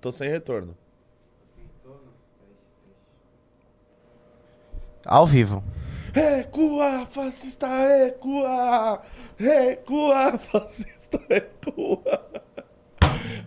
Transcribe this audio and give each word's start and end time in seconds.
Tô 0.00 0.10
sem 0.10 0.30
retorno. 0.30 0.76
Ao 5.04 5.26
vivo. 5.26 5.62
Recua, 6.12 7.06
fascista, 7.06 7.68
recua! 7.68 9.02
Recua, 9.36 10.38
fascista, 10.38 11.20
recua! 11.28 12.42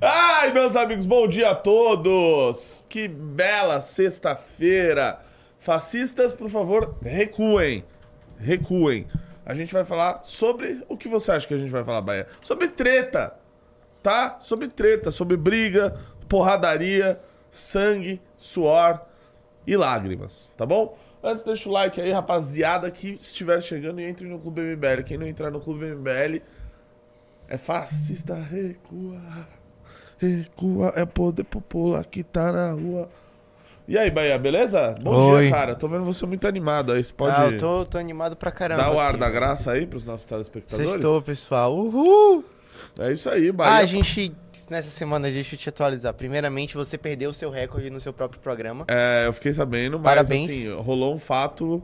Ai, 0.02 0.54
meus 0.54 0.76
amigos, 0.76 1.06
bom 1.06 1.28
dia 1.28 1.50
a 1.50 1.56
todos! 1.56 2.86
Que 2.88 3.08
bela 3.08 3.82
sexta-feira! 3.82 5.20
Fascistas, 5.60 6.34
por 6.34 6.50
favor, 6.50 6.98
recuem. 7.02 7.84
Recuem. 8.38 9.08
A 9.46 9.56
gente 9.56 9.74
vai 9.74 9.86
falar 9.86 10.22
sobre. 10.24 10.84
O 10.88 10.98
que 10.98 11.08
você 11.08 11.32
acha 11.32 11.48
que 11.48 11.54
a 11.54 11.58
gente 11.58 11.72
vai 11.72 11.84
falar, 11.84 12.02
Bahia? 12.02 12.28
Sobre 12.42 12.68
treta, 12.68 13.34
tá? 14.02 14.38
Sobre 14.40 14.68
treta, 14.68 15.12
sobre 15.12 15.38
briga, 15.38 15.98
porradaria, 16.34 17.20
sangue, 17.52 18.20
suor 18.40 19.00
e 19.68 19.78
lágrimas, 19.78 20.52
tá 20.58 20.66
bom? 20.66 20.98
Antes, 21.24 21.44
deixa 21.44 21.70
o 21.70 21.72
like 21.72 22.02
aí, 22.02 22.12
rapaziada, 22.12 22.90
que 22.90 23.12
estiver 23.22 23.62
chegando 23.62 24.02
e 24.02 24.04
entre 24.04 24.28
no 24.28 24.40
Clube 24.40 24.60
MBL. 24.62 25.04
Quem 25.06 25.16
não 25.16 25.28
entrar 25.28 25.52
no 25.52 25.60
Clube 25.62 25.86
MBL 25.86 26.42
é 27.48 27.56
fascista, 27.56 28.34
recua. 28.34 29.20
Recua, 30.18 30.92
é 30.96 31.06
poder 31.06 31.44
popular 31.44 32.04
que 32.04 32.24
tá 32.24 32.52
na 32.52 32.72
rua. 32.72 33.10
E 33.88 33.96
aí, 33.96 34.10
Bahia, 34.10 34.40
beleza? 34.40 34.96
Bom 35.04 35.14
Oi. 35.34 35.44
dia, 35.44 35.52
cara. 35.52 35.76
Tô 35.76 35.88
vendo 35.88 36.04
você 36.04 36.26
muito 36.26 36.48
animado 36.48 36.94
aí. 36.94 37.04
Você 37.04 37.14
pode 37.14 37.36
Ah, 37.36 37.46
eu 37.46 37.58
tô, 37.60 37.86
tô 37.86 37.98
animado 38.00 38.36
pra 38.36 38.52
caramba. 38.52 38.82
dar 38.82 38.92
o 38.92 39.00
ar 39.00 39.12
aqui. 39.12 39.20
da 39.20 39.30
graça 39.30 39.72
aí 39.72 39.86
pros 39.86 40.04
nossos 40.04 40.26
telespectadores? 40.26 40.90
Sextou, 40.94 41.22
pessoal. 41.22 41.78
Uhul! 41.78 42.44
É 43.00 43.12
isso 43.12 43.30
aí, 43.30 43.50
Ah, 43.50 43.54
Bahia. 43.54 43.84
a 43.84 43.86
gente. 43.86 44.34
Nessa 44.74 44.90
semana, 44.90 45.30
deixa 45.30 45.54
eu 45.54 45.60
te 45.60 45.70
atualizar. 45.70 46.16
Primeiramente, 46.16 46.74
você 46.74 46.98
perdeu 46.98 47.30
o 47.30 47.34
seu 47.34 47.52
recorde 47.52 47.92
no 47.92 48.00
seu 48.00 48.12
próprio 48.12 48.42
programa. 48.42 48.86
É, 48.88 49.28
eu 49.28 49.32
fiquei 49.32 49.54
sabendo, 49.54 50.00
mas 50.00 50.04
Parabéns. 50.16 50.50
assim, 50.50 50.74
rolou 50.74 51.14
um 51.14 51.20
fato 51.20 51.80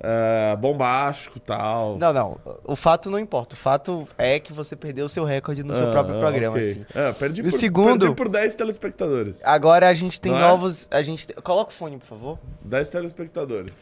é, 0.00 0.56
bombástico 0.56 1.38
e 1.38 1.40
tal. 1.40 1.96
Não, 1.98 2.12
não. 2.12 2.36
O 2.64 2.74
fato 2.74 3.08
não 3.12 3.18
importa. 3.20 3.54
O 3.54 3.56
fato 3.56 4.08
é 4.18 4.40
que 4.40 4.52
você 4.52 4.74
perdeu 4.74 5.06
o 5.06 5.08
seu 5.08 5.22
recorde 5.22 5.62
no 5.62 5.72
seu 5.72 5.86
Ah, 5.86 5.92
próprio 5.92 6.16
ah, 6.16 6.18
programa, 6.18 6.56
ok. 6.56 6.70
assim. 6.72 6.86
É, 6.98 7.12
perdi, 7.12 7.42
E 7.42 7.46
o 7.46 7.50
por, 7.52 7.58
segundo- 7.60 8.00
perdi 8.00 8.14
por 8.16 8.28
10 8.28 8.56
telespectadores. 8.56 9.38
Agora 9.44 9.88
a 9.88 9.94
gente 9.94 10.20
tem 10.20 10.32
Não 10.32 10.38
é? 10.40 10.42
novos. 10.48 10.88
A 10.90 11.04
gente 11.04 11.32
Coloca 11.44 11.70
o 11.70 11.74
fone, 11.74 11.96
por 11.96 12.06
favor. 12.06 12.38
10 12.62 12.88
telespectadores. 12.88 13.72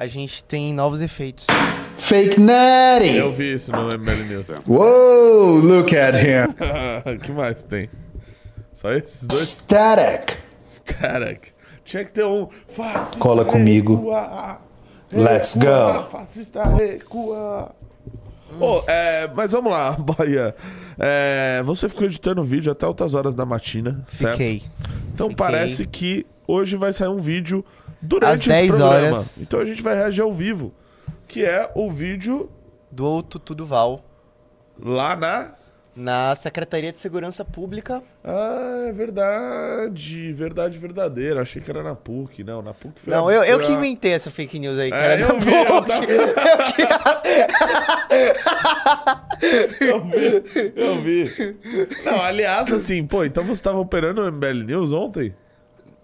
A 0.00 0.06
gente 0.06 0.42
tem 0.42 0.72
novos 0.72 1.02
efeitos. 1.02 1.46
Fake 1.94 2.40
Natty. 2.40 3.16
Eu 3.16 3.34
vi 3.34 3.52
isso 3.52 3.70
no 3.70 3.86
MBL 3.86 4.24
News. 4.30 4.46
Whoa, 4.66 5.60
look 5.60 5.94
at 5.94 6.14
him. 6.14 6.48
O 7.04 7.18
que 7.20 7.30
mais 7.30 7.62
tem? 7.62 7.86
Só 8.72 8.90
esses 8.92 9.26
dois? 9.26 9.42
Static. 9.42 10.38
Static. 10.64 11.48
Tinha 11.84 12.02
que 12.06 12.12
ter 12.12 12.24
um. 12.24 12.48
Fascista 12.66 13.18
Cola 13.18 13.44
comigo. 13.44 13.96
recua, 13.96 14.58
Let's 15.12 15.52
recua, 15.52 15.92
go. 15.92 16.08
Fascista 16.08 16.64
recua. 16.64 17.74
Ô, 18.58 18.82
é, 18.86 19.28
mas 19.36 19.52
vamos 19.52 19.70
lá, 19.70 19.92
Bahia. 20.00 20.54
É, 20.98 21.62
você 21.62 21.90
ficou 21.90 22.06
editando 22.06 22.40
o 22.40 22.44
vídeo 22.44 22.72
até 22.72 22.86
altas 22.86 23.12
horas 23.12 23.34
da 23.34 23.44
matina, 23.44 24.02
certo? 24.08 24.32
Fiquei. 24.38 24.62
Então 25.12 25.28
Fiquei. 25.28 25.36
parece 25.36 25.86
que 25.86 26.24
hoje 26.48 26.74
vai 26.74 26.90
sair 26.90 27.08
um 27.08 27.18
vídeo 27.18 27.62
durante 28.02 28.32
Às 28.34 28.40
esse 28.40 28.48
10 28.48 28.68
programa. 28.68 28.94
horas. 29.16 29.38
Então 29.38 29.60
a 29.60 29.64
gente 29.64 29.82
vai 29.82 29.94
reagir 29.94 30.22
ao 30.22 30.32
vivo, 30.32 30.72
que 31.28 31.44
é 31.44 31.70
o 31.74 31.90
vídeo 31.90 32.50
Do 32.90 33.22
Tutu 33.22 33.54
Duval. 33.54 34.04
lá 34.82 35.14
na. 35.16 35.52
Na 35.94 36.34
Secretaria 36.36 36.92
de 36.92 37.00
Segurança 37.00 37.44
Pública. 37.44 38.00
Ah, 38.24 38.86
é 38.88 38.92
verdade, 38.92 40.32
verdade 40.32 40.78
verdadeira. 40.78 41.42
Achei 41.42 41.60
que 41.60 41.68
era 41.68 41.82
na 41.82 41.94
PUC, 41.96 42.44
não, 42.44 42.62
na 42.62 42.72
PUC 42.72 43.00
foi. 43.00 43.12
Não, 43.12 43.26
a- 43.28 43.34
eu, 43.34 43.42
eu 43.42 43.58
que 43.58 43.72
inventei 43.72 44.12
essa 44.12 44.30
fake 44.30 44.58
news 44.60 44.78
aí, 44.78 44.86
É, 44.88 44.90
cara. 44.90 45.20
eu 45.20 45.28
da 45.28 45.34
vi, 45.34 45.52
eu 45.52 45.84
tava- 45.84 46.06
Eu 49.80 50.04
vi, 50.04 50.42
eu 50.76 50.96
vi. 51.00 51.56
Não, 52.04 52.20
aliás, 52.22 52.72
assim, 52.72 53.06
pô, 53.06 53.24
então 53.24 53.44
você 53.44 53.62
tava 53.62 53.78
operando 53.78 54.22
o 54.22 54.26
MBL 54.32 54.64
News 54.64 54.92
ontem? 54.92 55.34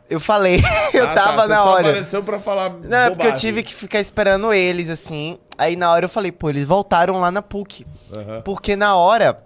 Eu 0.08 0.20
falei, 0.20 0.60
eu 0.94 1.04
Ah, 1.04 1.14
tá, 1.14 1.24
tava 1.24 1.42
você 1.42 1.48
na 1.48 1.56
só 1.56 1.68
hora. 1.70 1.88
apareceu 1.88 2.22
pra 2.22 2.38
falar. 2.38 2.70
Não, 2.70 2.98
é 2.98 3.10
porque 3.10 3.26
eu 3.26 3.30
bobagem. 3.30 3.36
tive 3.50 3.62
que 3.62 3.74
ficar 3.74 4.00
esperando 4.00 4.52
eles, 4.52 4.88
assim. 4.88 5.38
Aí 5.58 5.74
na 5.76 5.90
hora 5.92 6.04
eu 6.04 6.08
falei, 6.08 6.30
pô, 6.30 6.48
eles 6.48 6.64
voltaram 6.64 7.18
lá 7.20 7.30
na 7.30 7.42
PUC. 7.42 7.86
Aham. 8.16 8.40
Porque 8.42 8.76
na 8.76 8.96
hora. 8.96 9.42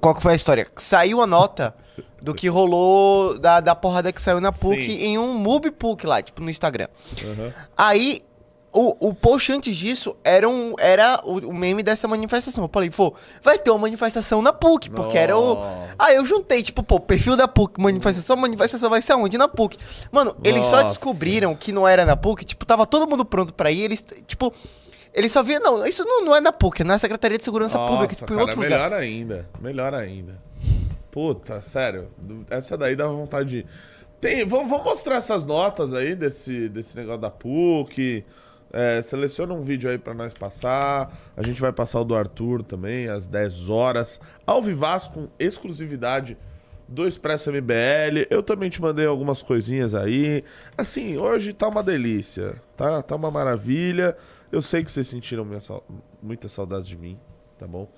Qual 0.00 0.14
que 0.14 0.22
foi 0.22 0.32
a 0.32 0.36
história? 0.36 0.66
Saiu 0.76 1.20
a 1.20 1.26
nota 1.26 1.74
do 2.22 2.32
que 2.34 2.48
rolou 2.48 3.38
da, 3.38 3.60
da 3.60 3.74
porrada 3.74 4.12
que 4.12 4.20
saiu 4.20 4.40
na 4.40 4.52
PUC 4.52 4.80
Sim. 4.82 5.02
em 5.04 5.18
um 5.18 5.34
MUB 5.34 5.70
PUC 5.72 6.06
lá, 6.06 6.22
tipo, 6.22 6.40
no 6.42 6.48
Instagram. 6.50 6.86
Aham. 7.24 7.52
Aí, 7.76 8.22
o, 8.72 9.08
o 9.08 9.14
post 9.14 9.52
antes 9.52 9.76
disso 9.76 10.16
era, 10.22 10.48
um, 10.48 10.74
era 10.78 11.20
o, 11.24 11.38
o 11.48 11.54
meme 11.54 11.82
dessa 11.82 12.06
manifestação. 12.06 12.64
Eu 12.64 12.70
falei, 12.72 12.90
pô, 12.90 13.14
vai 13.42 13.58
ter 13.58 13.70
uma 13.70 13.80
manifestação 13.80 14.40
na 14.40 14.52
PUC, 14.52 14.90
porque 14.90 15.18
era 15.18 15.36
o. 15.36 15.54
Nossa. 15.54 15.94
Aí 15.98 16.16
eu 16.16 16.24
juntei, 16.24 16.62
tipo, 16.62 16.82
pô, 16.82 17.00
perfil 17.00 17.36
da 17.36 17.48
PUC, 17.48 17.80
manifestação, 17.80 18.36
manifestação 18.36 18.88
vai 18.88 19.02
ser 19.02 19.12
aonde? 19.12 19.36
Na 19.36 19.48
PUC. 19.48 19.76
Mano, 20.12 20.36
eles 20.44 20.66
só 20.66 20.76
Nossa. 20.76 20.88
descobriram 20.88 21.54
que 21.56 21.72
não 21.72 21.86
era 21.86 22.04
na 22.04 22.16
PUC, 22.16 22.44
tipo, 22.44 22.64
tava 22.64 22.86
todo 22.86 23.08
mundo 23.08 23.24
pronto 23.24 23.52
pra 23.52 23.70
ir, 23.70 23.82
eles, 23.82 24.04
tipo. 24.26 24.52
Eles 25.12 25.32
só 25.32 25.42
viam, 25.42 25.60
não, 25.60 25.84
isso 25.84 26.04
não, 26.04 26.24
não 26.24 26.36
é 26.36 26.40
na 26.40 26.52
PUC, 26.52 26.82
é 26.82 26.84
na 26.84 26.96
Secretaria 26.96 27.36
de 27.36 27.42
Segurança 27.42 27.76
Pública, 27.76 28.14
tipo, 28.14 28.32
em 28.32 28.36
cara, 28.36 28.40
outro 28.42 28.62
lugar. 28.62 28.70
melhor 28.70 28.92
ainda. 28.92 29.48
Melhor 29.60 29.92
ainda. 29.92 30.38
Puta, 31.10 31.60
sério. 31.60 32.08
Essa 32.48 32.78
daí 32.78 32.94
dá 32.94 33.08
vontade 33.08 33.48
de. 33.48 33.66
Tem, 34.20 34.46
vamos, 34.46 34.70
vamos 34.70 34.84
mostrar 34.84 35.16
essas 35.16 35.44
notas 35.44 35.92
aí 35.92 36.14
desse, 36.14 36.68
desse 36.68 36.96
negócio 36.96 37.20
da 37.20 37.30
PUC. 37.30 38.24
É, 38.72 39.02
seleciona 39.02 39.52
um 39.52 39.62
vídeo 39.62 39.90
aí 39.90 39.98
pra 39.98 40.14
nós 40.14 40.32
passar. 40.32 41.16
A 41.36 41.42
gente 41.42 41.60
vai 41.60 41.72
passar 41.72 42.00
o 42.00 42.04
do 42.04 42.14
Arthur 42.14 42.62
também, 42.62 43.08
às 43.08 43.26
10 43.26 43.68
horas. 43.68 44.20
Ao 44.46 44.62
Vivaz, 44.62 45.06
com 45.06 45.28
exclusividade 45.38 46.36
do 46.86 47.06
Expresso 47.06 47.50
MBL. 47.50 48.26
Eu 48.28 48.42
também 48.42 48.68
te 48.68 48.80
mandei 48.80 49.06
algumas 49.06 49.42
coisinhas 49.42 49.94
aí. 49.94 50.44
Assim, 50.76 51.16
hoje 51.16 51.52
tá 51.52 51.68
uma 51.68 51.82
delícia. 51.82 52.60
Tá, 52.76 53.02
tá 53.02 53.16
uma 53.16 53.30
maravilha. 53.30 54.16
Eu 54.50 54.60
sei 54.60 54.82
que 54.84 54.90
vocês 54.90 55.06
sentiram 55.06 55.44
minha 55.44 55.60
muita 56.20 56.48
saudade 56.48 56.86
de 56.86 56.96
mim, 56.96 57.18
tá 57.58 57.66
bom? 57.66 57.88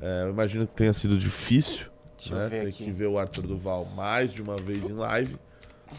É, 0.00 0.22
eu 0.24 0.30
imagino 0.30 0.66
que 0.66 0.74
tenha 0.74 0.92
sido 0.92 1.18
difícil. 1.18 1.86
Deixa 2.16 2.34
né? 2.34 2.48
Ter 2.48 2.68
aqui. 2.68 2.84
que 2.84 2.90
ver 2.90 3.06
o 3.06 3.18
Arthur 3.18 3.46
Duval 3.46 3.84
mais 3.96 4.32
de 4.32 4.42
uma 4.42 4.56
vez 4.56 4.88
em 4.88 4.94
live. 4.94 5.36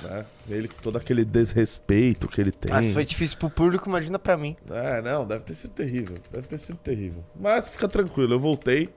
Né? 0.04 0.26
Ele 0.48 0.68
com 0.68 0.82
todo 0.82 0.98
aquele 0.98 1.26
desrespeito 1.26 2.28
que 2.28 2.40
ele 2.40 2.52
tem. 2.52 2.72
Ah, 2.72 2.82
se 2.82 2.94
foi 2.94 3.04
difícil 3.04 3.38
pro 3.38 3.50
público, 3.50 3.90
imagina 3.90 4.18
pra 4.18 4.38
mim. 4.38 4.56
É, 4.70 5.02
não, 5.02 5.26
deve 5.26 5.44
ter 5.44 5.56
sido 5.56 5.72
terrível. 5.72 6.18
Deve 6.32 6.48
ter 6.48 6.58
sido 6.60 6.78
terrível. 6.78 7.24
Mas 7.38 7.68
fica 7.68 7.88
tranquilo, 7.88 8.34
eu 8.34 8.40
voltei, 8.40 8.90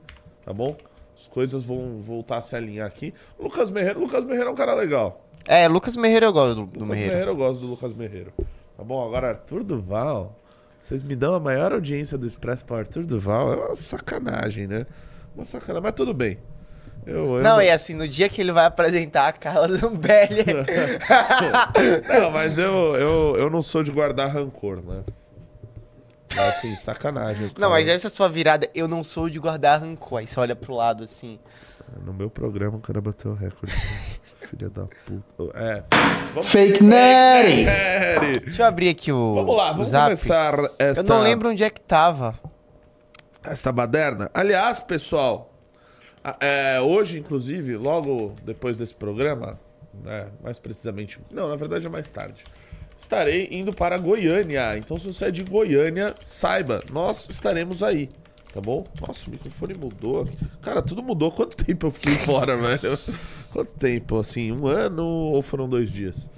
tá 0.45 0.53
bom? 0.53 0.77
As 1.17 1.27
coisas 1.29 1.63
vão 1.63 2.01
voltar 2.01 2.39
a 2.39 2.43
se 2.43 2.55
alinhar 2.57 2.87
aqui. 2.87 3.15
Lucas 3.39 3.71
Merreiro, 3.71 4.01
Lucas 4.01 4.25
Merreiro 4.25 4.51
é 4.51 4.53
um 4.53 4.57
cara 4.57 4.75
legal. 4.75 5.25
É, 5.47 5.67
Lucas 5.69 5.97
Merreiro 5.97 6.27
eu 6.27 6.33
gosto 6.33 6.55
do, 6.55 6.67
do 6.67 6.81
Lucas 6.81 6.89
Merreiro. 6.89 7.11
Merreiro 7.11 7.31
eu 7.31 7.37
gosto 7.37 7.61
do 7.61 7.67
Lucas 7.67 7.95
Merreiro. 7.95 8.33
Tá 8.77 8.85
bom? 8.85 9.05
Agora, 9.05 9.29
Arthur 9.29 9.63
Duval. 9.63 10.39
Vocês 10.81 11.05
me 11.05 11.15
dão 11.15 11.35
a 11.35 11.41
maior 11.41 11.73
audiência 11.73 12.19
do 12.19 12.27
Expresso 12.27 12.65
para 12.65 12.79
Arthur 12.79 13.07
Duval. 13.07 13.53
É 13.53 13.57
uma 13.57 13.77
sacanagem, 13.77 14.67
né? 14.67 14.87
Uma 15.35 15.45
sacanagem, 15.45 15.83
mas 15.83 15.93
tudo 15.93 16.13
bem. 16.13 16.39
Eu, 17.07 17.37
eu 17.37 17.43
Não, 17.43 17.61
e 17.61 17.69
assim, 17.71 17.95
no 17.95 18.07
dia 18.07 18.29
que 18.29 18.41
ele 18.41 18.53
vai 18.53 18.65
apresentar 18.67 19.29
a 19.29 19.33
Carla 19.33 19.69
Zambelli. 19.69 20.45
Não, 22.09 22.31
mas 22.31 22.59
eu, 22.59 22.95
eu, 22.97 23.37
eu 23.37 23.51
não 23.51 23.61
sou 23.61 23.83
de 23.83 23.91
guardar 23.91 24.29
rancor, 24.31 24.83
né? 24.85 25.03
Mas, 26.35 26.49
assim, 26.57 26.75
sacanagem. 26.77 27.43
não, 27.49 27.53
cara. 27.55 27.69
mas 27.71 27.89
essa 27.89 28.09
sua 28.09 28.29
virada, 28.29 28.69
eu 28.75 28.89
não 28.89 29.05
sou 29.05 29.29
de 29.29 29.39
guardar 29.39 29.81
rancor. 29.81 30.21
Aí 30.21 30.27
você 30.27 30.41
olha 30.41 30.57
pro 30.57 30.75
lado 30.75 31.05
assim. 31.05 31.39
No 32.07 32.15
meu 32.15 32.31
programa 32.31 32.79
o 32.79 32.81
cara 32.81 33.01
bateu 33.01 33.33
o 33.33 33.35
recorde. 33.35 33.75
Filha 34.49 34.71
da 34.71 34.85
puta. 35.07 35.59
É. 35.59 35.85
Vamos 36.33 36.51
Fake. 36.51 36.83
Natty. 36.83 37.65
Deixa 38.45 38.63
eu 38.63 38.67
abrir 38.67 38.89
aqui 38.89 39.13
o. 39.13 39.35
Vamos 39.35 39.57
lá, 39.57 39.73
vamos 39.73 39.89
zap. 39.89 40.05
começar 40.05 40.55
esta, 40.79 41.03
Eu 41.03 41.05
não 41.05 41.21
lembro 41.23 41.51
onde 41.51 41.63
é 41.63 41.69
que 41.71 41.81
tava. 41.81 42.39
esta 43.45 43.71
baderna. 43.71 44.31
Aliás, 44.33 44.81
pessoal, 44.81 45.52
é, 46.41 46.81
hoje, 46.81 47.19
inclusive, 47.19 47.77
logo 47.77 48.35
depois 48.45 48.77
desse 48.77 48.95
programa, 48.95 49.59
né, 50.05 50.29
mais 50.43 50.59
precisamente, 50.59 51.19
não, 51.31 51.49
na 51.49 51.57
verdade 51.57 51.87
é 51.87 51.89
mais 51.89 52.11
tarde, 52.11 52.45
estarei 52.97 53.49
indo 53.51 53.73
para 53.73 53.99
Goiânia. 53.99 54.77
Então, 54.79 54.99
se 54.99 55.07
você 55.07 55.27
é 55.27 55.31
de 55.31 55.43
Goiânia, 55.43 56.15
saiba, 56.23 56.83
nós 56.91 57.29
estaremos 57.29 57.83
aí. 57.83 58.09
Tá 58.53 58.61
bom? 58.61 58.87
Nossa, 59.01 59.27
o 59.27 59.31
microfone 59.31 59.75
mudou. 59.75 60.29
Cara, 60.61 60.83
tudo 60.83 61.03
mudou. 61.03 61.33
Quanto 61.33 61.57
tempo 61.57 61.87
eu 61.87 61.91
fiquei 61.91 62.15
fora, 62.17 62.55
velho? 62.55 62.99
Quanto 63.51 63.73
tempo? 63.73 64.19
Assim, 64.19 64.53
um 64.53 64.67
ano 64.67 65.05
ou 65.05 65.41
foram 65.41 65.67
dois 65.67 65.91
dias? 65.91 66.29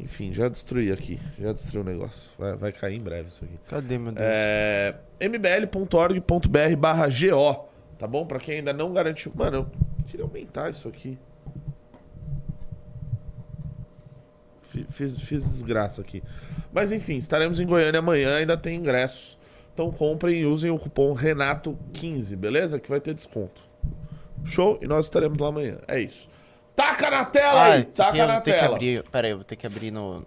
Enfim, 0.00 0.34
já 0.34 0.48
destruí 0.48 0.90
aqui. 0.90 1.20
Já 1.38 1.52
destruí 1.52 1.80
o 1.80 1.84
negócio. 1.84 2.28
Vai, 2.36 2.56
vai 2.56 2.72
cair 2.72 2.96
em 2.96 3.00
breve 3.00 3.28
isso 3.28 3.44
aqui. 3.44 3.54
Cadê, 3.68 3.98
meu 3.98 4.10
Deus? 4.10 4.26
É, 4.26 4.96
mbl.org.br 5.20 6.76
barra 6.76 7.06
GO, 7.06 7.68
Tá 8.02 8.08
bom? 8.08 8.26
Pra 8.26 8.40
quem 8.40 8.56
ainda 8.56 8.72
não 8.72 8.92
garantiu. 8.92 9.30
Mano, 9.32 9.58
eu 9.58 9.66
queria 10.08 10.24
aumentar 10.24 10.68
isso 10.68 10.88
aqui. 10.88 11.16
Fiz, 14.90 15.14
fiz 15.22 15.44
desgraça 15.44 16.00
aqui. 16.00 16.20
Mas 16.72 16.90
enfim, 16.90 17.16
estaremos 17.16 17.60
em 17.60 17.64
Goiânia 17.64 18.00
amanhã, 18.00 18.38
ainda 18.38 18.56
tem 18.56 18.76
ingressos. 18.76 19.38
Então 19.72 19.92
comprem 19.92 20.40
e 20.40 20.46
usem 20.46 20.68
o 20.68 20.80
cupom 20.80 21.14
Renato15, 21.14 22.34
beleza? 22.34 22.80
Que 22.80 22.90
vai 22.90 23.00
ter 23.00 23.14
desconto. 23.14 23.62
Show? 24.44 24.80
E 24.82 24.88
nós 24.88 25.06
estaremos 25.06 25.38
lá 25.38 25.46
amanhã. 25.46 25.78
É 25.86 26.00
isso. 26.00 26.28
Taca 26.74 27.08
na 27.08 27.24
tela 27.24 27.60
ah, 27.60 27.72
aí! 27.74 27.84
Taca 27.84 28.10
que, 28.10 28.26
na 28.26 28.40
tela! 28.40 28.78
Peraí, 29.12 29.30
eu 29.30 29.36
vou 29.36 29.44
ter 29.44 29.54
que 29.54 29.64
abrir 29.64 29.92
no, 29.92 30.24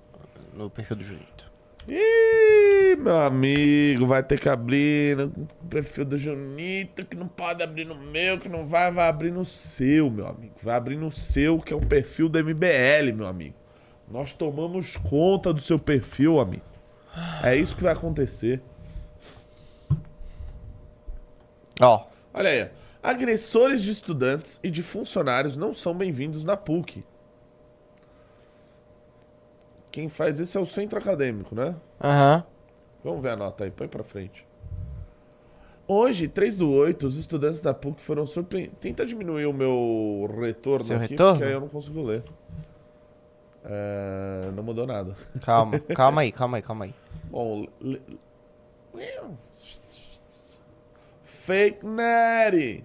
no 0.53 0.69
perfil 0.69 0.95
do 0.95 1.03
Junito. 1.03 1.44
Ih, 1.87 2.95
meu 2.95 3.19
amigo, 3.19 4.07
vai 4.07 4.23
ter 4.23 4.39
que 4.39 4.49
abrir 4.49 5.17
no 5.17 5.47
perfil 5.69 6.05
do 6.05 6.17
Junito, 6.17 7.05
que 7.05 7.15
não 7.15 7.27
pode 7.27 7.61
abrir 7.61 7.85
no 7.85 7.95
meu, 7.95 8.39
que 8.39 8.49
não 8.49 8.67
vai, 8.67 8.91
vai 8.91 9.07
abrir 9.07 9.31
no 9.31 9.45
seu, 9.45 10.09
meu 10.09 10.27
amigo. 10.27 10.55
Vai 10.63 10.75
abrir 10.75 10.97
no 10.97 11.11
seu, 11.11 11.59
que 11.59 11.73
é 11.73 11.75
o 11.75 11.85
perfil 11.85 12.27
do 12.27 12.39
MBL, 12.39 13.13
meu 13.13 13.27
amigo. 13.27 13.55
Nós 14.09 14.33
tomamos 14.33 14.97
conta 14.97 15.53
do 15.53 15.61
seu 15.61 15.77
perfil, 15.77 16.39
amigo. 16.39 16.63
É 17.43 17.55
isso 17.55 17.75
que 17.75 17.83
vai 17.83 17.93
acontecer. 17.93 18.61
Ó, 21.79 22.07
Olha 22.37 22.49
aí. 22.49 22.69
Agressores 23.01 23.81
de 23.81 23.91
estudantes 23.91 24.59
e 24.61 24.69
de 24.69 24.83
funcionários 24.83 25.55
não 25.55 25.73
são 25.73 25.93
bem-vindos 25.95 26.43
na 26.43 26.57
PUC. 26.57 27.01
Quem 29.95 30.09
faz 30.09 30.39
isso 30.39 30.57
é 30.57 30.61
o 30.61 30.65
centro 30.65 30.99
acadêmico, 30.99 31.55
né? 31.55 31.73
aham. 32.03 32.43
Vamos 33.01 33.21
ver 33.21 33.29
a 33.29 33.35
nota 33.37 33.63
aí, 33.63 33.71
põe 33.71 33.87
pra 33.87 34.03
frente. 34.03 34.45
Hoje, 35.87 36.27
3 36.27 36.57
do 36.57 36.69
8, 36.69 37.07
os 37.07 37.15
estudantes 37.15 37.61
da 37.61 37.73
PUC 37.73 38.01
foram 38.01 38.25
surpreendidos. 38.25 38.77
Tenta 38.81 39.05
diminuir 39.05 39.45
o 39.45 39.53
meu 39.53 40.27
retorno 40.41 40.83
Seu 40.83 40.97
aqui, 40.97 41.09
retorno? 41.11 41.33
porque 41.33 41.45
aí 41.45 41.53
eu 41.53 41.61
não 41.61 41.69
consigo 41.69 42.01
ler. 42.01 42.23
É, 43.63 44.51
Não 44.53 44.63
mudou 44.63 44.85
nada. 44.85 45.15
Calma, 45.41 45.79
calma 45.79 46.21
aí, 46.21 46.31
calma 46.33 46.57
aí, 46.57 46.61
calma 46.61 46.85
aí. 46.85 46.93
Bom, 47.31 47.65
le- 47.79 48.01
Fake 51.23 51.85
Neri. 51.85 52.83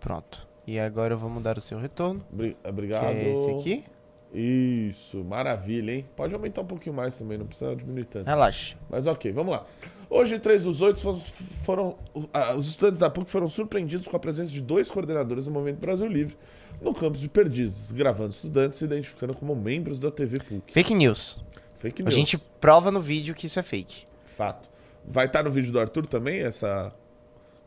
Pronto. 0.00 0.46
E 0.66 0.78
agora 0.78 1.14
eu 1.14 1.18
vou 1.18 1.30
mudar 1.30 1.56
o 1.56 1.60
seu 1.60 1.78
retorno, 1.78 2.22
Bri- 2.30 2.56
que 2.62 2.68
Obrigado. 2.68 3.06
é 3.06 3.32
esse 3.32 3.50
aqui. 3.50 3.84
Isso, 4.32 5.24
maravilha, 5.24 5.92
hein? 5.92 6.06
Pode 6.16 6.34
aumentar 6.34 6.60
um 6.62 6.66
pouquinho 6.66 6.94
mais 6.94 7.16
também, 7.16 7.38
não 7.38 7.46
precisa 7.46 7.74
diminuir 7.74 8.04
tanto. 8.04 8.26
Relaxa. 8.26 8.76
Mas 8.90 9.06
ok, 9.06 9.32
vamos 9.32 9.52
lá. 9.52 9.64
Hoje, 10.10 10.38
três 10.38 10.64
dos 10.64 10.80
oito 10.82 11.00
foram, 11.00 11.18
foram- 11.18 11.98
ah, 12.32 12.54
os 12.54 12.68
estudantes 12.68 12.98
da 13.00 13.08
PUC 13.10 13.30
foram 13.30 13.48
surpreendidos 13.48 14.06
com 14.06 14.16
a 14.16 14.20
presença 14.20 14.52
de 14.52 14.60
dois 14.60 14.90
coordenadores 14.90 15.46
do 15.46 15.50
Movimento 15.50 15.80
Brasil 15.80 16.06
Livre 16.06 16.36
no 16.80 16.92
campus 16.94 17.20
de 17.20 17.28
Perdizes, 17.28 17.90
gravando 17.90 18.30
estudantes 18.30 18.78
se 18.78 18.84
identificando 18.84 19.34
como 19.34 19.56
membros 19.56 19.98
da 19.98 20.10
TV 20.10 20.38
PUC. 20.38 20.72
Fake 20.72 20.94
news. 20.94 21.40
Fake 21.78 22.02
A 22.02 22.04
news. 22.04 22.14
gente 22.14 22.38
prova 22.38 22.90
no 22.92 23.00
vídeo 23.00 23.34
que 23.34 23.46
isso 23.46 23.58
é 23.58 23.62
fake. 23.62 24.06
Fato. 24.36 24.68
Vai 25.08 25.26
estar 25.26 25.42
no 25.42 25.50
vídeo 25.50 25.72
do 25.72 25.80
Arthur 25.80 26.06
também, 26.06 26.40
essa 26.40 26.92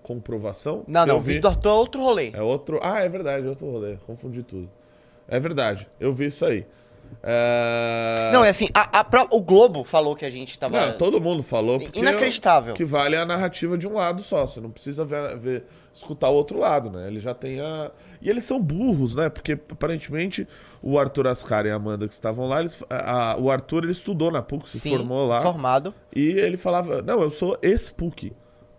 comprovação? 0.04 0.84
Não, 0.88 1.06
não, 1.06 1.18
o 1.18 1.22
vídeo 1.22 1.42
do 1.42 1.48
Arthur 1.48 1.70
é 1.70 1.74
outro 1.74 2.02
rolê. 2.04 2.32
É 2.34 2.42
outro. 2.42 2.80
Ah, 2.82 3.02
é 3.02 3.10
verdade, 3.10 3.46
é 3.46 3.50
outro 3.50 3.70
rolê. 3.70 3.98
Confundi 4.06 4.44
tudo. 4.44 4.70
É 5.30 5.40
verdade, 5.40 5.88
eu 6.00 6.12
vi 6.14 6.26
isso 6.28 6.44
aí. 6.46 6.66
É... 7.24 8.30
Não, 8.32 8.44
é 8.46 8.50
assim, 8.50 8.68
a- 8.74 9.00
a 9.02 9.28
o 9.32 9.42
Globo 9.42 9.84
falou 9.84 10.16
que 10.16 10.26
a 10.26 10.30
gente 10.30 10.58
tava... 10.58 10.88
Não, 10.88 10.98
todo 10.98 11.20
mundo 11.20 11.44
falou. 11.44 11.80
porque 11.80 12.00
Inacreditável. 12.00 12.74
O 12.74 12.78
que 12.78 12.86
vale 12.86 13.16
é 13.16 13.20
a 13.20 13.26
narrativa 13.26 13.78
de 13.78 13.88
um 13.88 13.94
lado 13.94 14.22
só. 14.22 14.46
Você 14.46 14.62
não 14.62 14.70
precisa 14.70 15.04
ver, 15.04 15.38
ver- 15.38 15.64
escutar 15.94 16.30
o 16.30 16.34
outro 16.36 16.60
lado, 16.60 16.90
né? 16.90 17.08
Ele 17.08 17.20
já 17.20 17.34
tem 17.34 17.60
a. 17.60 17.92
E 18.22 18.30
eles 18.30 18.44
são 18.44 18.62
burros, 18.62 19.16
né? 19.16 19.28
Porque 19.28 19.54
aparentemente 19.54 20.48
o 20.82 20.98
Arthur 20.98 21.28
Ascar 21.28 21.66
e 21.66 21.72
a 21.72 21.76
Amanda 21.76 22.08
que 22.08 22.14
estavam 22.14 22.48
lá, 22.48 22.60
eles, 22.60 22.82
a- 22.90 23.36
o 23.40 23.50
Arthur 23.52 23.84
ele 23.84 23.92
estudou 23.92 24.32
na 24.32 24.42
PUC, 24.42 24.70
se 24.70 24.80
Sim, 24.80 24.92
formou 24.92 25.28
lá. 25.28 25.42
formado. 25.42 25.94
E 26.16 26.22
ele 26.28 26.58
falava: 26.58 27.02
Não, 27.02 27.22
eu 27.22 27.32
sou 27.32 27.58
ex-PUC. 27.62 28.34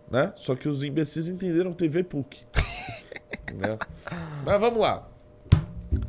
Né? 0.09 0.33
Só 0.35 0.55
que 0.55 0.67
os 0.67 0.83
imbecis 0.83 1.27
entenderam 1.27 1.71
TV 1.73 2.03
PUC. 2.03 2.43
né? 3.53 3.77
Mas 4.45 4.59
vamos 4.59 4.79
lá. 4.79 5.07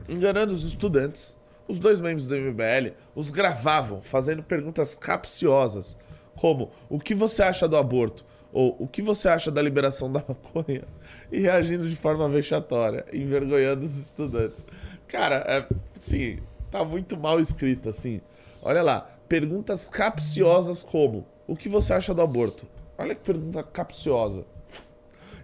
Enganando 0.08 0.52
os 0.52 0.64
estudantes, 0.64 1.36
os 1.66 1.78
dois 1.78 2.00
membros 2.00 2.26
do 2.26 2.36
MBL 2.36 2.92
os 3.14 3.30
gravavam 3.30 4.02
fazendo 4.02 4.42
perguntas 4.42 4.94
capciosas, 4.94 5.96
como 6.36 6.70
o 6.88 6.98
que 6.98 7.14
você 7.14 7.42
acha 7.42 7.68
do 7.68 7.76
aborto? 7.76 8.24
Ou 8.52 8.76
o 8.78 8.86
que 8.86 9.00
você 9.00 9.28
acha 9.28 9.50
da 9.50 9.62
liberação 9.62 10.12
da 10.12 10.22
maconha? 10.28 10.84
E 11.30 11.40
reagindo 11.40 11.88
de 11.88 11.96
forma 11.96 12.28
vexatória, 12.28 13.06
envergonhando 13.12 13.84
os 13.84 13.96
estudantes. 13.96 14.64
Cara, 15.08 15.36
é, 15.48 15.66
sim, 15.94 16.38
tá 16.70 16.84
muito 16.84 17.16
mal 17.16 17.40
escrito, 17.40 17.88
assim. 17.88 18.20
Olha 18.60 18.82
lá, 18.82 19.10
perguntas 19.28 19.86
capciosas 19.86 20.82
como 20.82 21.26
o 21.46 21.56
que 21.56 21.68
você 21.68 21.94
acha 21.94 22.12
do 22.12 22.20
aborto? 22.20 22.66
Olha 22.98 23.14
que 23.14 23.22
pergunta 23.22 23.62
capciosa. 23.62 24.44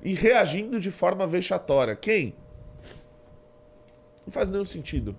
E 0.02 0.12
reagindo 0.14 0.78
de 0.78 0.90
forma 0.90 1.26
vexatória. 1.26 1.96
Quem? 1.96 2.34
Não 4.28 4.32
faz 4.32 4.50
nenhum 4.50 4.64
sentido. 4.66 5.16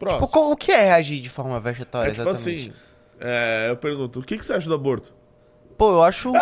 Próximo. 0.00 0.20
Pô, 0.22 0.26
co- 0.26 0.50
o 0.50 0.56
que 0.56 0.72
é 0.72 0.82
reagir 0.86 1.20
de 1.20 1.30
forma 1.30 1.60
vexatória, 1.60 2.10
é 2.10 2.12
tipo 2.12 2.28
exatamente? 2.28 2.70
assim, 2.70 2.76
é, 3.20 3.66
eu 3.70 3.76
pergunto, 3.76 4.18
o 4.18 4.22
que, 4.24 4.36
que 4.36 4.44
você 4.44 4.52
acha 4.54 4.68
do 4.68 4.74
aborto? 4.74 5.14
Pô, 5.78 5.92
eu 5.92 6.02
acho... 6.02 6.32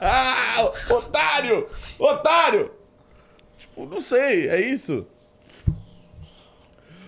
ah, 0.00 0.70
otário! 0.94 1.66
Otário! 1.98 2.70
Tipo, 3.58 3.86
não 3.86 3.98
sei, 4.00 4.48
é 4.48 4.60
isso. 4.60 5.04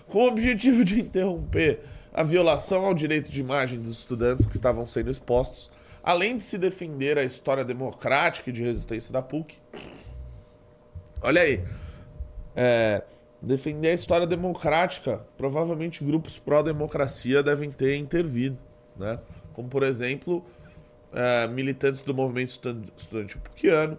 Com 0.08 0.25
o 0.25 0.26
objetivo 0.28 0.84
de 0.84 1.00
interromper 1.00 1.84
a 2.12 2.25
violação 2.25 2.84
ao 2.84 2.94
direito 2.94 3.31
de 3.31 3.38
imagem 3.40 3.81
dos 3.81 3.99
estudantes 3.99 4.46
que 4.46 4.56
estavam 4.56 4.84
sendo 4.84 5.11
expostos, 5.12 5.70
além 6.02 6.37
de 6.37 6.43
se 6.43 6.58
defender 6.58 7.19
a 7.19 7.22
história 7.22 7.64
democrática 7.64 8.50
e 8.50 8.52
de 8.52 8.64
resistência 8.64 9.12
da 9.12 9.22
PUC. 9.22 9.56
Olha 11.22 11.43
aí. 11.43 11.62
É, 12.60 13.05
defender 13.40 13.90
a 13.90 13.94
história 13.94 14.26
democrática, 14.26 15.25
provavelmente 15.37 16.02
grupos 16.02 16.40
pró-democracia 16.40 17.40
devem 17.40 17.70
ter 17.70 17.96
intervido, 17.96 18.58
né? 18.96 19.20
Como, 19.52 19.69
por 19.69 19.84
exemplo, 19.84 20.44
é, 21.12 21.46
militantes 21.46 22.00
do 22.02 22.12
movimento 22.12 22.49
estudan- 22.49 22.88
estudantil 22.96 23.40
puquiano, 23.40 23.96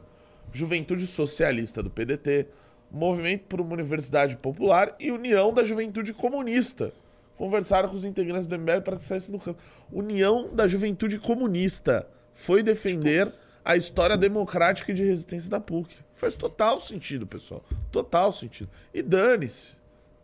Juventude 0.51 1.07
Socialista 1.07 1.81
do 1.81 1.89
PDT, 1.89 2.47
Movimento 2.91 3.43
por 3.43 3.61
uma 3.61 3.73
Universidade 3.73 4.35
Popular 4.35 4.95
e 4.99 5.11
União 5.11 5.53
da 5.53 5.63
Juventude 5.63 6.11
Comunista. 6.11 6.91
Conversaram 7.37 7.87
com 7.87 7.95
os 7.95 8.03
integrantes 8.03 8.47
do 8.47 8.55
MBL 8.55 8.81
para 8.81 8.95
que 8.95 9.03
saísse 9.03 9.31
no 9.31 9.39
campo. 9.39 9.61
União 9.91 10.49
da 10.51 10.67
Juventude 10.67 11.19
Comunista 11.19 12.07
foi 12.33 12.63
defender 12.63 13.31
a 13.63 13.77
história 13.77 14.17
democrática 14.17 14.91
e 14.91 14.95
de 14.95 15.03
resistência 15.03 15.49
da 15.49 15.59
PUC. 15.59 15.95
Faz 16.19 16.35
total 16.35 16.81
sentido, 16.81 17.25
pessoal. 17.25 17.63
Total 17.89 18.33
sentido. 18.33 18.69
E 18.93 19.01
dane-se 19.01 19.69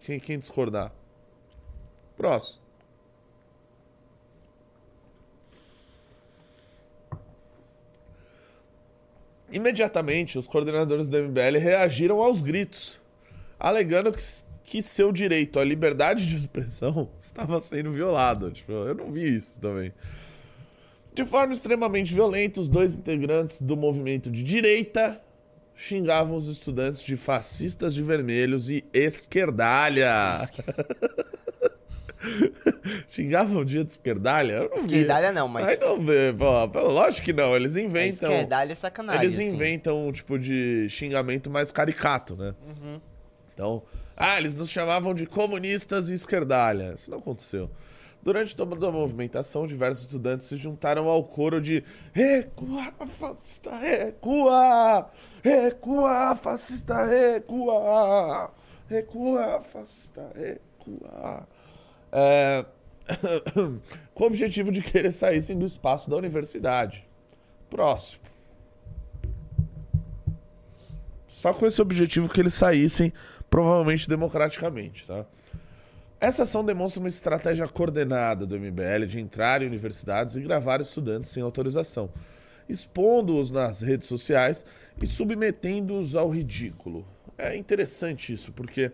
quem, 0.02 0.20
quem 0.20 0.38
discordar. 0.38 0.92
Próximo. 2.18 2.60
Imediatamente, 9.50 10.38
os 10.38 10.46
coordenadores 10.48 11.08
do 11.08 11.18
MBL 11.18 11.60
reagiram 11.60 12.22
aos 12.22 12.42
gritos, 12.42 13.00
alegando 13.58 14.12
que, 14.12 14.22
que 14.66 14.82
seu 14.82 15.14
direito 15.14 15.62
à 15.62 15.64
liberdade 15.64 16.28
de 16.28 16.36
expressão 16.36 17.10
estava 17.22 17.58
sendo 17.62 17.92
violado. 17.92 18.52
Tipo, 18.52 18.74
eu 18.74 18.96
não 18.96 19.14
vi 19.14 19.34
isso 19.34 19.62
também. 19.62 19.94
De 21.14 21.24
forma 21.24 21.54
extremamente 21.54 22.14
violenta, 22.14 22.60
os 22.60 22.68
dois 22.68 22.94
integrantes 22.94 23.62
do 23.62 23.78
movimento 23.78 24.30
de 24.30 24.44
direita 24.44 25.22
xingavam 25.76 26.38
os 26.38 26.48
estudantes 26.48 27.02
de 27.02 27.18
fascistas 27.18 27.94
de 27.94 28.02
vermelhos 28.02 28.70
e 28.70 28.86
esquerdalha. 28.94 30.50
xingavam 33.10 33.62
o 33.62 33.66
dia 33.66 33.84
de 33.84 33.92
esquerdalha? 33.92 34.54
Eu 34.54 34.70
não 34.70 34.78
vi. 34.78 34.86
Esquerdalha 34.86 35.32
não, 35.32 35.48
mas... 35.48 35.68
Ai, 35.68 35.78
não 35.78 36.04
vê, 36.04 36.34
pô, 36.34 36.82
lógico 36.82 37.26
que 37.26 37.34
não, 37.34 37.56
eles 37.56 37.76
inventam. 37.76 38.32
Esquerdalha 38.32 38.72
é 38.72 38.76
sacanagem, 38.76 39.24
Eles 39.24 39.36
assim. 39.36 39.50
inventam 39.50 40.08
um 40.08 40.12
tipo 40.12 40.40
de 40.40 40.88
xingamento 40.90 41.50
mais 41.50 41.72
caricato, 41.72 42.36
né? 42.36 42.56
Uhum. 42.66 43.00
Então, 43.54 43.84
ah, 44.16 44.40
eles 44.40 44.56
nos 44.56 44.70
chamavam 44.70 45.14
de 45.14 45.26
comunistas 45.26 46.10
e 46.10 46.14
esquerdalha. 46.14 46.94
Isso 46.96 47.12
não 47.12 47.18
aconteceu. 47.18 47.70
Durante 48.24 48.56
toda 48.56 48.88
a 48.88 48.92
movimentação, 48.92 49.68
diversos 49.68 50.06
estudantes 50.06 50.48
se 50.48 50.58
juntaram 50.58 51.08
ao 51.08 51.24
coro 51.24 51.62
de 51.62 51.84
Recua, 52.12 52.92
fascista, 53.20 53.78
recua! 53.78 55.12
Recua, 55.46 56.36
fascista, 56.36 57.06
recua! 57.06 58.52
Recua, 58.90 59.62
fascista, 59.62 60.28
recua! 60.34 61.48
É, 62.12 62.66
Com 64.16 64.24
o 64.24 64.28
objetivo 64.28 64.72
de 64.72 64.82
que 64.82 64.98
eles 64.98 65.16
saíssem 65.16 65.56
do 65.56 65.68
espaço 65.68 66.10
da 66.10 66.16
universidade. 66.16 67.08
Próximo. 67.70 68.24
Só 71.28 71.54
com 71.54 71.68
esse 71.68 71.80
objetivo 71.80 72.28
que 72.28 72.40
eles 72.42 72.56
saíssem, 72.56 73.14
provavelmente 73.48 74.10
democraticamente, 74.10 75.06
tá? 75.06 75.28
Essa 76.20 76.42
ação 76.42 76.66
demonstra 76.66 77.00
uma 77.00 77.10
estratégia 77.10 77.68
coordenada 77.68 78.48
do 78.48 78.58
MBL 78.60 79.06
de 79.08 79.20
entrar 79.20 79.62
em 79.62 79.68
universidades 79.68 80.36
e 80.36 80.42
gravar 80.42 80.82
estudantes 80.82 81.30
sem 81.30 81.44
autorização, 81.44 82.10
expondo-os 82.68 83.52
nas 83.52 83.82
redes 83.82 84.08
sociais 84.08 84.66
e 85.02 85.06
submetendo-os 85.06 86.16
ao 86.16 86.30
ridículo. 86.30 87.06
É 87.38 87.56
interessante 87.56 88.34
isso, 88.34 88.52
porque 88.52 88.92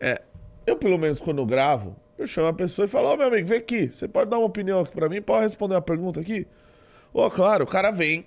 é, 0.00 0.22
eu, 0.66 0.76
pelo 0.76 0.98
menos, 0.98 1.20
quando 1.20 1.44
gravo, 1.44 1.96
eu 2.16 2.26
chamo 2.26 2.48
a 2.48 2.52
pessoa 2.52 2.86
e 2.86 2.88
falo, 2.88 3.12
ô 3.12 3.16
meu 3.16 3.26
amigo, 3.26 3.48
vem 3.48 3.58
aqui, 3.58 3.90
você 3.90 4.08
pode 4.08 4.30
dar 4.30 4.38
uma 4.38 4.46
opinião 4.46 4.80
aqui 4.80 4.92
pra 4.92 5.08
mim? 5.08 5.20
Pode 5.20 5.42
responder 5.42 5.74
uma 5.74 5.82
pergunta 5.82 6.20
aqui? 6.20 6.46
Ô, 7.12 7.28
claro, 7.30 7.64
o 7.64 7.66
cara 7.66 7.90
vem, 7.90 8.26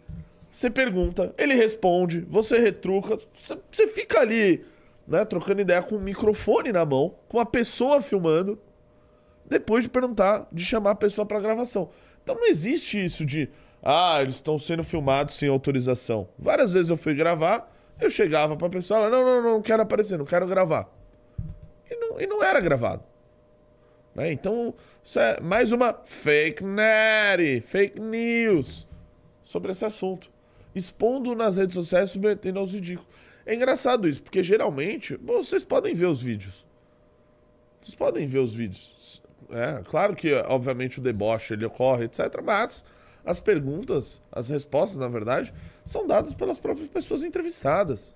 você 0.50 0.70
pergunta, 0.70 1.34
ele 1.38 1.56
responde, 1.56 2.22
você 2.22 2.60
retruca, 2.60 3.18
você, 3.34 3.58
você 3.72 3.88
fica 3.88 4.20
ali, 4.20 4.64
né, 5.08 5.26
trocando 5.26 5.62
ideia 5.62 5.82
com 5.82 5.96
um 5.96 6.00
microfone 6.00 6.72
na 6.72 6.86
mão, 6.86 7.16
com 7.28 7.38
uma 7.38 7.46
pessoa 7.46 8.02
filmando, 8.02 8.60
depois 9.46 9.84
de 9.84 9.90
perguntar, 9.90 10.48
de 10.52 10.64
chamar 10.64 10.92
a 10.92 10.96
pessoa 10.96 11.26
pra 11.26 11.40
gravação. 11.40 11.90
Então 12.28 12.36
não 12.36 12.48
existe 12.48 13.06
isso 13.06 13.26
de, 13.26 13.50
ah, 13.82 14.22
eles 14.22 14.36
estão 14.36 14.60
sendo 14.60 14.84
filmados 14.84 15.36
sem 15.36 15.48
autorização. 15.48 16.28
Várias 16.38 16.74
vezes 16.74 16.90
eu 16.90 16.98
fui 16.98 17.16
gravar, 17.16 17.74
eu 18.02 18.10
chegava 18.10 18.58
pra 18.58 18.68
pessoa, 18.68 19.00
ela, 19.00 19.10
não, 19.10 19.24
não, 19.24 19.42
não, 19.42 19.54
não 19.54 19.62
quero 19.62 19.82
aparecer, 19.82 20.18
não 20.18 20.26
quero 20.26 20.46
gravar. 20.46 20.94
E 21.90 21.96
não, 21.96 22.20
e 22.20 22.28
não 22.28 22.44
era 22.44 22.60
gravado. 22.60 23.02
Né? 24.14 24.30
Então, 24.34 24.74
isso 25.02 25.18
é 25.18 25.40
mais 25.40 25.72
uma 25.72 25.94
fake 26.04 26.66
news, 26.66 27.66
fake 27.66 27.98
news 27.98 28.86
sobre 29.42 29.72
esse 29.72 29.86
assunto. 29.86 30.30
Expondo 30.76 31.34
nas 31.34 31.56
redes 31.56 31.76
sociais, 31.76 32.12
submetendo 32.12 32.60
aos 32.60 32.74
ridículos. 32.74 33.10
É 33.46 33.56
engraçado 33.56 34.06
isso, 34.06 34.22
porque 34.22 34.44
geralmente 34.44 35.16
bom, 35.16 35.42
vocês 35.42 35.64
podem 35.64 35.96
ver 35.96 36.08
os 36.08 36.22
vídeos. 36.22 36.66
Vocês 37.80 37.96
podem 37.96 38.28
ver 38.28 38.40
os 38.40 38.54
vídeos. 38.54 39.26
É, 39.50 39.82
claro 39.84 40.16
que, 40.16 40.34
obviamente, 40.34 41.00
o 41.00 41.02
deboche 41.02 41.54
ele 41.54 41.66
ocorre, 41.66 42.06
etc. 42.06 42.42
Mas 42.44 42.84
as 43.26 43.40
perguntas, 43.40 44.22
as 44.32 44.50
respostas, 44.50 44.98
na 44.98 45.08
verdade, 45.08 45.54
são 45.86 46.06
dadas 46.06 46.34
pelas 46.34 46.58
próprias 46.58 46.90
pessoas 46.90 47.24
entrevistadas. 47.24 48.14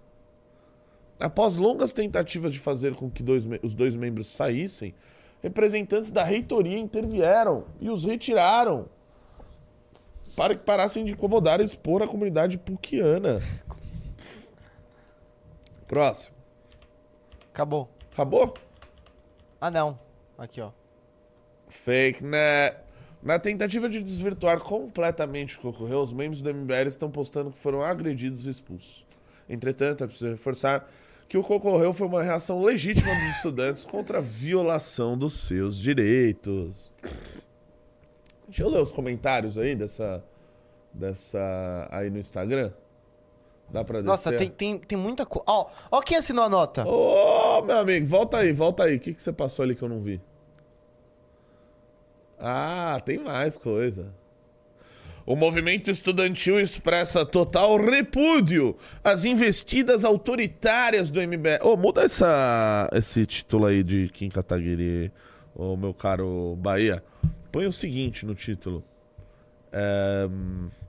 Após 1.20 1.56
longas 1.56 1.94
tentativas 1.94 2.54
de 2.54 2.60
fazer 2.60 2.96
com 2.96 3.10
que 3.10 3.22
dois, 3.22 3.44
os 3.62 3.76
dois 3.76 3.96
membros 3.96 4.28
saíssem, 4.28 4.94
representantes 5.42 6.10
da 6.10 6.24
reitoria 6.24 6.78
intervieram 6.78 7.66
e 7.80 7.90
os 7.90 8.04
retiraram 8.04 8.88
para 10.36 10.56
que 10.56 10.64
parassem 10.64 11.04
de 11.04 11.12
incomodar 11.12 11.60
e 11.60 11.66
expor 11.66 12.02
a 12.02 12.08
comunidade 12.08 12.58
puquiana. 12.58 13.42
Próximo. 15.88 16.34
Acabou. 17.54 17.90
Acabou? 18.14 18.54
Ah, 19.60 19.70
não. 19.70 20.00
Aqui, 20.38 20.62
ó. 20.62 20.72
Fake 21.84 22.24
net. 22.24 22.78
Na 23.24 23.38
tentativa 23.38 23.88
de 23.88 24.02
desvirtuar 24.02 24.60
completamente 24.60 25.56
o 25.56 25.60
que 25.60 25.68
ocorreu, 25.68 26.02
os 26.02 26.12
membros 26.12 26.42
do 26.42 26.52
MBL 26.52 26.88
estão 26.88 27.12
postando 27.12 27.52
que 27.52 27.60
foram 27.60 27.84
agredidos 27.84 28.48
e 28.48 28.50
expulsos. 28.50 29.06
Entretanto, 29.48 30.04
é 30.04 30.08
preciso 30.08 30.32
reforçar 30.32 30.90
que 31.30 31.38
o 31.38 31.44
que 31.44 31.54
ocorreu 31.54 31.94
foi 31.94 32.08
uma 32.08 32.24
reação 32.24 32.64
legítima 32.64 33.14
dos 33.14 33.36
estudantes 33.36 33.86
contra 33.86 34.18
a 34.18 34.22
violação 34.22 35.16
dos 35.16 35.48
seus 35.48 35.78
direitos. 35.78 36.92
Deixa 38.48 38.64
eu 38.64 38.70
ler 38.70 38.82
os 38.82 38.92
comentários 38.92 39.58
aí 39.58 39.76
dessa. 39.76 40.24
dessa. 40.92 41.88
aí 41.92 42.10
no 42.10 42.18
Instagram. 42.18 42.72
Dá 43.70 43.84
pra 43.84 44.00
descer? 44.00 44.08
Nossa, 44.08 44.36
tem, 44.36 44.50
tem, 44.50 44.80
tem 44.80 44.98
muita 44.98 45.26
coisa. 45.26 45.46
Ó, 45.48 45.70
ó 45.92 46.02
quem 46.02 46.18
assinou 46.18 46.44
a 46.44 46.50
nota. 46.50 46.86
Ô, 46.88 47.62
meu 47.62 47.78
amigo, 47.78 48.08
volta 48.08 48.38
aí, 48.38 48.52
volta 48.52 48.84
aí. 48.84 48.96
O 48.96 49.00
que, 49.00 49.14
que 49.14 49.22
você 49.22 49.32
passou 49.32 49.64
ali 49.64 49.76
que 49.76 49.84
eu 49.84 49.90
não 49.90 50.02
vi? 50.02 50.20
Ah, 52.42 53.00
tem 53.06 53.20
mais 53.20 53.56
coisa. 53.56 54.08
O 55.26 55.36
movimento 55.36 55.92
estudantil 55.92 56.60
expressa 56.60 57.24
total 57.24 57.78
repúdio 57.78 58.76
às 59.04 59.24
investidas 59.24 60.04
autoritárias 60.04 61.10
do 61.12 61.22
MBL. 61.22 61.62
Ô, 61.64 61.78
muda 61.78 62.02
essa, 62.02 62.90
esse 62.92 63.26
título 63.28 63.68
aí 63.68 63.84
de 63.84 64.10
Kim 64.10 64.30
Kataguiri, 64.30 65.12
ô 65.56 65.78
meu 65.78 65.94
caro 65.94 66.56
Bahia. 66.60 67.04
Põe 67.52 67.68
o 67.68 67.72
seguinte 67.72 68.26
no 68.26 68.34
título. 68.34 68.84
É, 69.72 70.28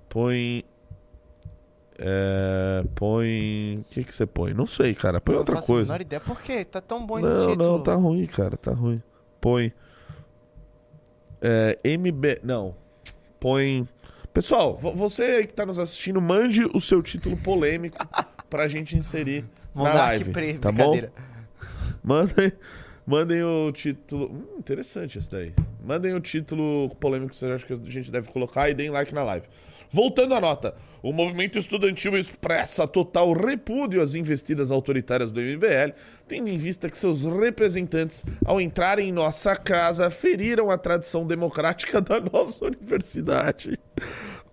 põe. 0.08 0.64
É, 1.98 2.84
põe. 2.94 3.78
O 3.80 3.84
que, 3.92 4.02
que 4.02 4.14
você 4.14 4.26
põe? 4.26 4.54
Não 4.54 4.66
sei, 4.66 4.94
cara. 4.94 5.20
Põe 5.20 5.36
outra 5.36 5.54
Não 5.56 5.60
faço 5.60 5.72
a 5.72 5.74
coisa. 5.76 5.92
menor 5.92 6.00
ideia. 6.00 6.20
Por 6.20 6.40
quê? 6.40 6.64
Tá 6.64 6.80
tão 6.80 7.04
bom 7.06 7.18
esse 7.18 7.28
Não, 7.28 7.50
título. 7.50 7.68
não, 7.72 7.82
tá 7.82 7.94
ruim, 7.94 8.26
cara, 8.26 8.56
tá 8.56 8.72
ruim. 8.72 9.02
Põe. 9.40 9.72
É, 11.42 11.78
MB. 11.84 12.38
Não. 12.42 12.74
Põe. 13.40 13.86
Pessoal, 14.32 14.76
vo- 14.78 14.92
você 14.94 15.22
aí 15.22 15.46
que 15.46 15.52
tá 15.52 15.66
nos 15.66 15.78
assistindo, 15.78 16.20
mande 16.20 16.64
o 16.72 16.80
seu 16.80 17.02
título 17.02 17.36
polêmico 17.36 17.98
pra 18.48 18.68
gente 18.68 18.96
inserir 18.96 19.42
na 19.74 19.80
Monark 19.82 19.98
live. 19.98 20.30
Pre, 20.30 20.54
tá 20.58 20.70
bom? 20.72 20.98
Mandem, 22.02 22.52
mandem 23.06 23.42
o 23.42 23.70
título. 23.72 24.26
Hum, 24.32 24.58
interessante 24.58 25.18
esse 25.18 25.30
daí. 25.30 25.52
Mandem 25.84 26.14
o 26.14 26.20
título 26.20 26.88
polêmico 26.96 27.32
que 27.32 27.38
vocês 27.38 27.50
acham 27.50 27.66
que 27.78 27.88
a 27.88 27.90
gente 27.90 28.10
deve 28.10 28.30
colocar 28.30 28.70
e 28.70 28.74
deem 28.74 28.90
like 28.90 29.12
na 29.14 29.22
live. 29.22 29.46
Voltando 29.92 30.32
à 30.34 30.40
nota, 30.40 30.74
o 31.02 31.12
movimento 31.12 31.58
estudantil 31.58 32.16
expressa 32.16 32.88
total 32.88 33.34
repúdio 33.34 34.00
às 34.00 34.14
investidas 34.14 34.70
autoritárias 34.70 35.30
do 35.30 35.38
MBL, 35.38 35.92
tendo 36.26 36.48
em 36.48 36.56
vista 36.56 36.88
que 36.88 36.96
seus 36.96 37.24
representantes, 37.24 38.24
ao 38.42 38.58
entrarem 38.58 39.10
em 39.10 39.12
nossa 39.12 39.54
casa, 39.54 40.08
feriram 40.08 40.70
a 40.70 40.78
tradição 40.78 41.26
democrática 41.26 42.00
da 42.00 42.18
nossa 42.18 42.64
universidade. 42.64 43.78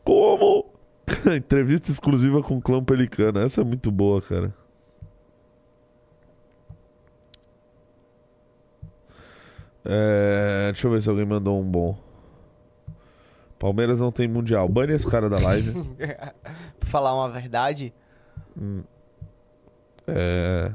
Como? 0.03 0.65
Entrevista 1.33 1.89
exclusiva 1.89 2.43
com 2.43 2.57
o 2.57 2.61
clã 2.61 2.83
Pelicano. 2.83 3.39
Essa 3.39 3.61
é 3.61 3.63
muito 3.63 3.89
boa, 3.89 4.21
cara. 4.21 4.53
É, 9.85 10.71
deixa 10.73 10.85
eu 10.85 10.91
ver 10.91 11.01
se 11.01 11.09
alguém 11.09 11.25
mandou 11.25 11.57
um 11.59 11.63
bom. 11.63 12.08
Palmeiras 13.59 13.99
não 13.99 14.11
tem 14.11 14.27
mundial. 14.27 14.67
Bane 14.69 14.93
esse 14.93 15.05
cara 15.07 15.29
da 15.29 15.37
live. 15.37 15.73
Pra 16.79 16.89
falar 16.89 17.13
uma 17.13 17.29
verdade. 17.29 17.93
É, 20.07 20.71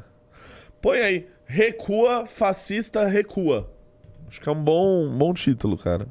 Põe 0.81 0.99
aí. 1.00 1.29
Recua, 1.47 2.26
fascista, 2.26 3.07
recua. 3.07 3.71
Acho 4.29 4.41
que 4.41 4.49
é 4.49 4.53
um 4.53 4.62
bom, 4.62 5.07
um 5.07 5.17
bom 5.19 5.33
título, 5.35 5.76
cara. 5.79 6.07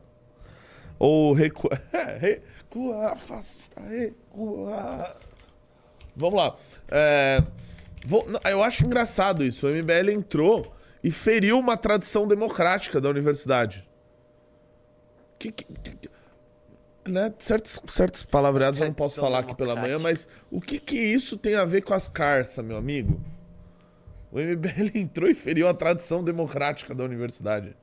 Ou 1.00 1.34
recua. 1.34 1.72
recua, 2.20 3.16
fascista, 3.16 3.80
recua. 3.82 5.16
Vamos 6.16 6.36
lá. 6.36 6.56
É, 6.90 7.44
vou- 8.06 8.26
Eu 8.46 8.64
acho 8.64 8.86
engraçado 8.86 9.44
isso. 9.44 9.68
O 9.68 9.70
MBL 9.72 10.12
entrou 10.12 10.72
e 11.04 11.12
feriu 11.12 11.58
uma 11.60 11.76
tradição 11.76 12.28
democrática 12.28 13.02
da 13.02 13.10
universidade. 13.10 13.88
Que, 15.40 15.52
que- 15.52 15.66
que- 15.66 16.10
né? 17.06 17.34
Certos, 17.38 17.80
certos 17.88 18.24
palavreados 18.24 18.80
eu 18.80 18.86
não 18.86 18.94
posso 18.94 19.20
falar 19.20 19.40
aqui 19.40 19.56
pela 19.56 19.76
manhã, 19.76 19.98
mas 20.00 20.28
o 20.52 20.62
que, 20.62 20.80
que 20.80 20.98
isso 20.98 21.38
tem 21.38 21.56
a 21.56 21.66
ver 21.66 21.82
com 21.82 21.94
as 21.94 22.08
carças, 22.08 22.64
meu 22.64 22.78
amigo? 22.78 23.20
O 24.32 24.40
MBL 24.40 24.90
entrou 24.98 25.30
e 25.30 25.36
feriu 25.36 25.68
a 25.68 25.74
tradição 25.74 26.24
democrática 26.24 26.96
da 26.96 27.04
universidade. 27.04 27.76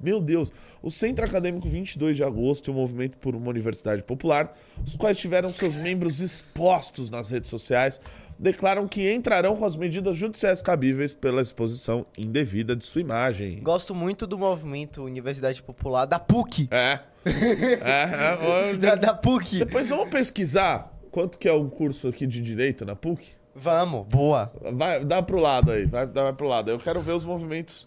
Meu 0.00 0.20
Deus. 0.20 0.50
O 0.82 0.90
Centro 0.90 1.26
Acadêmico 1.26 1.68
22 1.68 2.16
de 2.16 2.24
Agosto 2.24 2.68
e 2.68 2.70
o 2.70 2.74
Movimento 2.74 3.18
por 3.18 3.36
uma 3.36 3.50
Universidade 3.50 4.02
Popular, 4.02 4.56
os 4.84 4.96
quais 4.96 5.18
tiveram 5.18 5.52
seus 5.52 5.76
membros 5.76 6.20
expostos 6.20 7.10
nas 7.10 7.28
redes 7.28 7.50
sociais, 7.50 8.00
declaram 8.38 8.88
que 8.88 9.12
entrarão 9.12 9.54
com 9.54 9.66
as 9.66 9.76
medidas 9.76 10.16
judiciais 10.16 10.62
cabíveis 10.62 11.12
pela 11.12 11.42
exposição 11.42 12.06
indevida 12.16 12.74
de 12.74 12.86
sua 12.86 13.02
imagem. 13.02 13.60
Gosto 13.62 13.94
muito 13.94 14.26
do 14.26 14.38
movimento 14.38 15.04
Universidade 15.04 15.62
Popular 15.62 16.06
da 16.06 16.18
PUC. 16.18 16.66
É. 16.70 17.00
É, 17.24 18.70
é, 18.72 18.76
Da, 18.78 18.94
da 18.94 19.14
PUC. 19.14 19.58
Depois 19.58 19.88
vamos 19.88 20.08
pesquisar 20.10 20.92
quanto 21.10 21.38
que 21.38 21.48
é 21.48 21.52
um 21.52 21.68
curso 21.68 22.08
aqui 22.08 22.26
de 22.26 22.40
Direito 22.40 22.84
na 22.84 22.94
PUC? 22.96 23.26
Vamos, 23.54 24.06
boa. 24.06 24.50
Vai, 24.72 25.04
dá 25.04 25.20
pro 25.22 25.38
lado 25.38 25.72
aí, 25.72 25.84
vai, 25.84 26.06
dá 26.06 26.32
pro 26.32 26.46
lado. 26.46 26.70
Eu 26.70 26.78
quero 26.78 27.00
ver 27.00 27.12
os 27.12 27.24
movimentos. 27.24 27.86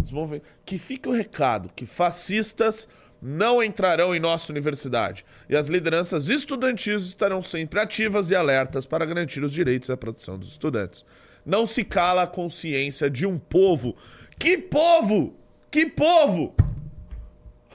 Os 0.00 0.10
movi- 0.10 0.42
Que 0.64 0.78
fique 0.78 1.08
o 1.08 1.12
recado 1.12 1.70
que 1.74 1.86
fascistas 1.86 2.88
não 3.20 3.62
entrarão 3.62 4.14
em 4.14 4.20
nossa 4.20 4.50
universidade. 4.52 5.24
E 5.48 5.56
as 5.56 5.66
lideranças 5.68 6.28
estudantis 6.28 7.02
estarão 7.04 7.40
sempre 7.42 7.80
ativas 7.80 8.30
e 8.30 8.34
alertas 8.34 8.84
para 8.86 9.06
garantir 9.06 9.42
os 9.42 9.52
direitos 9.52 9.88
e 9.88 9.92
a 9.92 9.96
proteção 9.96 10.38
dos 10.38 10.50
estudantes. 10.50 11.04
Não 11.44 11.66
se 11.66 11.84
cala 11.84 12.22
a 12.22 12.26
consciência 12.26 13.08
de 13.08 13.26
um 13.26 13.38
povo. 13.38 13.94
Que 14.38 14.58
povo? 14.58 15.34
Que 15.70 15.86
povo? 15.86 16.54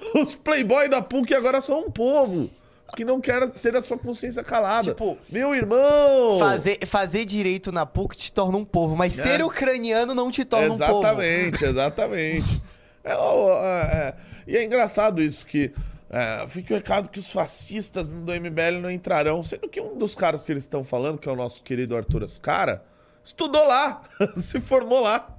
Os 0.16 0.36
playboy 0.36 0.90
da 0.90 1.02
PUC 1.02 1.34
agora 1.34 1.62
são 1.62 1.82
um 1.88 1.92
povo. 1.92 2.50
que 2.96 3.06
não 3.06 3.22
quer 3.22 3.50
ter 3.50 3.74
a 3.76 3.82
sua 3.82 3.98
consciência 3.98 4.44
calada. 4.44 4.90
Tipo, 4.90 5.18
Meu 5.30 5.56
irmão! 5.56 6.38
Fazer, 6.40 6.78
fazer 6.86 7.24
direito 7.24 7.72
na 7.72 7.86
PUC 7.86 8.18
te 8.18 8.34
torna 8.34 8.58
um 8.58 8.66
povo, 8.66 8.98
mas 8.98 9.18
É. 9.18 9.24
ser 9.24 9.44
ucraniano 9.44 10.14
não 10.14 10.30
te 10.30 10.44
torna 10.44 10.74
um 10.74 10.78
povo. 10.78 11.00
Exatamente, 11.02 11.64
exatamente. 11.66 12.62
É, 13.04 13.14
é, 13.14 13.16
é. 13.16 14.14
E 14.46 14.58
é 14.58 14.64
engraçado 14.64 15.24
isso, 15.24 15.44
que 15.44 15.72
é, 16.10 16.46
fica 16.48 16.74
o 16.74 16.78
recado 16.78 17.10
que 17.10 17.18
os 17.20 17.32
fascistas 17.32 18.08
do 18.08 18.32
MBL 18.32 18.80
não 18.80 18.92
entrarão, 18.92 19.42
sendo 19.42 19.68
que 19.68 19.82
um 19.82 19.98
dos 19.98 20.14
caras 20.14 20.44
que 20.44 20.52
eles 20.52 20.64
estão 20.64 20.84
falando, 20.84 21.18
que 21.18 21.28
é 21.28 21.32
o 21.32 21.36
nosso 21.36 21.64
querido 21.64 21.96
Arthur 21.98 22.24
Ascara, 22.26 22.84
estudou 23.24 23.66
lá, 23.66 24.04
se 24.38 24.60
formou 24.62 25.00
lá. 25.00 25.36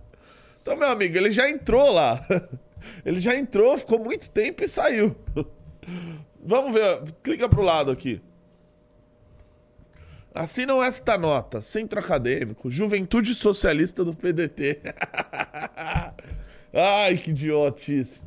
Então, 0.61 0.77
meu 0.77 0.89
amigo, 0.89 1.17
ele 1.17 1.31
já 1.31 1.49
entrou 1.49 1.93
lá. 1.93 2.27
Ele 3.05 3.21
já 3.21 3.37
entrou, 3.37 3.77
ficou 3.79 3.99
muito 3.99 4.31
tempo 4.31 4.63
e 4.65 4.69
saiu. 4.69 5.17
Vamos 6.45 6.73
ver, 6.73 7.03
clica 7.23 7.49
pro 7.49 7.63
lado 7.63 7.91
aqui. 7.91 8.21
Assinam 10.35 10.83
esta 10.83 11.19
nota. 11.19 11.61
Centro 11.61 12.01
Acadêmico, 12.01 12.71
Juventude 12.71 13.35
Socialista 13.35 14.03
do 14.03 14.15
PDT. 14.15 14.81
Ai, 16.73 17.19
que 17.19 17.31
idiotice. 17.31 18.21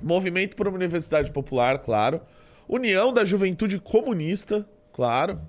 Movimento 0.00 0.54
por 0.54 0.68
uma 0.68 0.76
Universidade 0.76 1.32
Popular, 1.32 1.80
claro. 1.80 2.20
União 2.68 3.12
da 3.12 3.24
Juventude 3.24 3.80
Comunista, 3.80 4.64
claro. 4.92 5.40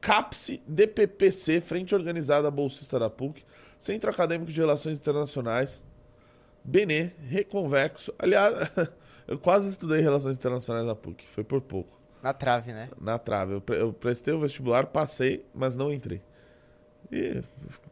CAPSE, 0.00 0.62
DPPC, 0.68 1.60
Frente 1.60 1.94
Organizada 1.94 2.48
Bolsista 2.48 2.96
da 2.98 3.10
PUC. 3.10 3.42
Centro 3.78 4.08
Acadêmico 4.08 4.52
de 4.52 4.60
Relações 4.60 4.98
Internacionais. 4.98 5.82
Benê, 6.66 7.10
Reconvexo. 7.28 8.12
Aliás, 8.18 8.54
eu 9.28 9.38
quase 9.38 9.68
estudei 9.68 10.00
Relações 10.00 10.36
Internacionais 10.36 10.84
na 10.84 10.94
PUC, 10.94 11.24
foi 11.28 11.44
por 11.44 11.60
pouco 11.60 11.98
Na 12.22 12.32
trave, 12.32 12.72
né? 12.72 12.88
na 13.00 13.18
trave. 13.18 13.54
Eu, 13.54 13.60
pre- 13.60 13.80
eu 13.80 13.92
prestei 13.92 14.34
o 14.34 14.40
vestibular, 14.40 14.86
passei, 14.86 15.44
mas 15.54 15.76
não 15.76 15.92
entrei. 15.92 16.20
E 17.12 17.40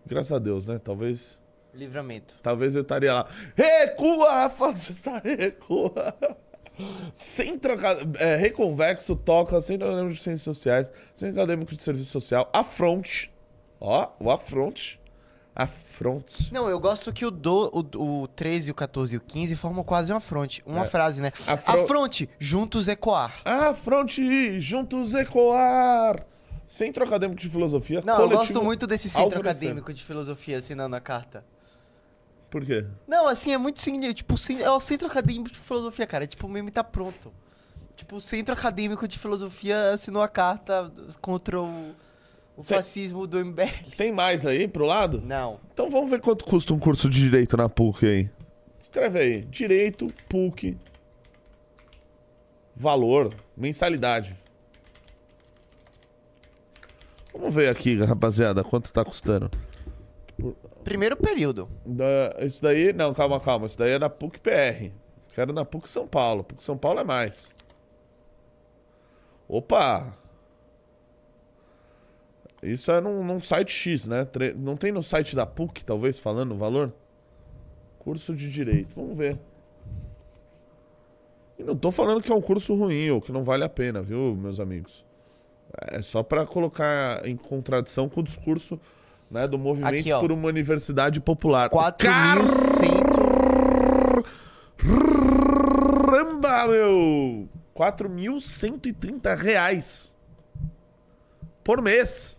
graças 0.05 0.33
a 0.33 0.39
Deus, 0.41 0.67
né? 0.67 0.79
Talvez, 0.83 1.39
Livramento. 1.73 2.35
talvez 2.43 2.75
eu 2.75 2.83
estaria 2.83 3.15
lá. 3.15 3.29
Recua, 3.55 4.51
fascista, 4.51 5.19
recua. 5.25 6.15
Centro 7.15 7.73
Aca- 7.75 7.99
é, 8.19 8.35
Reconvexo 8.37 9.15
toca, 9.15 9.61
Centro 9.61 9.87
Acadêmico 9.87 10.15
de 10.15 10.21
Ciências 10.21 10.43
Sociais, 10.43 10.91
Centro 11.15 11.41
Acadêmico 11.41 11.75
de 11.77 11.81
Serviço 11.83 12.11
Social, 12.11 12.51
Afronte. 12.53 13.33
Ó, 13.81 14.09
o 14.19 14.31
Afronte. 14.31 15.01
Afronte. 15.55 16.53
Não, 16.53 16.69
eu 16.69 16.81
gosto 16.81 17.13
que 17.13 17.25
o, 17.25 17.31
do, 17.31 17.71
o, 17.97 18.23
o 18.23 18.29
13, 18.29 18.71
o 18.73 18.75
14 18.75 19.15
e 19.15 19.19
o 19.19 19.21
15 19.21 19.55
formam 19.57 19.85
quase 19.85 20.13
uma 20.13 20.21
fronte. 20.21 20.63
Uma 20.67 20.83
É. 20.83 20.87
frase, 20.87 21.21
né? 21.21 21.31
Afro- 21.47 21.83
Afronte, 21.83 22.29
juntos 22.41 22.89
ecoar. 22.89 23.41
Afronte, 23.45 24.61
juntos 24.61 25.15
ecoar. 25.15 26.27
Centro 26.67 27.05
Acadêmico 27.05 27.41
de 27.41 27.49
Filosofia. 27.49 28.03
Não, 28.05 28.21
eu 28.23 28.29
gosto 28.31 28.63
muito 28.63 28.87
desse 28.87 29.09
centro 29.09 29.39
acadêmico 29.39 29.93
de 29.93 30.03
filosofia 30.03 30.59
assinando 30.59 30.97
a 30.97 31.01
carta. 31.01 31.45
Por 32.51 32.65
quê? 32.65 32.87
Não, 33.07 33.27
assim, 33.29 33.53
é 33.53 33.59
muito 33.59 33.81
sim, 33.81 34.01
tipo, 34.15 34.35
é 34.61 34.71
o 34.71 34.81
centro 34.81 35.07
acadêmico 35.07 35.51
de 35.53 35.59
filosofia, 35.59 36.07
cara. 36.07 36.25
É, 36.25 36.27
tipo, 36.27 36.47
o 36.47 36.51
meme 36.51 36.71
tá 36.71 36.83
pronto. 36.83 37.33
Tipo, 37.97 38.17
o 38.17 38.21
centro 38.21 38.55
acadêmico 38.55 39.07
de 39.07 39.19
filosofia 39.19 39.91
assinou 39.91 40.23
a 40.23 40.29
carta 40.29 40.91
contra 41.21 41.61
o, 41.61 41.95
o 42.57 42.63
Tem- 42.63 42.77
fascismo 42.77 43.27
do 43.27 43.39
MBL. 43.39 43.91
Tem 43.97 44.13
mais 44.13 44.47
aí 44.47 44.67
pro 44.69 44.85
lado? 44.85 45.21
Não. 45.25 45.59
Então 45.73 45.91
vamos 45.91 46.11
ver 46.11 46.21
quanto 46.21 46.45
custa 46.45 46.73
um 46.73 46.79
curso 46.79 47.09
de 47.09 47.21
direito 47.21 47.57
na 47.57 47.69
PUC 47.69 48.07
aí. 48.07 48.31
Escreve 48.79 49.19
aí. 49.19 49.41
Direito, 49.43 50.07
PUC. 50.29 50.77
Valor, 52.77 53.35
mensalidade. 53.57 54.37
Vamos 57.33 57.53
ver 57.55 57.69
aqui, 57.69 57.97
rapaziada, 58.01 58.63
quanto 58.63 58.93
tá 58.93 59.05
custando. 59.05 59.51
Primeiro 60.85 61.17
período. 61.17 61.69
Da- 61.85 62.45
isso 62.45 62.63
daí, 62.63 62.93
não, 62.93 63.13
calma, 63.15 63.41
calma. 63.41 63.67
Isso 63.67 63.79
daí 63.79 63.93
é 63.93 63.99
na 63.99 64.09
PUC 64.11 64.39
PR. 64.41 64.91
Quero 65.35 65.53
na 65.53 65.65
PUC 65.65 65.89
São 65.91 66.07
Paulo. 66.07 66.45
PUC 66.45 66.63
São 66.63 66.77
Paulo 66.77 67.01
é 67.01 67.05
mais. 67.05 67.55
Opa! 69.49 70.17
Isso 72.65 72.91
é 72.91 73.01
num, 73.01 73.23
num 73.25 73.41
site 73.41 73.73
X, 73.73 74.07
né? 74.07 74.25
Tre- 74.25 74.55
Não 74.59 74.77
tem 74.77 74.91
no 74.93 75.03
site 75.03 75.37
da 75.37 75.47
PUC, 75.47 75.85
talvez, 75.85 76.19
falando 76.19 76.53
o 76.53 76.57
valor? 76.59 76.93
Curso 77.99 78.35
de 78.35 78.51
Direito. 78.51 78.95
Vamos 78.97 79.17
ver. 79.17 79.39
E 81.59 81.63
não 81.63 81.77
tô 81.77 81.91
falando 81.91 82.23
que 82.23 82.33
é 82.33 82.35
um 82.35 82.41
curso 82.41 82.75
ruim 82.75 83.11
ou 83.11 83.21
que 83.21 83.31
não 83.33 83.45
vale 83.45 83.65
a 83.65 83.69
pena, 83.69 84.03
viu, 84.03 84.35
meus 84.35 84.59
amigos? 84.59 85.05
É 85.79 86.03
só 86.03 86.23
pra 86.23 86.47
colocar 86.47 87.27
em 87.27 87.37
contradição 87.37 88.09
com 88.09 88.21
o 88.21 88.23
discurso 88.23 88.79
né, 89.31 89.47
do 89.49 89.59
movimento 89.59 89.95
Aqui, 89.95 90.11
por 90.21 90.31
uma 90.33 90.49
universidade 90.49 91.21
popular. 91.21 91.69
4.100. 91.71 94.25
Caramba, 96.07 96.69
meu! 96.69 97.49
4.130 97.75 99.37
reais 99.37 100.15
por 101.65 101.83
mês. 101.83 102.39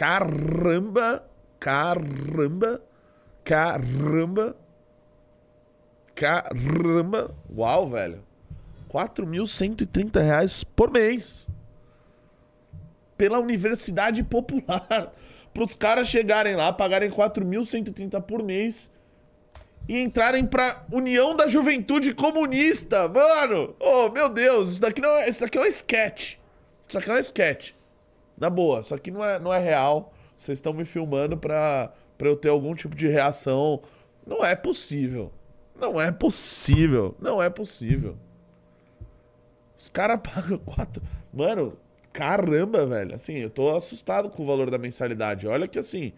Caramba, 0.00 1.28
caramba, 1.58 2.80
caramba, 3.44 4.56
caramba. 6.14 7.36
Uau, 7.54 7.90
velho. 7.90 8.24
4.130 8.90 10.18
reais 10.22 10.64
por 10.64 10.90
mês. 10.90 11.46
Pela 13.18 13.40
Universidade 13.40 14.24
Popular. 14.24 14.88
Para 15.52 15.64
os 15.64 15.74
caras 15.74 16.08
chegarem 16.08 16.56
lá, 16.56 16.72
pagarem 16.72 17.10
4.130 17.10 18.22
por 18.22 18.42
mês 18.42 18.90
e 19.86 19.98
entrarem 19.98 20.46
pra 20.46 20.82
União 20.90 21.36
da 21.36 21.46
Juventude 21.46 22.14
Comunista, 22.14 23.06
mano! 23.06 23.76
Oh, 23.78 24.08
meu 24.08 24.30
Deus, 24.30 24.70
isso 24.70 24.80
daqui 24.80 25.02
não 25.02 25.10
é, 25.10 25.28
isso 25.28 25.42
daqui 25.42 25.58
é 25.58 25.60
um 25.60 25.66
sketch. 25.66 26.36
Isso 26.88 26.96
aqui 26.96 27.10
é 27.10 27.14
um 27.14 27.18
sketch. 27.18 27.72
Na 28.40 28.48
boa, 28.48 28.80
isso 28.80 28.94
aqui 28.94 29.10
não 29.10 29.22
é, 29.22 29.38
não 29.38 29.52
é 29.52 29.58
real. 29.58 30.14
Vocês 30.34 30.56
estão 30.56 30.72
me 30.72 30.86
filmando 30.86 31.36
pra, 31.36 31.92
pra 32.16 32.26
eu 32.26 32.34
ter 32.34 32.48
algum 32.48 32.74
tipo 32.74 32.96
de 32.96 33.06
reação. 33.06 33.82
Não 34.26 34.42
é 34.42 34.56
possível. 34.56 35.30
Não 35.78 36.00
é 36.00 36.10
possível. 36.10 37.14
Não 37.20 37.42
é 37.42 37.50
possível. 37.50 38.16
Os 39.76 39.90
caras 39.90 40.18
pagam 40.24 40.56
quatro. 40.56 41.02
Mano, 41.30 41.76
caramba, 42.14 42.86
velho. 42.86 43.14
Assim, 43.14 43.34
eu 43.34 43.50
tô 43.50 43.76
assustado 43.76 44.30
com 44.30 44.42
o 44.42 44.46
valor 44.46 44.70
da 44.70 44.78
mensalidade. 44.78 45.46
Olha 45.46 45.68
que 45.68 45.78
assim, 45.78 46.14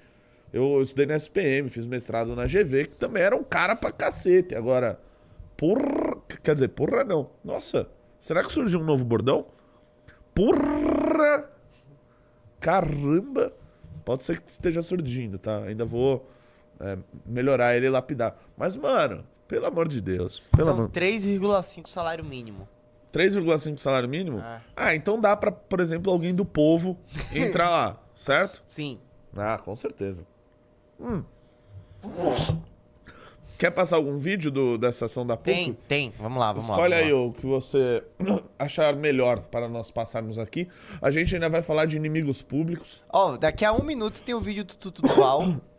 eu 0.53 0.81
estudei 0.81 1.07
na 1.07 1.17
SPM, 1.17 1.69
fiz 1.69 1.87
mestrado 1.87 2.37
na 2.37 2.47
GV, 2.47 2.87
que 2.87 2.97
também 2.97 3.25
era 3.25 3.35
um 3.35 3.43
cara 3.43 3.75
pra 3.75 3.91
cacete. 3.91 4.55
Agora, 4.55 5.01
porra. 5.57 6.17
Quer 6.43 6.55
dizer, 6.55 6.69
porra 6.69 7.03
não. 7.03 7.31
Nossa, 7.45 7.89
será 8.21 8.45
que 8.45 8.53
surgiu 8.53 8.79
um 8.79 8.85
novo 8.85 9.05
bordão? 9.05 9.47
Porra! 10.33 11.52
Caramba! 12.62 13.53
Pode 14.05 14.25
ser 14.25 14.40
que 14.40 14.51
esteja 14.51 14.81
surgindo, 14.81 15.38
tá? 15.38 15.59
Ainda 15.64 15.85
vou 15.85 16.29
é, 16.81 16.96
melhorar 17.27 17.77
ele 17.77 17.87
e 17.87 17.90
lapidar. 17.90 18.37
Mas, 18.57 18.75
mano, 18.75 19.25
pelo 19.46 19.66
amor 19.66 19.88
de 19.88 20.01
Deus. 20.01 20.40
Pelo 20.57 20.68
São 20.68 20.75
amor... 20.75 20.90
3,5 20.90 21.87
salário 21.87 22.25
mínimo. 22.25 22.66
3,5 23.12 23.79
salário 23.79 24.09
mínimo? 24.09 24.38
É. 24.38 24.61
Ah, 24.75 24.94
então 24.94 25.20
dá 25.20 25.37
pra, 25.37 25.53
por 25.53 25.81
exemplo, 25.81 26.11
alguém 26.11 26.35
do 26.35 26.44
povo 26.44 26.98
entrar 27.35 27.68
lá, 27.68 28.01
certo? 28.14 28.62
Sim. 28.66 28.98
Ah, 29.37 29.59
com 29.59 29.77
certeza. 29.77 30.25
Hum. 30.98 31.22
Quer 33.62 33.70
passar 33.70 33.94
algum 33.94 34.18
vídeo 34.18 34.51
do, 34.51 34.77
dessa 34.77 35.05
ação 35.05 35.25
da 35.25 35.37
PUC? 35.37 35.55
Tem, 35.55 35.79
tem. 35.87 36.12
Vamos 36.18 36.40
lá, 36.40 36.53
vamos 36.53 36.68
Escolhe 36.68 36.94
lá. 36.94 36.96
aí 36.96 37.12
vamos 37.12 37.27
lá. 37.27 37.31
o 37.31 37.33
que 37.33 37.46
você 37.46 38.03
achar 38.59 38.96
melhor 38.96 39.38
para 39.38 39.68
nós 39.68 39.88
passarmos 39.88 40.37
aqui. 40.37 40.66
A 41.01 41.12
gente 41.12 41.33
ainda 41.33 41.48
vai 41.48 41.62
falar 41.62 41.87
de 41.87 41.96
inimigos 41.96 42.42
públicos. 42.42 43.05
Ó, 43.09 43.37
daqui 43.37 43.64
a 43.64 43.72
um 43.72 43.85
minuto 43.85 44.20
tem 44.25 44.35
o 44.35 44.40
vídeo 44.40 44.64
do 44.64 44.75
Tutu 44.75 45.03
do 45.03 45.14
Val. 45.14 45.55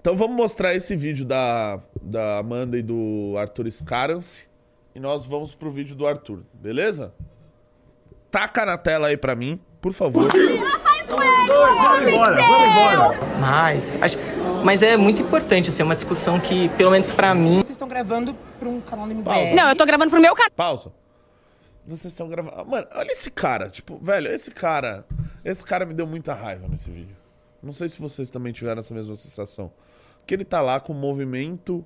Então 0.00 0.16
vamos 0.16 0.36
mostrar 0.36 0.74
esse 0.74 0.96
vídeo 0.96 1.24
da, 1.24 1.80
da 2.02 2.38
Amanda 2.38 2.76
e 2.76 2.82
do 2.82 3.36
Arthur 3.38 3.70
Scarance. 3.70 4.48
E 4.92 4.98
nós 4.98 5.24
vamos 5.24 5.54
pro 5.54 5.70
vídeo 5.70 5.94
do 5.94 6.04
Arthur, 6.08 6.40
beleza? 6.52 7.14
Taca 8.28 8.66
na 8.66 8.76
tela 8.76 9.06
aí 9.06 9.16
pra 9.16 9.36
mim, 9.36 9.60
por 9.80 9.92
favor. 9.92 10.28
Mas, 13.38 13.96
acho, 14.02 14.18
mas 14.64 14.82
é 14.82 14.96
muito 14.96 15.22
importante, 15.22 15.68
assim, 15.68 15.82
é 15.82 15.84
uma 15.84 15.94
discussão 15.96 16.38
que, 16.40 16.68
pelo 16.70 16.90
menos 16.90 17.10
pra 17.10 17.34
mim, 17.34 17.56
Vocês 17.56 17.70
estão 17.70 17.88
gravando 17.88 18.34
para 18.58 18.68
um 18.68 18.80
canal 18.80 19.06
Pausa. 19.08 19.40
MBL. 19.40 19.54
Não, 19.56 19.68
eu 19.68 19.76
tô 19.76 19.84
gravando 19.86 20.10
pro 20.10 20.20
meu 20.20 20.34
canal. 20.34 20.50
Pausa. 20.56 20.92
Vocês 21.84 22.12
estão 22.12 22.28
gravando. 22.28 22.54
Ah, 22.56 22.64
Mano, 22.64 22.86
olha 22.94 23.10
esse 23.12 23.30
cara. 23.30 23.68
Tipo, 23.68 23.98
velho, 23.98 24.28
esse 24.28 24.50
cara. 24.50 25.04
Esse 25.44 25.64
cara 25.64 25.84
me 25.84 25.92
deu 25.94 26.06
muita 26.06 26.32
raiva 26.32 26.68
nesse 26.68 26.90
vídeo. 26.90 27.16
Não 27.62 27.72
sei 27.72 27.88
se 27.88 27.98
vocês 28.00 28.30
também 28.30 28.52
tiveram 28.52 28.80
essa 28.80 28.94
mesma 28.94 29.16
sensação. 29.16 29.72
Que 30.26 30.34
ele 30.34 30.44
tá 30.44 30.60
lá 30.60 30.78
com 30.78 30.92
o 30.92 30.96
movimento 30.96 31.84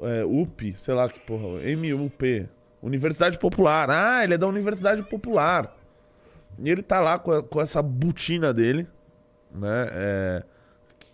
é, 0.00 0.24
UP, 0.24 0.74
sei 0.78 0.94
lá 0.94 1.08
que 1.08 1.20
porra, 1.20 1.42
MUP, 1.76 2.48
Universidade 2.82 3.38
Popular. 3.38 3.90
Ah, 3.90 4.24
ele 4.24 4.34
é 4.34 4.38
da 4.38 4.46
Universidade 4.46 5.02
Popular. 5.02 5.74
E 6.58 6.70
ele 6.70 6.82
tá 6.82 7.00
lá 7.00 7.18
com, 7.18 7.32
a- 7.32 7.42
com 7.42 7.60
essa 7.60 7.82
botina 7.82 8.54
dele, 8.54 8.86
né? 9.52 9.86
É, 9.92 10.42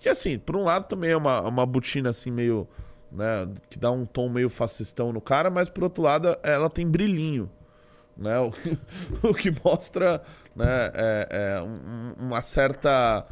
que 0.03 0.09
assim, 0.09 0.39
por 0.39 0.57
um 0.57 0.65
lado 0.65 0.87
também 0.87 1.11
é 1.11 1.17
uma, 1.17 1.41
uma 1.43 1.65
botina 1.65 2.11
assim 2.11 2.31
meio. 2.31 2.69
Né, 3.11 3.47
que 3.69 3.79
dá 3.79 3.91
um 3.91 4.07
tom 4.07 4.31
meio 4.31 4.49
fascistão 4.49 5.13
no 5.13 5.21
cara, 5.21 5.51
mas 5.51 5.69
por 5.69 5.85
outro 5.85 6.03
lado 6.03 6.35
ela 6.43 6.71
tem 6.71 6.87
brilhinho. 6.89 7.51
Né, 8.17 8.39
o, 8.39 8.51
o 9.29 9.35
que 9.35 9.55
mostra 9.63 10.23
né, 10.57 10.91
é, 10.95 11.29
é, 11.31 11.63
um- 11.63 12.15
uma 12.19 12.41
certa. 12.41 13.27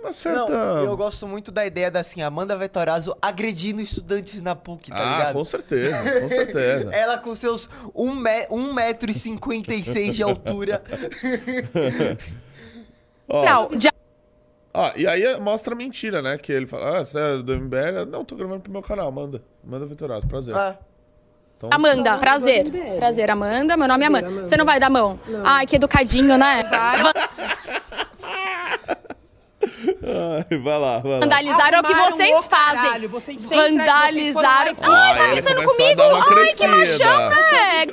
Uma 0.00 0.12
certa. 0.12 0.46
Não, 0.46 0.84
eu 0.84 0.96
gosto 0.96 1.26
muito 1.26 1.50
da 1.50 1.66
ideia 1.66 1.90
da 1.90 2.00
assim, 2.00 2.20
Amanda 2.22 2.56
Vettorazzo 2.56 3.16
agredindo 3.20 3.80
estudantes 3.80 4.42
na 4.42 4.54
PUC, 4.54 4.90
tá 4.90 4.96
ah, 4.96 5.18
ligado? 5.18 5.32
com 5.32 5.44
certeza, 5.44 6.20
com 6.20 6.28
certeza. 6.28 6.92
Ela 6.94 7.18
com 7.18 7.34
seus 7.34 7.68
1 7.94 8.14
me... 8.14 8.46
um 8.50 8.72
metro 8.72 9.10
e 9.10 9.14
56 9.14 10.14
de 10.14 10.22
altura. 10.22 10.82
Não, 13.28 13.68
de 13.70 13.88
Ó, 14.78 14.92
e 14.94 15.06
aí 15.06 15.40
mostra 15.40 15.72
a 15.72 15.76
mentira, 15.76 16.20
né? 16.20 16.36
Que 16.36 16.52
ele 16.52 16.66
fala, 16.66 16.98
ah, 16.98 17.04
você 17.04 17.18
é 17.18 17.36
do 17.38 17.56
MBL? 17.56 18.04
Não, 18.10 18.24
tô 18.26 18.36
gravando 18.36 18.60
pro 18.60 18.70
meu 18.70 18.82
canal, 18.82 19.10
manda. 19.10 19.42
Manda 19.64 19.86
Vitorato, 19.86 20.26
prazer. 20.28 20.54
Ah, 20.54 20.76
Então, 21.56 21.70
Amanda, 21.72 22.18
prazer. 22.18 22.66
Prazer, 22.98 23.30
Amanda. 23.30 23.74
Meu 23.74 23.88
nome 23.88 24.04
é 24.04 24.06
Amanda. 24.06 24.28
Você 24.46 24.54
não 24.56 24.66
vai 24.66 24.78
dar 24.78 24.90
mão? 24.90 25.18
Ai, 25.42 25.66
que 25.66 25.76
educadinho, 25.76 26.36
né? 26.36 26.62
Ai, 30.50 30.58
vai 30.58 30.78
lá, 30.78 30.98
vai 30.98 31.12
lá. 31.12 31.18
Vandalizaram 31.20 31.78
é 31.78 31.80
o 31.80 31.84
que 31.84 31.94
vocês 31.94 32.36
o 32.36 32.42
fazem. 32.48 32.82
caralho, 32.82 33.08
vocês 33.08 33.42
vocês 33.42 33.60
Vandalizaram. 33.70 34.72
e- 34.72 34.76
Ai, 34.82 35.18
tá 35.18 35.26
gritando 35.28 35.62
comigo? 35.64 36.02
Ai, 36.02 36.54
que 36.54 36.66
machão, 36.66 37.30
né? 37.30 37.86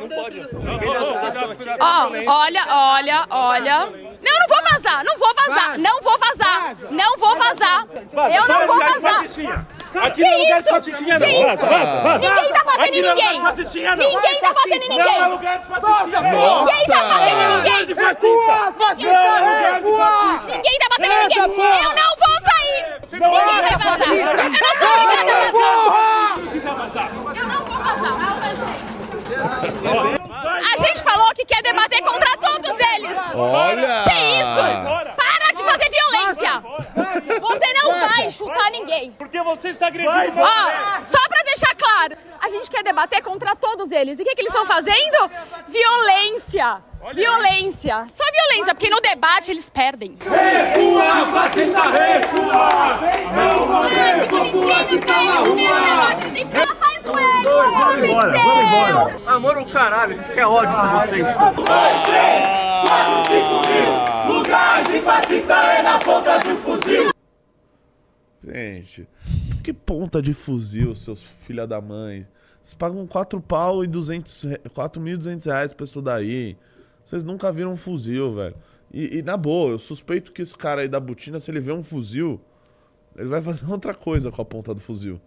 Ó, 1.80 2.10
olha, 2.32 2.66
olha, 2.70 3.26
olha. 3.30 3.80
Não, 4.24 4.40
não 4.40 4.48
vou 4.48 4.72
vazar, 4.72 5.04
não 5.04 5.18
vou 5.18 5.34
vazar, 5.36 5.68
Vaza. 5.70 5.78
não 5.80 6.02
vou 6.02 6.18
vazar, 6.18 6.62
Vaza. 6.68 6.88
não 6.92 7.18
vou 7.18 7.36
vazar. 7.36 7.86
Eu 8.34 8.48
não 8.48 8.68
vou 8.68 8.78
vazar. 8.80 9.26
Aqui 10.02 10.16
Que 10.16 10.24
não 10.24 10.30
é 10.34 10.38
lugar 10.38 10.62
de 10.64 10.70
fascistinha, 10.70 11.20
não. 11.20 11.28
Vaza, 11.44 11.66
vaza, 11.66 12.02
vaza. 12.02 12.20
Ninguém 12.20 12.50
tá 12.54 12.64
batendo 12.64 12.96
em 12.96 12.98
é 12.98 13.02
ninguém. 13.02 13.34
Ninguém 13.34 14.40
tá 14.40 14.54
batendo 14.54 14.84
em 14.84 14.90
Não 14.90 14.96
é 14.96 15.04
ninguém. 15.04 15.30
lugar 15.30 15.60
de 15.60 15.66
fascistinha, 15.68 16.22
não. 16.22 16.66
Ninguém 16.66 16.86
tá 16.88 17.04
batendo 17.04 17.30
em 17.30 17.34
Lugar 17.34 17.64
ninguém. 17.64 17.86
de 17.86 17.96
fascista. 17.96 18.28
Não 18.28 18.34
é 18.34 18.60
lugar 18.66 18.96
de 18.96 19.92
fascista. 19.98 20.54
Ninguém 20.54 20.76
tá 20.80 20.88
batendo 20.90 21.14
em 21.14 21.28
ninguém. 21.28 21.84
Eu 21.84 21.94
não 21.94 22.10
vou 22.18 22.38
sair. 22.44 22.82
Ninguém 23.14 23.30
vai 23.32 23.78
vazar. 23.78 24.08
Eu 24.14 24.50
não 24.50 24.74
sou 24.80 24.92
obrigada 25.04 26.70
a 26.70 26.74
vazar. 26.74 27.08
Eu 27.14 27.48
não 27.48 27.60
vou 27.66 27.78
vazar. 27.78 28.14
A 30.74 30.78
gente 30.78 31.02
falou 31.04 31.30
que 31.36 31.46
quer 31.46 31.62
debater 31.62 32.02
contra 32.02 32.38
todos 32.38 32.80
eles. 32.96 33.18
Olha! 33.36 34.04
Que 34.04 34.42
isso? 34.42 34.64
Para 35.16 35.52
de 35.54 35.64
fazer 35.64 35.90
violência. 35.90 36.13
Você 36.52 37.74
não 37.74 37.92
vai 37.92 38.32
chutar 38.32 38.72
ninguém. 38.72 39.12
Porque 39.12 39.42
você 39.42 39.70
está 39.70 39.88
agredindo 39.88 40.42
Ó, 40.42 41.02
só 41.02 41.20
pra 41.28 41.44
deixar 41.44 41.76
claro, 41.76 42.16
a 42.42 42.50
gente 42.50 42.70
quer 42.70 42.84
debater 42.84 43.22
contra 43.22 43.56
todos 43.56 43.92
eles. 43.92 44.20
E 44.20 44.22
o 44.22 44.26
que, 44.26 44.36
que 44.36 44.42
eles 44.42 44.54
estão 44.54 44.66
fazendo? 44.66 45.30
Violência. 45.68 46.82
Violência. 47.14 48.06
Só 48.10 48.24
violência, 48.32 48.74
porque 48.74 48.90
no 48.90 49.02
debate 49.02 49.52
eles 49.52 49.70
perdem. 49.70 50.18
Vamos 57.44 58.04
embora, 58.04 58.32
vamos 58.32 58.64
embora. 58.64 59.22
Amor 59.28 59.58
o 59.58 59.66
caralho, 59.66 60.14
a 60.14 60.18
gente 60.18 60.32
quer 60.32 60.46
ódio 60.46 60.74
com 60.74 61.00
vocês, 61.00 61.28
pô. 66.04 66.74
Gente, 68.46 69.08
que 69.64 69.72
ponta 69.74 70.22
de 70.22 70.34
fuzil, 70.34 70.96
seus 70.96 71.22
filha 71.24 71.66
da 71.66 71.80
mãe. 71.82 72.28
Vocês 72.62 72.74
pagam 72.74 73.06
4 73.08 73.42
pau 73.42 73.84
e 73.84 73.88
200, 73.88 74.44
re- 74.44 74.58
4.200 74.70 75.46
reais 75.46 75.74
pra 75.74 75.84
estudar 75.86 76.16
aí. 76.16 76.58
Vocês 77.04 77.24
nunca 77.24 77.52
viram 77.52 77.74
um 77.74 77.78
fuzil, 77.78 78.34
velho. 78.34 78.56
E, 78.92 79.18
e, 79.18 79.22
na 79.22 79.36
boa, 79.36 79.72
eu 79.72 79.80
suspeito 79.80 80.32
que 80.32 80.42
esse 80.42 80.56
cara 80.56 80.82
aí 80.82 80.88
da 80.88 81.00
botina, 81.00 81.40
se 81.40 81.50
ele 81.52 81.60
vê 81.60 81.72
um 81.72 81.84
fuzil, 81.84 82.40
ele 83.18 83.28
vai 83.28 83.42
fazer 83.42 83.66
outra 83.72 83.94
coisa 83.94 84.32
com 84.32 84.42
a 84.42 84.46
ponta 84.46 84.74
do 84.74 84.80
fuzil. 84.80 85.20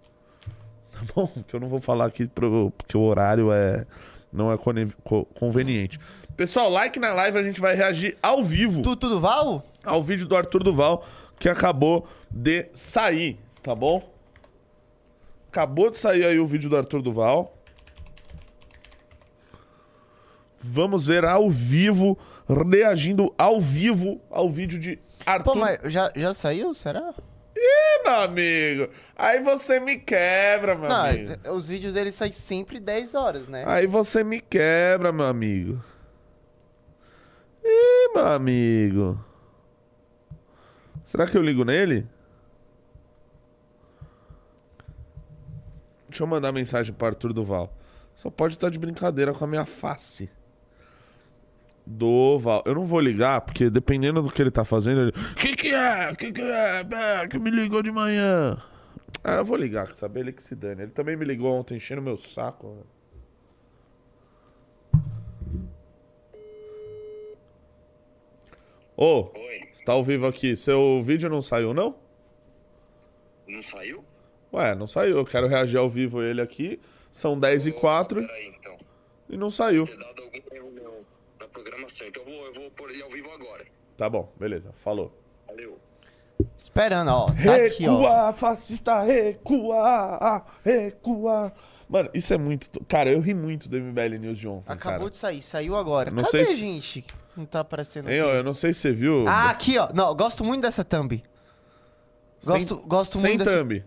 Tá 0.92 1.00
bom? 1.14 1.28
Que 1.46 1.54
eu 1.54 1.60
não 1.60 1.68
vou 1.68 1.78
falar 1.80 2.06
aqui 2.06 2.26
pro, 2.26 2.70
porque 2.70 2.96
o 2.96 3.02
horário 3.02 3.52
é 3.52 3.86
não 4.32 4.52
é 4.52 4.58
conveniente. 5.34 5.98
Pessoal, 6.36 6.68
like 6.68 6.98
na 6.98 7.14
live, 7.14 7.38
a 7.38 7.42
gente 7.42 7.60
vai 7.60 7.74
reagir 7.74 8.16
ao 8.22 8.44
vivo 8.44 8.82
tu, 8.82 8.94
tudo 8.94 9.18
Val? 9.18 9.64
ao 9.82 10.02
vídeo 10.02 10.26
do 10.26 10.36
Arthur 10.36 10.62
Duval 10.62 11.04
que 11.38 11.48
acabou 11.48 12.06
de 12.30 12.66
sair, 12.74 13.38
tá 13.62 13.74
bom? 13.74 14.06
Acabou 15.48 15.90
de 15.90 15.98
sair 15.98 16.24
aí 16.26 16.38
o 16.38 16.46
vídeo 16.46 16.68
do 16.68 16.76
Arthur 16.76 17.00
Duval. 17.00 17.54
Vamos 20.58 21.06
ver 21.06 21.24
ao 21.24 21.48
vivo, 21.48 22.18
reagindo 22.48 23.32
ao 23.38 23.60
vivo 23.60 24.20
ao 24.30 24.50
vídeo 24.50 24.78
de 24.78 24.98
Arthur. 25.24 25.52
Pô, 25.54 25.58
mas 25.58 25.78
já, 25.84 26.10
já 26.14 26.34
saiu? 26.34 26.74
Será? 26.74 27.14
Ih, 27.56 28.02
meu 28.04 28.14
amigo, 28.20 28.88
aí 29.16 29.40
você 29.40 29.80
me 29.80 29.96
quebra, 29.96 30.74
meu 30.74 30.88
Não, 30.88 31.04
amigo. 31.06 31.32
os 31.52 31.68
vídeos 31.68 31.94
dele 31.94 32.12
saem 32.12 32.32
sempre 32.32 32.78
10 32.78 33.14
horas, 33.14 33.48
né? 33.48 33.64
Aí 33.66 33.86
você 33.86 34.22
me 34.22 34.40
quebra, 34.40 35.12
meu 35.12 35.24
amigo. 35.26 35.82
Ih, 37.66 38.14
meu 38.14 38.26
amigo. 38.26 39.24
Será 41.04 41.26
que 41.26 41.36
eu 41.36 41.42
ligo 41.42 41.64
nele? 41.64 42.06
Deixa 46.08 46.22
eu 46.22 46.26
mandar 46.26 46.52
mensagem 46.52 46.94
pro 46.94 47.08
Arthur 47.08 47.32
Duval. 47.32 47.76
Só 48.14 48.30
pode 48.30 48.54
estar 48.54 48.70
de 48.70 48.78
brincadeira 48.78 49.34
com 49.34 49.44
a 49.44 49.48
minha 49.48 49.66
face. 49.66 50.30
Do 51.84 52.38
Val. 52.38 52.62
Eu 52.66 52.74
não 52.74 52.84
vou 52.84 52.98
ligar, 52.98 53.40
porque 53.42 53.70
dependendo 53.70 54.20
do 54.20 54.30
que 54.30 54.42
ele 54.42 54.50
tá 54.50 54.64
fazendo, 54.64 55.02
ele. 55.02 55.12
Que 55.36 55.54
que 55.54 55.74
é? 55.74 56.14
Que 56.16 56.32
que 56.32 56.42
é? 56.42 56.80
É, 56.80 57.28
Que 57.28 57.38
me 57.38 57.50
ligou 57.50 57.82
de 57.82 57.92
manhã. 57.92 58.56
Ah, 59.22 59.34
eu 59.36 59.44
vou 59.44 59.56
ligar, 59.56 59.86
quer 59.86 59.94
saber? 59.94 60.20
Ele 60.20 60.32
que 60.32 60.42
se 60.42 60.56
dane. 60.56 60.82
Ele 60.82 60.90
também 60.90 61.16
me 61.16 61.24
ligou 61.24 61.52
ontem, 61.52 61.76
enchendo 61.76 62.02
meu 62.02 62.16
saco. 62.16 62.84
Ô, 68.96 69.30
Oi, 69.34 69.68
você 69.72 69.84
tá 69.84 69.92
ao 69.92 70.02
vivo 70.02 70.26
aqui. 70.26 70.56
Seu 70.56 71.02
vídeo 71.02 71.28
não 71.28 71.42
saiu, 71.42 71.74
não? 71.74 71.96
não 73.46 73.62
saiu? 73.62 74.04
Ué, 74.52 74.74
não 74.74 74.86
saiu. 74.86 75.18
Eu 75.18 75.24
quero 75.24 75.46
reagir 75.46 75.76
ao 75.78 75.88
vivo 75.88 76.22
ele 76.22 76.40
aqui. 76.40 76.80
São 77.12 77.38
10 77.38 77.66
e 77.66 77.72
4 77.72 78.20
Peraí, 78.20 78.54
então. 78.58 78.76
e 79.28 79.36
não 79.36 79.50
saiu. 79.50 79.84
Ter 79.84 79.96
dado 79.96 80.22
algum 80.22 80.36
erro 80.54 81.04
na 81.40 81.48
programação. 81.48 82.06
Então 82.06 82.22
eu 82.26 82.30
vou, 82.30 82.46
eu 82.46 82.54
vou 82.54 82.70
pôr 82.70 82.90
ele 82.90 83.02
ao 83.02 83.10
vivo 83.10 83.30
agora. 83.30 83.64
Tá 83.96 84.08
bom, 84.08 84.30
beleza. 84.38 84.72
Falou. 84.82 85.12
Valeu. 85.46 85.78
Esperando, 86.58 87.08
ó. 87.10 87.26
Tá 87.26 87.54
aqui, 87.56 87.86
ó. 87.88 87.98
Recua, 88.00 88.32
fascista, 88.32 89.02
recua, 89.02 90.44
recua. 90.64 91.52
Mano, 91.88 92.10
isso 92.12 92.34
é 92.34 92.38
muito. 92.38 92.84
Cara, 92.86 93.10
eu 93.10 93.20
ri 93.20 93.32
muito 93.32 93.68
do 93.68 93.78
MBL 93.78 94.18
News 94.18 94.38
de 94.38 94.48
ontem. 94.48 94.70
Acabou 94.72 94.98
cara. 95.00 95.10
de 95.10 95.16
sair, 95.16 95.40
saiu 95.42 95.76
agora. 95.76 96.10
Não 96.10 96.24
Cadê, 96.24 96.30
sei 96.30 96.46
se- 96.46 96.56
gente? 96.58 97.04
Não 97.36 97.44
tá 97.44 97.60
aparecendo 97.60 98.08
aqui. 98.08 98.20
ó, 98.20 98.34
eu 98.34 98.42
não 98.44 98.54
sei 98.54 98.72
se 98.72 98.80
você 98.80 98.92
viu. 98.92 99.24
Ah, 99.28 99.50
aqui, 99.50 99.76
ó. 99.78 99.88
Não, 99.92 100.14
gosto 100.14 100.42
muito 100.44 100.62
dessa 100.62 100.82
thumb. 100.84 101.22
Gosto, 102.44 102.76
gosto 102.86 103.18
Sem 103.18 103.30
muito 103.32 103.44
dessa... 103.44 103.58
thumb. 103.58 103.84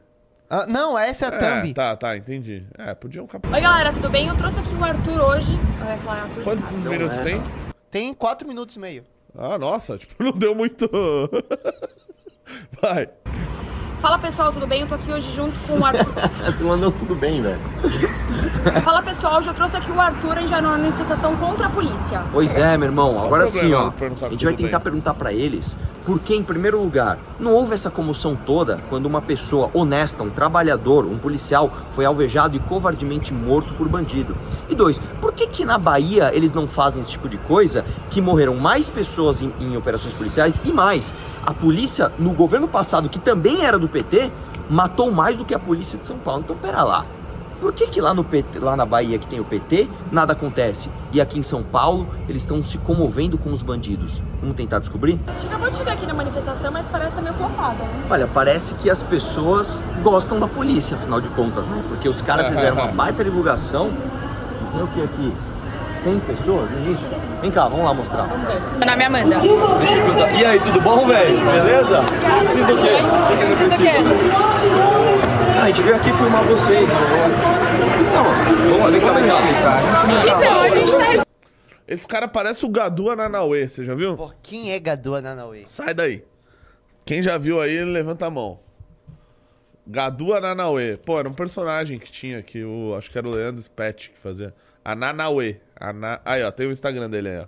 Ah, 0.50 0.66
não, 0.68 0.98
essa 0.98 1.26
é 1.26 1.30
a 1.30 1.34
É, 1.36 1.62
thumb. 1.62 1.74
tá, 1.74 1.96
tá, 1.96 2.18
entendi. 2.18 2.66
É, 2.78 2.94
podiam 2.94 3.26
capar. 3.28 3.52
Oi, 3.54 3.62
galera, 3.62 3.94
tudo 3.94 4.10
bem? 4.10 4.28
Eu 4.28 4.36
trouxe 4.38 4.60
aqui 4.60 4.74
o 4.76 4.84
Arthur 4.84 5.22
hoje. 5.22 5.52
Vai 5.84 5.98
falar 6.00 6.24
Arthur 6.24 6.44
Quantos 6.44 6.66
Scar. 6.66 6.90
minutos 6.90 7.20
tem? 7.20 7.42
Tem 7.92 8.14
4 8.14 8.48
minutos 8.48 8.76
e 8.76 8.80
meio. 8.80 9.04
Ah, 9.38 9.58
nossa, 9.58 9.98
tipo, 9.98 10.16
não 10.24 10.32
deu 10.32 10.54
muito. 10.56 10.90
Vai. 12.82 13.10
Fala 14.02 14.18
pessoal, 14.18 14.54
tudo 14.54 14.66
bem? 14.66 14.82
Eu 14.82 14.88
tô 14.88 14.96
aqui 14.96 15.12
hoje 15.12 15.30
junto 15.36 15.60
com 15.68 15.78
o 15.78 15.86
Arthur. 15.86 16.14
Você 16.40 16.64
mandou 16.64 16.90
tudo 16.90 17.14
bem, 17.16 17.42
velho. 17.42 17.60
Fala 18.82 19.02
pessoal, 19.02 19.38
hoje 19.40 19.50
eu 19.50 19.54
trouxe 19.54 19.76
aqui 19.76 19.92
o 19.92 20.00
Arthur 20.00 20.38
em 20.38 20.48
já 20.48 20.62
numa 20.62 20.78
manifestação 20.78 21.36
contra 21.36 21.68
a 21.68 21.70
polícia. 21.70 22.22
Pois 22.32 22.56
é, 22.56 22.78
meu 22.78 22.88
irmão. 22.88 23.14
Qual 23.16 23.26
Agora 23.26 23.46
sim, 23.46 23.74
ó. 23.74 23.92
A 24.26 24.30
gente 24.30 24.46
vai 24.46 24.54
tentar 24.54 24.80
bem? 24.80 24.84
perguntar 24.84 25.14
pra 25.16 25.34
eles 25.34 25.76
por 26.06 26.18
que, 26.20 26.34
em 26.34 26.42
primeiro 26.44 26.82
lugar, 26.82 27.18
não 27.38 27.54
houve 27.54 27.74
essa 27.74 27.92
comoção 27.92 28.38
toda 28.46 28.78
quando 28.90 29.06
uma 29.06 29.22
pessoa 29.22 29.70
honesta, 29.74 30.24
um 30.24 30.30
trabalhador, 30.30 31.06
um 31.06 31.18
policial, 31.18 31.70
foi 31.94 32.06
alvejado 32.06 32.56
e 32.56 32.60
covardemente 32.60 33.34
morto 33.34 33.74
por 33.74 33.90
bandido. 33.90 34.36
E 34.70 34.76
dois, 34.76 34.98
por 35.20 35.34
que 35.34 35.46
que 35.46 35.66
na 35.66 35.78
Bahia 35.78 36.32
eles 36.34 36.54
não 36.54 36.68
fazem 36.68 37.02
esse 37.02 37.12
tipo 37.12 37.28
de 37.28 37.38
coisa 37.40 37.84
que 38.10 38.22
morreram 38.22 38.56
mais 38.56 38.88
pessoas 38.88 39.42
em, 39.42 39.54
em 39.60 39.76
operações 39.76 40.14
policiais 40.14 40.62
e 40.64 40.72
mais, 40.72 41.14
a 41.46 41.54
polícia 41.54 42.12
no 42.20 42.34
governo 42.34 42.68
passado, 42.68 43.10
que 43.10 43.20
também 43.20 43.64
era 43.64 43.78
do 43.80 43.88
PT, 43.88 44.32
matou 44.70 45.12
mais 45.12 45.38
do 45.38 45.46
que 45.46 45.54
a 45.54 45.60
polícia 45.60 45.98
de 45.98 46.06
São 46.06 46.18
Paulo. 46.18 46.42
Então, 46.44 46.56
pera 46.56 46.84
lá. 46.84 47.06
Por 47.60 47.74
que 47.74 47.88
que 47.88 48.00
lá, 48.00 48.14
no 48.14 48.24
PT, 48.24 48.58
lá 48.60 48.78
na 48.78 48.86
Bahia 48.86 49.20
que 49.20 49.28
tem 49.28 49.40
o 49.42 49.44
PT, 49.44 49.90
nada 50.14 50.32
acontece? 50.32 50.90
E 51.12 51.20
aqui 51.20 51.38
em 51.38 51.44
São 51.44 51.62
Paulo, 51.62 52.08
eles 52.30 52.44
estão 52.44 52.64
se 52.64 52.78
comovendo 52.78 53.38
com 53.38 53.52
os 53.52 53.62
bandidos. 53.62 54.22
Vamos 54.40 54.56
tentar 54.56 54.80
descobrir? 54.80 55.20
A 55.28 55.34
gente 55.34 55.48
acabou 55.48 55.70
de 55.70 55.76
chegar 55.76 55.94
aqui 55.94 56.06
na 56.06 56.14
manifestação, 56.14 56.72
mas 56.72 56.88
parece 56.88 57.10
que 57.10 57.16
tá 57.18 57.22
meio 57.22 57.34
flopada, 57.34 57.84
né? 57.84 58.08
Olha, 58.10 58.30
parece 58.34 58.76
que 58.76 58.90
as 58.90 59.04
pessoas 59.04 59.82
gostam 60.02 60.40
da 60.40 60.48
polícia, 60.48 60.96
afinal 60.96 61.20
de 61.20 61.28
contas, 61.30 61.66
né? 61.66 61.84
Porque 61.90 62.08
os 62.08 62.22
caras 62.22 62.48
fizeram 62.50 62.78
uma 62.78 62.88
baita 62.94 63.26
divulgação. 63.26 63.92
Tem 64.72 64.82
o 64.82 64.88
que 64.88 65.02
aqui? 65.02 65.34
100 66.04 66.20
pessoas 66.22 66.72
no 66.72 66.78
início? 66.86 67.08
Vem 67.42 67.52
cá, 67.52 67.68
vamos 67.68 67.86
lá 67.86 67.94
mostrar. 67.94 68.28
Meu 68.28 68.88
nome 68.88 69.04
é 69.04 69.06
Amanda. 69.06 69.40
Deixa 69.40 69.96
eu 69.96 70.06
perguntar. 70.06 70.32
E 70.34 70.46
aí, 70.46 70.60
tudo 70.60 70.82
bom, 70.82 71.06
velho? 71.06 71.40
Beleza? 71.40 72.04
Precisa 72.44 72.74
o 72.74 72.78
quê? 72.82 72.90
Precisa 73.46 73.76
o 73.76 73.78
quê? 73.78 73.98
Ah, 75.60 75.64
a 75.64 75.68
gente 75.68 75.82
veio 75.82 75.96
aqui 75.96 76.14
filmar 76.14 76.44
vocês. 76.44 76.90
Não, 78.14 78.24
vamos 78.70 78.80
lá, 78.80 78.90
vem 78.90 79.02
cá, 79.02 79.14
vem 79.14 79.28
cá. 79.28 80.38
Então, 80.38 80.62
a 80.62 80.70
gente 80.70 80.92
tá 80.92 81.24
Esse 81.88 82.08
cara 82.08 82.28
parece 82.28 82.66
o 82.66 82.70
Gadu 82.70 83.10
Ananauê, 83.10 83.68
você 83.68 83.84
já 83.84 83.94
viu? 83.94 84.16
Pô, 84.16 84.32
quem 84.42 84.72
é 84.72 84.80
Gadu 84.80 85.16
Ananauê? 85.16 85.66
Sai 85.68 85.94
daí. 85.94 86.24
Quem 87.06 87.22
já 87.22 87.38
viu 87.38 87.60
aí, 87.60 87.84
levanta 87.84 88.26
a 88.26 88.30
mão. 88.30 88.60
Gadu 89.92 90.36
Ananauê. 90.36 90.98
Pô, 90.98 91.18
era 91.18 91.28
um 91.28 91.34
personagem 91.34 91.98
que 91.98 92.12
tinha 92.12 92.38
aqui, 92.38 92.64
o, 92.64 92.94
acho 92.96 93.10
que 93.10 93.18
era 93.18 93.28
o 93.28 93.32
Leandro 93.32 93.60
Spett 93.60 94.12
que 94.12 94.20
fazia. 94.20 94.54
Ananauê. 94.86 95.60
Ana... 95.80 96.22
Aí, 96.24 96.44
ó, 96.44 96.52
tem 96.52 96.68
o 96.68 96.72
Instagram 96.72 97.10
dele 97.10 97.30
aí, 97.30 97.40
ó. 97.40 97.48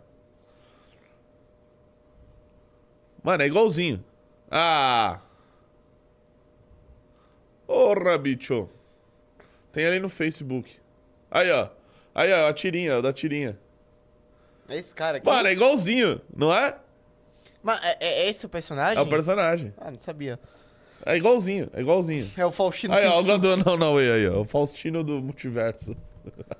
Mano, 3.23 3.43
é 3.43 3.45
igualzinho. 3.45 4.03
Ah! 4.49 5.21
Porra, 7.67 8.17
bicho. 8.17 8.67
Tem 9.71 9.85
ali 9.85 9.99
no 9.99 10.09
Facebook. 10.09 10.79
Aí, 11.29 11.51
ó. 11.51 11.69
Aí, 12.15 12.33
ó, 12.33 12.49
a 12.49 12.53
tirinha, 12.53 12.97
ó, 12.97 13.01
da 13.01 13.13
tirinha. 13.13 13.55
É 14.67 14.77
esse 14.77 14.95
cara 14.95 15.17
aqui? 15.17 15.27
Mano, 15.27 15.47
é 15.47 15.51
igualzinho, 15.51 16.19
não 16.35 16.51
é? 16.51 16.75
Mas 17.61 17.79
é, 17.83 17.97
é 17.99 18.29
esse 18.29 18.47
o 18.47 18.49
personagem? 18.49 18.97
É 18.97 19.01
o 19.01 19.07
personagem. 19.07 19.71
Ah, 19.77 19.91
não 19.91 19.99
sabia. 19.99 20.39
É 21.05 21.15
igualzinho, 21.17 21.67
é 21.73 21.81
igualzinho. 21.81 22.29
É 22.37 22.45
o 22.45 22.51
Faustino 22.51 22.93
Aí, 22.93 23.05
ó, 23.05 23.09
o 23.09 23.23
Sensível. 23.23 23.39
Gadu, 23.39 23.57
não, 23.65 23.77
não, 23.77 23.97
aí, 23.97 24.11
aí, 24.11 24.29
ó. 24.29 24.41
O 24.41 24.45
Faustino 24.45 25.03
do 25.03 25.21
multiverso. 25.21 25.95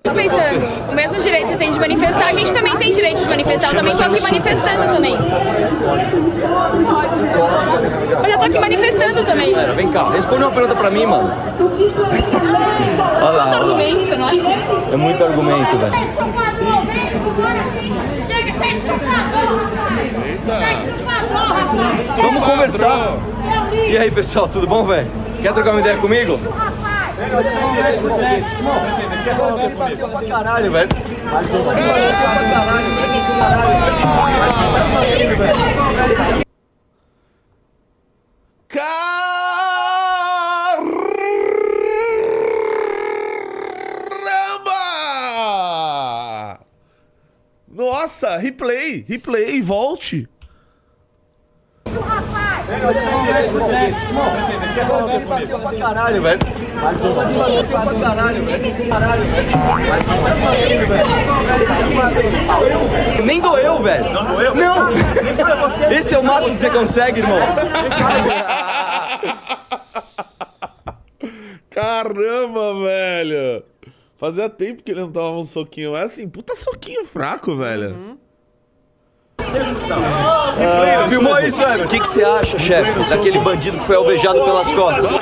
respeitando. 0.04 0.91
O 0.91 0.95
mesmo 0.95 1.19
direito 1.21 1.43
que 1.43 1.47
vocês 1.49 1.60
têm 1.60 1.69
de 1.71 1.80
manifestar, 1.80 2.27
a 2.27 2.34
gente 2.34 2.51
também 2.54 2.75
tem 2.77 2.93
direito 2.93 3.21
de 3.21 3.30
manifestar. 3.30 3.67
Eu 3.69 3.75
também 3.75 3.95
tô 3.95 4.04
aqui 4.04 4.21
manifestando 4.21 4.93
também. 4.93 5.17
Mas 8.21 8.32
eu 8.32 8.39
tô 8.39 8.45
aqui 8.45 8.60
manifestando 8.60 9.23
também. 9.23 9.51
Galera, 9.51 9.73
vem 9.73 9.91
cá, 9.91 10.10
responde 10.10 10.43
uma 10.43 10.51
pergunta 10.51 10.75
pra 10.75 10.89
mim, 10.89 11.06
mano. 11.06 11.30
Olha 11.30 13.21
lá, 13.21 13.27
olha 13.27 13.38
lá. 13.38 13.56
Argumento, 13.58 14.17
não 14.17 14.25
acha? 14.25 14.91
É 14.91 14.95
muito 14.97 15.23
argumento, 15.23 15.77
velho. 15.77 15.93
Chega, 18.25 18.51
sai! 20.47 21.11
Vamos 22.22 22.46
conversar. 22.46 23.17
E 23.89 23.98
aí, 23.98 24.12
pessoal, 24.12 24.48
tudo 24.48 24.67
bom, 24.67 24.86
velho? 24.86 25.10
Quer 25.41 25.54
trocar 25.54 25.72
uma 25.72 25.80
ideia 25.80 25.98
comigo? 25.98 26.39
Caralho, 30.28 30.72
velho. 30.72 30.89
Caramba! 46.02 46.60
Nossa, 47.67 48.38
replay, 48.38 49.06
replay, 49.08 49.62
volte. 49.62 50.28
Pra 55.62 55.73
caralho, 55.77 56.21
velho. 56.21 56.39
Pra 57.69 57.93
caralho, 57.99 58.45
velho. 58.45 58.65
Nem 63.25 63.41
doeu, 63.41 63.84
velho. 63.84 64.13
Não 64.13 64.25
doeu? 64.25 64.55
Não. 64.55 64.88
Esse 65.91 66.15
é 66.15 66.19
o 66.19 66.23
máximo 66.23 66.55
que 66.55 66.62
você 66.62 66.69
consegue, 66.69 67.19
irmão. 67.19 67.39
Caramba, 71.69 72.73
velho. 72.84 73.63
Fazia 74.17 74.49
tempo 74.49 74.81
que 74.84 74.91
ele 74.91 75.01
não 75.01 75.12
tomava 75.12 75.38
um 75.38 75.43
soquinho. 75.43 75.95
É 75.95 76.03
assim, 76.03 76.29
puta 76.29 76.55
soquinho 76.55 77.03
fraco, 77.03 77.57
velho. 77.57 78.17
Ah, 79.39 79.45
filmou 81.41 81.47
isso, 81.47 81.62
Ever? 81.62 81.86
O 81.86 81.89
que, 81.89 81.99
que 81.99 82.08
você 82.08 82.23
acha, 82.23 82.60
chefe, 82.60 83.10
daquele 83.10 83.39
bandido 83.39 83.77
que 83.77 83.84
foi 83.84 83.95
alvejado 83.95 84.43
pelas 84.43 84.71
costas? 84.71 85.19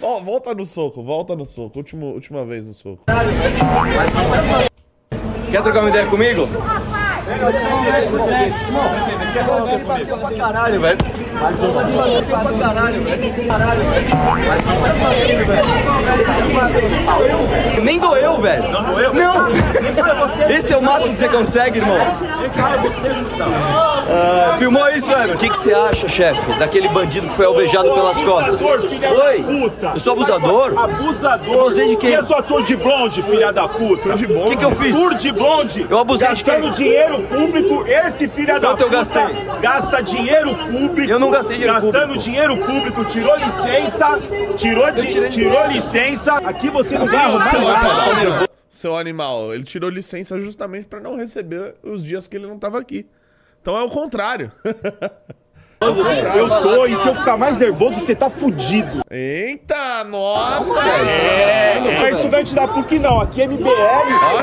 Ó, 0.00 0.20
volta 0.20 0.54
no 0.54 0.66
soco, 0.66 1.02
volta 1.02 1.34
no 1.34 1.46
soco. 1.46 1.78
Último, 1.78 2.06
última 2.12 2.44
vez 2.44 2.66
no 2.66 2.74
soco. 2.74 3.04
Quer 5.50 5.62
trocar 5.62 5.80
uma 5.80 5.88
ideia 5.88 6.06
comigo? 6.06 6.46
Pra 10.20 10.30
caralho, 10.36 10.80
velho. 10.80 10.98
Pra 11.38 12.52
caralho, 12.58 13.02
velho. 13.02 13.24
Nem 17.82 17.98
doeu, 17.98 18.40
velho. 18.40 18.70
Não 18.70 18.82
doeu? 18.84 19.14
Não. 19.14 19.48
Esse 20.48 20.72
é 20.72 20.76
o 20.76 20.82
máximo 20.82 21.14
que 21.14 21.20
você 21.20 21.28
consegue, 21.28 21.78
irmão. 21.80 21.98
Ah, 24.08 24.56
filmou 24.58 24.88
isso, 24.90 25.10
Ever? 25.10 25.34
O 25.34 25.38
que, 25.38 25.48
que 25.48 25.56
você 25.56 25.72
acha, 25.72 26.08
chefe, 26.08 26.52
daquele 26.58 26.88
bandido 26.88 27.26
que 27.28 27.34
foi 27.34 27.46
alvejado 27.46 27.90
pelas 27.92 28.20
costas? 28.20 28.60
Oi? 28.62 29.44
Eu 29.94 30.00
sou 30.00 30.12
abusador? 30.12 30.72
Abusador. 30.78 31.54
Abusei 31.60 31.88
de 31.88 31.96
quem? 31.96 32.10
Eu 32.10 32.24
sou 32.24 32.36
ator 32.36 32.62
de 32.62 32.76
blonde, 32.76 33.22
filha 33.22 33.52
da 33.52 33.66
puta. 33.66 34.10
O 34.14 34.44
que, 34.48 34.56
que 34.56 34.64
eu 34.64 34.70
fiz? 34.72 34.96
Tour 34.96 35.14
de 35.14 35.32
blonde. 35.32 35.86
Eu 35.88 35.98
abusei 35.98 36.28
de 36.28 36.44
Gastando 36.44 36.62
quem? 36.62 36.72
dinheiro 36.72 37.20
público, 37.22 37.84
esse 37.86 38.28
filha 38.28 38.60
da 38.60 38.68
Quanto 38.68 38.80
eu 38.82 38.86
puta 38.88 38.98
gastei? 38.98 39.24
gasta 39.60 40.02
dinheiro 40.02 40.54
público. 40.54 41.10
Eu 41.10 41.18
não 41.24 41.30
gastei 41.30 41.56
dinheiro 41.56 41.74
Gastando 41.74 42.00
público. 42.00 42.18
dinheiro 42.22 42.56
público, 42.58 43.04
tirou 43.06 43.36
licença, 43.36 44.18
tirou, 44.56 44.90
di- 44.92 45.06
tirou 45.30 45.62
licença. 45.66 45.72
licença. 45.72 46.34
Aqui 46.44 46.70
você 46.70 46.98
não 46.98 47.06
vai 47.06 47.16
arrumar 47.24 47.44
seu, 47.44 47.60
nada. 47.60 48.14
seu, 48.14 48.48
seu 48.70 48.96
animal, 48.96 49.52
ele 49.54 49.64
tirou 49.64 49.90
licença 49.90 50.38
justamente 50.38 50.86
pra 50.86 51.00
não 51.00 51.16
receber 51.16 51.74
os 51.82 52.02
dias 52.02 52.26
que 52.26 52.36
ele 52.36 52.46
não 52.46 52.58
tava 52.58 52.78
aqui. 52.78 53.06
Então 53.60 53.76
é 53.76 53.82
o 53.82 53.88
contrário. 53.88 54.50
Eu 55.80 56.48
tô, 56.62 56.86
e 56.86 56.96
se 56.96 57.06
eu 57.06 57.14
ficar 57.14 57.36
mais 57.36 57.58
nervoso, 57.58 58.00
você 58.00 58.14
tá 58.14 58.30
fudido. 58.30 59.02
Eita, 59.10 60.02
nossa! 60.04 60.80
É, 60.80 61.78
não 61.78 61.90
é 62.06 62.10
estudante 62.10 62.54
da 62.54 62.66
PUC 62.66 62.98
não, 62.98 63.20
aqui 63.20 63.42
é 63.42 63.46
MBL, 63.46 63.66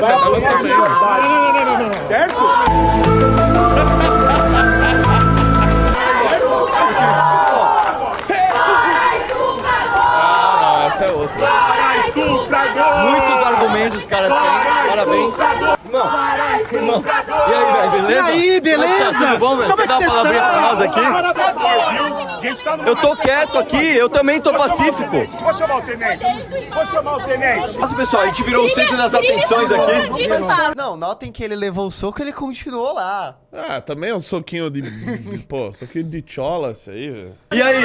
tava 0.00 0.40
sabendo. 0.40 0.68
verdade. 0.68 1.26
Não, 1.26 1.52
não, 1.52 1.64
não, 1.64 1.78
não, 1.78 1.86
não. 1.88 1.94
Certo? 2.04 2.36
Ah, 9.94 10.86
essa 10.86 11.04
é 11.04 11.10
outra. 11.10 11.46
Muitos 12.14 13.42
argumentos 13.46 13.96
os 14.00 14.06
caras 14.06 14.32
têm. 14.32 14.88
Parabéns. 14.88 15.38
Irmão, 15.38 16.10
irmão. 16.72 17.04
E 17.48 17.54
aí, 17.54 17.72
velho, 17.72 17.90
beleza? 17.90 18.30
E 18.30 18.50
aí, 18.50 18.60
beleza? 18.60 19.12
Tá 19.12 19.18
tudo 19.18 19.38
bom, 19.38 19.56
velho? 19.56 19.70
Como 19.70 19.82
é 19.82 19.86
que 19.86 19.92
uma 19.92 19.98
você 20.00 20.06
palavrinha 20.06 20.42
tá? 20.42 20.48
pra 20.50 20.60
nós 20.60 20.80
aqui? 20.80 21.00
No 21.00 22.21
Eu 22.86 22.96
tô 22.96 23.16
quieto 23.16 23.58
aqui, 23.58 23.96
eu 23.96 24.08
também 24.08 24.40
tô 24.40 24.52
pacífico. 24.52 25.26
Vou 25.40 25.54
chamar 25.54 25.76
o 25.76 25.82
tenente. 25.82 26.24
Vou 26.74 26.86
chamar 26.86 27.16
o 27.16 27.24
tenente. 27.24 27.78
Nossa, 27.78 27.94
pessoal, 27.94 28.22
a 28.24 28.26
gente 28.26 28.42
virou 28.42 28.64
o 28.64 28.68
centro 28.68 28.96
das 28.96 29.14
atenções 29.14 29.70
aqui. 29.70 30.28
Não, 30.76 30.96
notem 30.96 31.30
que 31.30 31.44
ele 31.44 31.54
levou 31.54 31.86
o 31.86 31.90
soco 31.90 32.20
e 32.20 32.22
ele 32.22 32.32
continuou 32.32 32.94
lá. 32.94 33.36
Ah, 33.52 33.80
também 33.80 34.10
é 34.10 34.14
um 34.14 34.20
soquinho 34.20 34.70
de. 34.70 34.82
Pô, 35.48 35.72
soquinho 35.72 36.04
de 36.04 36.24
chola, 36.26 36.72
isso 36.72 36.90
aí, 36.90 37.10
velho. 37.10 37.34
E 37.52 37.62
aí? 37.62 37.84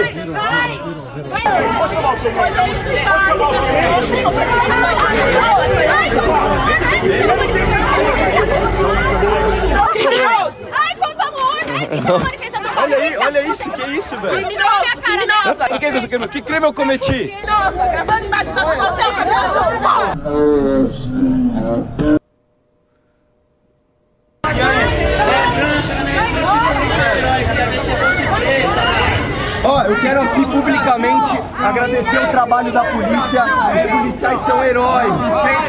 Ai, 10.71 10.95
quanto 10.95 11.21
amor, 11.21 11.57
é 11.59 11.99
uma 11.99 12.19
manifestação 12.19 12.56
Olha 12.77 12.97
aí, 12.97 13.17
olha 13.17 13.41
isso, 13.47 13.71
que 13.71 13.81
isso, 13.91 14.15
velho? 14.19 14.37
Criminosa, 14.37 14.79
minha 14.81 14.97
cara, 14.97 15.25
nossa! 15.25 15.65
O 15.65 15.79
que, 15.79 15.91
que, 15.91 16.07
que, 16.07 16.27
que 16.27 16.41
crime 16.41 16.65
eu 16.65 16.73
cometi? 16.73 17.27
Criminosa, 17.27 17.87
gravando 17.91 18.25
embaixo 18.25 18.51
da 18.53 18.65
você, 18.65 19.03
cabelo 19.13 19.37
Ó, 22.03 22.16
eu 29.97 30.01
quero 30.01 30.21
aqui 30.21 30.45
publicamente 30.45 31.39
agradecer 31.59 32.17
o 32.17 32.27
trabalho 32.27 32.71
da 32.71 32.83
polícia. 32.85 33.43
Os 33.43 33.91
policiais 33.91 34.39
são 34.41 34.63
heróis. 34.63 35.13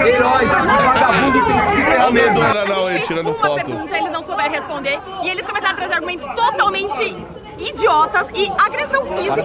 Heróis. 0.00 0.50
O 0.52 0.84
vagabundo 0.84 1.44
tem 1.46 1.60
que 1.60 1.76
se 1.76 1.82
ferrar 1.82 2.12
mesmo. 2.12 2.40
medona 2.40 2.64
não 2.66 2.86
aí, 2.86 2.94
fez 2.94 3.06
tirando 3.06 3.26
uma 3.28 3.34
foto. 3.38 3.64
pergunta, 3.64 3.96
eles 3.96 4.12
não 4.12 4.26
souberam 4.26 4.50
responder 4.50 5.00
e 5.22 5.30
eles 5.30 5.46
começaram 5.46 5.72
a 5.72 5.76
trazer 5.76 5.94
argumentos 5.94 6.26
totalmente 6.34 7.16
idiotas 7.58 8.28
e 8.34 8.52
agressão 8.58 9.04
física 9.06 9.42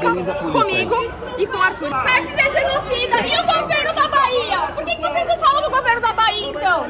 comigo 0.52 0.96
e 1.38 1.48
com 1.48 1.58
o 1.58 1.62
Arthur. 1.62 1.90
Tarcísio 1.90 2.40
é 2.40 2.50
genocida 2.50 3.18
e 3.26 3.40
o 3.40 3.62
governo 3.62 3.94
da 3.94 4.08
Bahia? 4.08 4.60
Por 4.76 4.84
que, 4.84 4.96
que 4.96 5.02
vocês 5.02 5.28
não 5.28 5.38
falam 5.38 5.62
do 5.64 5.70
governo 5.70 6.02
da 6.02 6.14
Bahia 6.14 6.50
então? 6.50 6.86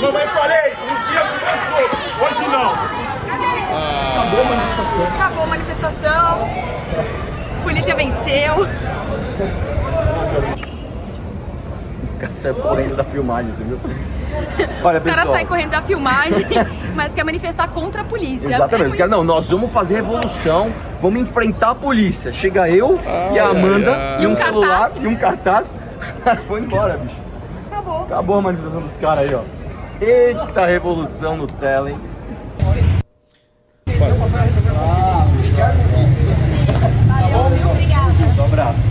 Mamãe, 0.00 0.26
falei, 0.28 0.72
um 0.72 1.10
dia 1.10 1.20
eu 1.20 1.28
te 1.28 1.36
dou 1.38 1.56
soco, 1.68 1.96
hoje 2.24 2.48
não. 2.48 3.17
Acabou 3.70 4.40
a 4.40 4.44
manifestação. 4.44 5.06
Acabou 5.06 5.42
a 5.42 5.46
manifestação, 5.46 6.48
a 7.58 7.62
polícia 7.62 7.94
venceu. 7.94 8.54
O 12.14 12.18
cara 12.20 12.32
saiu 12.34 12.54
correndo 12.56 12.96
da 12.96 13.04
filmagem, 13.04 13.50
você 13.50 13.62
viu? 13.62 13.78
Olha, 14.82 14.98
Os 14.98 15.04
caras 15.04 15.28
saem 15.30 15.46
correndo 15.46 15.70
da 15.70 15.82
filmagem, 15.82 16.44
mas 16.96 17.12
quer 17.14 17.24
manifestar 17.24 17.68
contra 17.68 18.02
a 18.02 18.04
polícia. 18.04 18.48
Exatamente. 18.48 18.90
Os 18.90 18.96
caras, 18.96 19.10
não, 19.10 19.22
nós 19.22 19.48
vamos 19.50 19.70
fazer 19.70 19.96
revolução, 19.96 20.72
vamos 21.00 21.20
enfrentar 21.20 21.70
a 21.70 21.74
polícia. 21.74 22.32
Chega 22.32 22.68
eu 22.68 22.98
e 23.32 23.38
a 23.38 23.46
Amanda 23.48 23.94
ai. 23.96 24.24
e 24.24 24.26
um 24.26 24.32
um 24.32 24.36
celular 24.36 24.80
cartaz. 24.80 25.02
e 25.04 25.06
um 25.06 25.16
cartaz. 25.16 25.76
Os 26.00 26.12
caras 26.12 26.44
foram 26.46 26.64
embora, 26.64 26.96
bicho. 26.96 27.14
Acabou. 27.70 28.02
Acabou 28.02 28.38
a 28.38 28.42
manifestação 28.42 28.80
dos 28.80 28.96
caras 28.96 29.24
aí, 29.24 29.34
ó. 29.34 29.42
Eita 30.00 30.66
revolução 30.66 31.36
no 31.36 31.46
tela, 31.46 31.90
hein? 31.90 31.98
Um 38.38 38.44
abraço. 38.44 38.88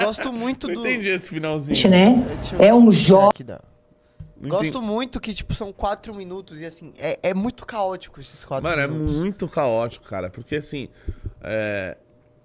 Gosto 0.00 0.32
muito 0.32 0.66
do. 0.68 0.80
entendi 0.80 1.08
esse 1.08 1.28
finalzinho. 1.28 1.90
né? 1.90 2.14
É 2.58 2.72
um. 2.72 2.84
Não 4.38 4.48
Gosto 4.50 4.80
muito 4.82 5.18
que, 5.18 5.32
tipo, 5.34 5.54
são 5.54 5.72
quatro 5.72 6.14
minutos 6.14 6.60
e 6.60 6.64
assim, 6.66 6.92
é, 6.98 7.18
é 7.22 7.32
muito 7.34 7.64
caótico 7.64 8.20
esses 8.20 8.44
quatro 8.44 8.68
Mano, 8.68 8.82
é 8.82 8.86
minutos. 8.86 9.16
muito 9.16 9.48
caótico, 9.48 10.04
cara. 10.06 10.28
Porque 10.30 10.56
assim. 10.56 10.88
É... 11.42 11.96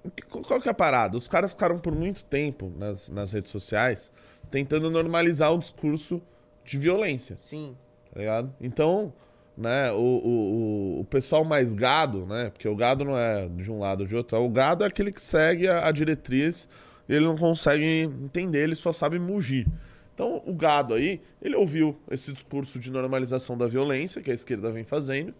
o 0.04 0.10
que- 0.10 0.24
Qual 0.24 0.60
que 0.62 0.68
é 0.68 0.72
a 0.72 0.74
parada? 0.74 1.18
Os 1.18 1.28
caras 1.28 1.52
ficaram 1.52 1.78
por 1.80 1.94
muito 1.94 2.24
tempo 2.24 2.72
nas, 2.78 3.10
nas 3.10 3.34
redes 3.34 3.52
sociais 3.52 4.12
tentando 4.50 4.90
normalizar 4.90 5.54
o 5.54 5.60
discurso 5.60 6.22
de 6.66 6.78
violência. 6.78 7.38
Sim. 7.46 7.76
tá 8.14 8.20
ligado? 8.20 8.54
Então, 8.60 9.14
né, 9.58 9.92
o, 9.92 9.98
o, 9.98 11.00
o- 11.02 11.06
pessoal 11.06 11.44
mais 11.44 11.74
gado, 11.74 12.26
né, 12.26 12.50
porque 12.50 12.68
o 12.68 12.76
gado 12.76 13.04
não 13.04 13.18
é 13.18 13.48
de 13.50 13.72
um 13.72 13.80
lado 13.80 14.02
ou 14.02 14.08
de 14.08 14.16
outro, 14.16 14.38
o 14.40 14.50
gado 14.50 14.84
é 14.84 14.88
aquele 14.88 15.12
que 15.12 15.22
segue 15.22 15.68
a, 15.68 15.88
a 15.88 15.92
diretriz 15.92 16.68
e 17.08 17.14
ele 17.14 17.26
não 17.26 17.36
consegue 17.36 17.84
entender, 17.84 18.64
ele 18.64 18.76
só 18.76 18.94
sabe 18.94 19.20
mugir. 19.20 19.68
Então, 20.14 20.42
o 20.46 20.54
gado 20.54 20.94
aí, 20.94 21.22
ele 21.42 21.56
ouviu 21.56 21.98
esse 22.10 22.32
discurso 22.32 22.78
de 22.80 22.92
normalização 22.92 23.58
da 23.58 23.68
violência 23.68 24.22
que 24.22 24.30
a 24.32 24.34
esquerda 24.34 24.72
vem 24.72 24.84
fazendo 24.84 25.34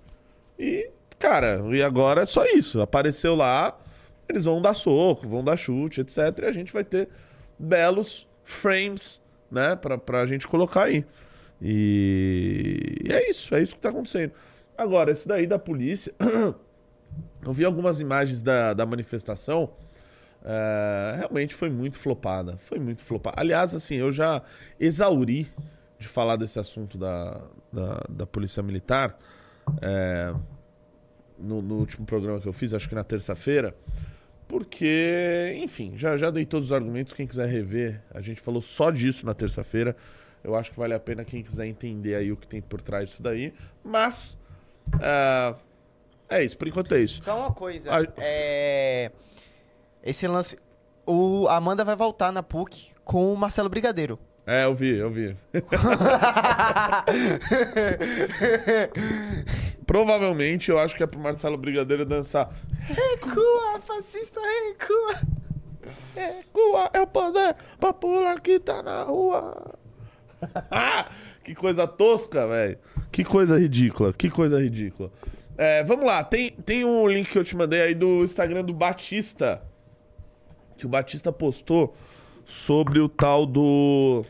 e, 0.60 0.90
cara, 1.20 1.62
e 1.72 1.82
agora 1.84 2.22
é 2.22 2.26
só 2.26 2.44
isso. 2.46 2.82
Apareceu 2.82 3.36
lá, 3.36 3.78
eles 4.28 4.46
vão 4.46 4.62
dar 4.62 4.74
soco, 4.74 5.28
vão 5.28 5.44
dar 5.44 5.56
chute, 5.58 6.02
etc. 6.02 6.18
E 6.42 6.46
a 6.46 6.52
gente 6.52 6.74
vai 6.74 6.84
ter 6.84 7.10
belos 7.60 8.28
frames, 8.44 9.22
né, 9.52 9.76
pra, 9.76 9.98
pra 9.98 10.26
gente 10.26 10.48
colocar 10.48 10.84
aí. 10.86 11.06
E 11.62 13.04
é 13.08 13.30
isso, 13.30 13.54
é 13.54 13.62
isso 13.62 13.76
que 13.76 13.82
tá 13.82 13.90
acontecendo. 13.90 14.32
Agora, 14.78 15.12
esse 15.12 15.28
daí 15.28 15.46
da 15.46 15.60
polícia. 15.60 16.14
Eu 17.46 17.52
vi 17.54 17.66
algumas 17.66 18.00
imagens 18.00 18.42
da, 18.42 18.74
da 18.74 18.86
manifestação. 18.86 19.72
é, 20.44 21.16
realmente 21.18 21.54
foi 21.54 21.70
muito 21.70 21.98
flopada. 21.98 22.58
Foi 22.58 22.80
muito 22.80 23.02
flopada. 23.02 23.40
Aliás, 23.40 23.74
assim, 23.76 23.96
eu 23.96 24.12
já 24.12 24.42
exauri 24.80 25.52
de 26.00 26.08
falar 26.08 26.36
desse 26.36 26.60
assunto 26.60 26.98
da, 26.98 27.42
da, 27.72 28.04
da 28.10 28.26
Polícia 28.28 28.64
Militar. 28.64 29.18
é, 29.82 30.34
no, 31.38 31.62
no 31.62 31.76
último 31.76 32.06
programa 32.06 32.40
que 32.40 32.48
eu 32.48 32.54
fiz, 32.54 32.74
acho 32.74 32.88
que 32.88 32.96
na 32.96 33.04
terça-feira. 33.04 33.76
Porque, 34.48 35.58
enfim, 35.64 35.94
já, 35.96 36.16
já 36.18 36.30
dei 36.30 36.46
todos 36.46 36.68
os 36.68 36.74
argumentos. 36.74 37.14
Quem 37.14 37.26
quiser 37.26 37.48
rever, 37.48 38.02
a 38.14 38.22
gente 38.22 38.40
falou 38.40 38.62
só 38.62 38.92
disso 38.92 39.26
na 39.26 39.34
terça-feira. 39.34 39.96
Eu 40.44 40.56
acho 40.56 40.72
que 40.72 40.80
vale 40.80 40.94
a 40.94 41.00
pena 41.00 41.24
quem 41.24 41.44
quiser 41.44 41.68
entender 41.68 42.16
aí 42.16 42.32
o 42.32 42.38
que 42.38 42.48
tem 42.48 42.62
por 42.62 42.82
trás 42.82 43.10
disso 43.10 43.22
daí. 43.22 43.54
Mas. 43.84 44.38
é, 45.00 45.56
é 46.30 46.44
isso, 46.44 46.58
por 46.58 46.68
enquanto 46.68 46.94
é 46.96 47.00
isso. 47.00 47.22
Só 47.22 47.38
uma 47.38 47.52
coisa. 47.52 47.90
Ah, 47.92 48.06
É. 48.18 49.12
Esse 50.04 50.28
lance. 50.28 50.58
O 51.06 51.48
a 51.48 51.56
Amanda 51.56 51.84
vai 51.84 51.96
voltar 51.96 52.32
na 52.32 52.44
PUC 52.44 52.92
com 53.04 53.34
o 53.34 53.38
Marcelo 53.38 53.70
Brigadeiro. 53.70 54.18
É, 54.46 54.66
eu 54.66 54.74
vi, 54.74 54.98
eu 54.98 55.12
vi. 55.12 55.36
Provavelmente 59.86 60.72
eu 60.72 60.80
acho 60.80 60.96
que 60.96 61.04
é 61.04 61.08
pro 61.08 61.20
Marcelo 61.20 61.58
Brigadeiro 61.58 62.06
dançar. 62.06 62.50
Recua, 62.88 63.80
fascista, 63.86 64.40
recua. 64.40 65.22
Recua 66.16 66.90
é 66.94 67.02
o 67.02 67.08
poder 67.08 67.56
popular 67.80 68.40
que 68.40 68.60
tá 68.60 68.82
na 68.82 69.04
rua. 69.04 69.76
que 71.44 71.56
coisa 71.56 71.88
tosca, 71.88 72.48
velho. 72.48 72.78
Que 73.12 73.24
coisa 73.24 73.58
ridícula, 73.60 74.14
que 74.14 74.30
coisa 74.30 74.60
ridícula. 74.62 75.12
É, 75.58 75.84
vamos 75.84 76.06
lá, 76.06 76.24
tem, 76.24 76.50
tem 76.52 76.86
um 76.86 77.08
link 77.08 77.30
que 77.30 77.38
eu 77.38 77.44
te 77.44 77.56
mandei 77.56 77.82
aí 77.82 77.94
do 77.94 78.24
Instagram 78.24 78.64
do 78.64 78.74
Batista. 78.74 79.62
Que 80.78 80.86
o 80.86 80.90
Batista 80.90 81.32
postou 81.32 81.96
sobre 82.46 83.00
o 83.00 83.08
tal 83.08 83.46
do 83.46 84.26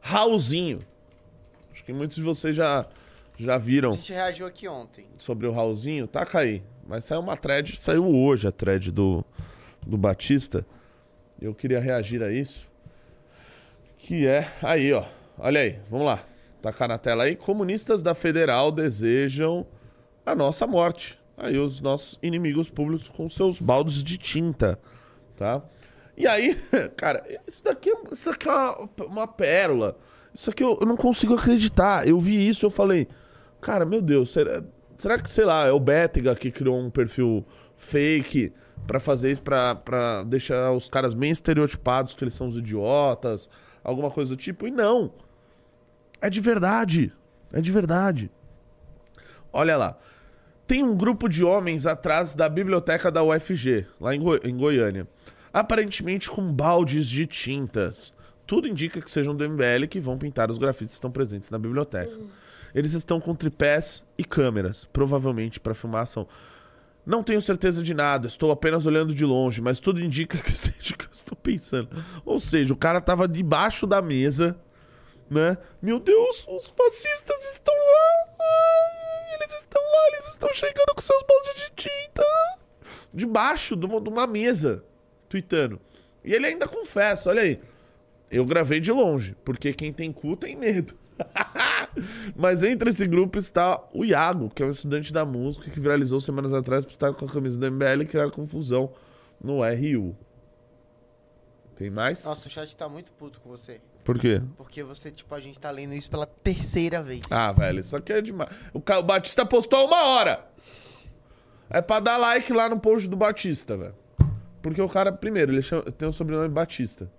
Raulzinho. 0.00 0.80
Acho 1.72 1.84
que 1.84 1.92
muitos 1.92 2.16
de 2.16 2.22
vocês 2.22 2.56
já, 2.56 2.86
já 3.38 3.58
viram 3.58 3.90
A 3.90 3.94
gente 3.94 4.12
reagiu 4.12 4.46
aqui 4.46 4.66
ontem. 4.66 5.06
sobre 5.18 5.46
o 5.46 5.52
Raulzinho, 5.52 6.06
taca 6.06 6.40
aí. 6.40 6.62
Mas 6.88 7.04
saiu 7.04 7.20
uma 7.20 7.36
thread, 7.36 7.76
saiu 7.76 8.06
hoje 8.06 8.46
a 8.48 8.52
thread 8.52 8.90
do, 8.90 9.24
do 9.84 9.96
Batista. 9.96 10.64
Eu 11.40 11.54
queria 11.54 11.80
reagir 11.80 12.22
a 12.22 12.32
isso. 12.32 12.68
Que 13.98 14.26
é. 14.26 14.50
Aí, 14.62 14.92
ó. 14.92 15.04
Olha 15.38 15.60
aí, 15.60 15.78
vamos 15.90 16.06
lá. 16.06 16.20
Tacar 16.62 16.88
na 16.88 16.98
tela 16.98 17.24
aí. 17.24 17.36
Comunistas 17.36 18.02
da 18.02 18.14
Federal 18.14 18.72
desejam 18.72 19.66
a 20.24 20.34
nossa 20.34 20.66
morte. 20.66 21.18
Aí 21.36 21.58
os 21.58 21.80
nossos 21.80 22.18
inimigos 22.22 22.70
públicos 22.70 23.08
com 23.08 23.28
seus 23.28 23.60
baldes 23.60 24.02
de 24.02 24.16
tinta, 24.16 24.78
tá? 25.36 25.62
E 26.16 26.26
aí, 26.26 26.54
cara, 26.96 27.22
isso 27.46 27.62
daqui, 27.62 27.90
é- 27.90 28.12
isso 28.12 28.30
daqui 28.30 28.48
é 28.48 28.52
uma, 28.52 28.88
uma 29.06 29.26
pérola. 29.28 29.96
Isso 30.34 30.48
aqui 30.50 30.64
eu, 30.64 30.78
eu 30.80 30.86
não 30.86 30.96
consigo 30.96 31.34
acreditar. 31.34 32.08
Eu 32.08 32.18
vi 32.18 32.48
isso, 32.48 32.64
eu 32.64 32.70
falei, 32.70 33.06
cara, 33.60 33.84
meu 33.84 34.00
Deus, 34.00 34.32
será, 34.32 34.62
será 34.96 35.18
que, 35.18 35.28
sei 35.28 35.44
lá, 35.44 35.66
é 35.66 35.72
o 35.72 35.80
Bétega 35.80 36.34
que 36.34 36.50
criou 36.50 36.78
um 36.78 36.90
perfil 36.90 37.44
fake 37.76 38.52
pra 38.86 38.98
fazer 38.98 39.32
isso, 39.32 39.42
pra, 39.42 39.74
pra 39.74 40.22
deixar 40.22 40.72
os 40.72 40.88
caras 40.88 41.12
bem 41.12 41.30
estereotipados 41.30 42.14
que 42.14 42.24
eles 42.24 42.34
são 42.34 42.48
os 42.48 42.56
idiotas, 42.56 43.48
alguma 43.84 44.10
coisa 44.10 44.30
do 44.30 44.36
tipo? 44.36 44.66
E 44.66 44.70
não. 44.70 45.12
É 46.20 46.30
de 46.30 46.40
verdade. 46.40 47.12
É 47.52 47.60
de 47.60 47.70
verdade. 47.70 48.30
Olha 49.52 49.76
lá. 49.76 49.96
Tem 50.66 50.82
um 50.82 50.96
grupo 50.96 51.28
de 51.28 51.44
homens 51.44 51.86
atrás 51.86 52.34
da 52.34 52.48
biblioteca 52.48 53.10
da 53.10 53.22
UFG, 53.22 53.86
lá 54.00 54.14
em, 54.14 54.20
Goi- 54.20 54.40
em 54.44 54.56
Goiânia. 54.56 55.06
Aparentemente 55.52 56.28
com 56.28 56.52
baldes 56.52 57.08
de 57.08 57.24
tintas. 57.26 58.12
Tudo 58.46 58.66
indica 58.68 59.00
que 59.00 59.10
sejam 59.10 59.34
do 59.34 59.48
MBL 59.48 59.86
que 59.88 60.00
vão 60.00 60.18
pintar 60.18 60.50
os 60.50 60.58
grafites 60.58 60.94
que 60.94 60.98
estão 60.98 61.10
presentes 61.10 61.50
na 61.50 61.58
biblioteca. 61.58 62.12
Eles 62.74 62.92
estão 62.92 63.20
com 63.20 63.34
tripés 63.34 64.04
e 64.18 64.24
câmeras, 64.24 64.84
provavelmente 64.84 65.58
para 65.60 65.72
filmação. 65.74 66.26
Não 67.06 67.22
tenho 67.22 67.40
certeza 67.40 67.82
de 67.82 67.94
nada, 67.94 68.26
estou 68.26 68.50
apenas 68.50 68.84
olhando 68.84 69.14
de 69.14 69.24
longe, 69.24 69.62
mas 69.62 69.78
tudo 69.78 70.00
indica 70.04 70.36
que 70.42 70.50
seja 70.52 70.94
o 70.94 70.98
que 70.98 71.04
eu 71.06 71.10
estou 71.12 71.36
pensando. 71.36 71.88
Ou 72.24 72.38
seja, 72.40 72.74
o 72.74 72.76
cara 72.76 73.00
tava 73.00 73.26
debaixo 73.28 73.86
da 73.86 74.02
mesa, 74.02 74.56
né? 75.30 75.58
Meu 75.80 75.98
Deus, 75.98 76.46
os 76.48 76.68
fascistas 76.68 77.44
estão 77.52 77.74
lá! 77.74 78.34
Ai, 78.40 79.34
eles 79.34 79.54
estão 79.54 79.82
lá, 79.82 80.08
eles 80.08 80.28
estão 80.28 80.52
chegando 80.52 80.94
com 80.94 81.00
seus 81.00 81.22
baldes 81.22 81.54
de 81.54 81.70
tinta! 81.74 82.24
Debaixo 83.12 83.76
de 83.76 83.86
uma, 83.86 84.00
de 84.00 84.08
uma 84.08 84.26
mesa, 84.26 84.84
tweetando. 85.28 85.80
E 86.24 86.32
ele 86.32 86.46
ainda 86.46 86.68
confessa, 86.68 87.30
olha 87.30 87.42
aí. 87.42 87.60
Eu 88.30 88.44
gravei 88.44 88.80
de 88.80 88.90
longe, 88.90 89.36
porque 89.44 89.72
quem 89.72 89.92
tem 89.92 90.12
cu 90.12 90.36
tem 90.36 90.56
medo. 90.56 90.94
Mas 92.34 92.62
entre 92.62 92.90
esse 92.90 93.06
grupo 93.06 93.38
está 93.38 93.82
o 93.92 94.04
Iago, 94.04 94.50
que 94.50 94.62
é 94.62 94.66
um 94.66 94.70
estudante 94.70 95.12
da 95.12 95.24
música 95.24 95.70
que 95.70 95.80
viralizou 95.80 96.20
semanas 96.20 96.52
atrás 96.52 96.84
por 96.84 96.90
estar 96.92 97.14
com 97.14 97.24
a 97.24 97.28
camisa 97.28 97.58
do 97.58 97.70
MBL 97.70 98.02
e 98.02 98.06
criar 98.06 98.30
confusão 98.30 98.92
no 99.40 99.60
RU. 99.62 100.16
Tem 101.76 101.90
mais? 101.90 102.24
Nossa, 102.24 102.48
o 102.48 102.50
chat 102.50 102.76
tá 102.76 102.88
muito 102.88 103.12
puto 103.12 103.40
com 103.40 103.48
você. 103.50 103.80
Por 104.06 104.18
quê? 104.18 104.40
Porque 104.56 104.82
você, 104.82 105.10
tipo, 105.10 105.34
a 105.34 105.40
gente 105.40 105.58
tá 105.60 105.70
lendo 105.70 105.92
isso 105.92 106.08
pela 106.08 106.24
terceira 106.26 107.02
vez. 107.02 107.22
Ah, 107.30 107.52
velho, 107.52 107.80
isso 107.80 107.94
aqui 107.96 108.12
é 108.12 108.22
demais. 108.22 108.48
O, 108.72 108.80
Ca- 108.80 109.00
o 109.00 109.02
Batista 109.02 109.44
postou 109.44 109.80
há 109.80 109.84
uma 109.84 110.04
hora. 110.14 110.46
É 111.68 111.82
pra 111.82 111.98
dar 112.00 112.16
like 112.16 112.52
lá 112.52 112.68
no 112.68 112.78
post 112.78 113.08
do 113.08 113.16
Batista, 113.16 113.76
velho. 113.76 113.94
Porque 114.62 114.80
o 114.80 114.88
cara, 114.88 115.10
primeiro, 115.12 115.52
ele 115.52 115.60
chama- 115.60 115.82
tem 115.90 116.08
o 116.08 116.12
sobrenome 116.12 116.48
Batista. 116.48 117.10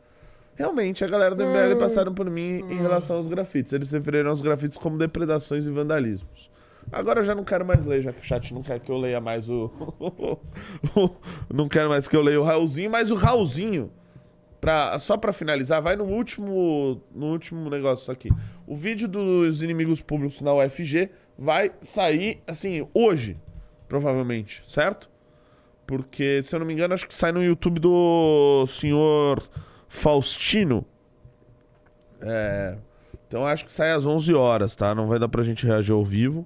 Realmente, 0.56 1.04
a 1.04 1.08
galera 1.08 1.36
do 1.36 1.44
MBL 1.44 1.78
passaram 1.78 2.14
por 2.14 2.30
mim 2.30 2.62
em 2.72 2.78
relação 2.78 3.18
aos 3.18 3.28
grafites. 3.28 3.74
Eles 3.74 3.90
se 3.90 3.98
referiram 3.98 4.30
aos 4.30 4.42
grafites 4.42 4.76
como 4.78 4.98
depredações 4.98 5.66
e 5.66 5.70
vandalismos. 5.70 6.50
Agora 6.92 7.20
eu 7.20 7.24
já 7.26 7.36
não 7.36 7.44
quero 7.44 7.66
mais 7.66 7.84
ler, 7.86 8.02
já 8.02 8.14
que 8.14 8.22
o 8.22 8.24
chat 8.24 8.54
não 8.54 8.64
quer 8.64 8.80
que 8.80 8.90
eu 8.90 8.98
leia 8.98 9.20
mais 9.20 9.48
o. 9.50 9.70
não 11.54 11.68
quero 11.68 11.90
mais 11.90 12.08
que 12.08 12.16
eu 12.16 12.22
leia 12.22 12.40
o 12.40 12.44
Raulzinho, 12.44 12.90
mas 12.90 13.12
o 13.12 13.16
Raulzinho, 13.16 13.92
pra, 14.60 14.98
só 15.00 15.18
pra 15.18 15.34
finalizar, 15.34 15.82
vai 15.82 15.96
no 15.96 16.06
último, 16.06 17.02
no 17.14 17.28
último 17.28 17.70
negócio 17.70 18.12
aqui. 18.12 18.30
O 18.66 18.76
vídeo 18.76 19.08
dos 19.08 19.62
inimigos 19.62 20.02
públicos 20.02 20.42
na 20.42 20.54
UFG 20.54 21.10
vai 21.38 21.72
sair, 21.82 22.42
assim, 22.48 22.88
hoje, 22.94 23.38
provavelmente, 23.88 24.64
certo? 24.68 25.10
Porque, 25.86 26.42
se 26.42 26.54
eu 26.54 26.60
não 26.60 26.66
me 26.66 26.74
engano, 26.74 26.94
acho 26.94 27.08
que 27.08 27.16
sai 27.16 27.32
no 27.32 27.44
YouTube 27.44 27.80
do 27.80 28.66
senhor 28.68 29.42
Faustino. 29.88 30.86
É. 32.20 32.78
Então 33.28 33.46
acho 33.46 33.66
que 33.66 33.74
sai 33.74 33.92
às 33.92 34.06
11 34.06 34.34
horas, 34.34 34.76
tá? 34.76 34.96
Não 34.96 35.08
vai 35.08 35.20
dar 35.20 35.30
pra 35.30 35.44
gente 35.44 35.66
reagir 35.66 35.94
ao 35.94 36.04
vivo. 36.04 36.46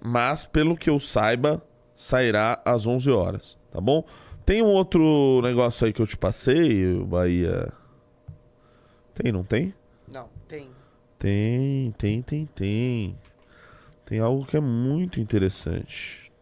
Mas, 0.00 0.44
pelo 0.44 0.76
que 0.76 0.90
eu 0.90 0.98
saiba, 0.98 1.62
sairá 1.94 2.60
às 2.64 2.86
11 2.86 3.10
horas, 3.10 3.58
tá 3.70 3.80
bom? 3.80 4.04
Tem 4.44 4.62
um 4.62 4.66
outro 4.66 5.40
negócio 5.42 5.86
aí 5.86 5.92
que 5.92 6.02
eu 6.02 6.06
te 6.06 6.16
passei, 6.16 6.94
Bahia. 7.04 7.72
Tem, 9.14 9.30
não 9.30 9.44
tem? 9.44 9.72
Não, 10.08 10.28
tem. 10.48 10.70
Tem, 11.18 11.92
tem, 11.92 12.22
tem, 12.22 12.46
tem. 12.46 13.18
Tem 14.04 14.18
algo 14.18 14.44
que 14.44 14.56
é 14.56 14.60
muito 14.60 15.20
interessante. 15.20 16.32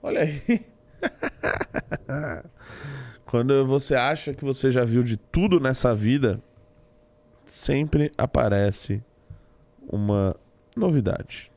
Olha 0.00 0.20
aí. 0.20 0.42
Quando 3.26 3.66
você 3.66 3.94
acha 3.94 4.32
que 4.32 4.44
você 4.44 4.70
já 4.70 4.84
viu 4.84 5.02
de 5.02 5.16
tudo 5.16 5.58
nessa 5.58 5.94
vida, 5.94 6.40
sempre 7.44 8.12
aparece 8.16 9.02
uma 9.86 10.36
novidade. 10.76 11.50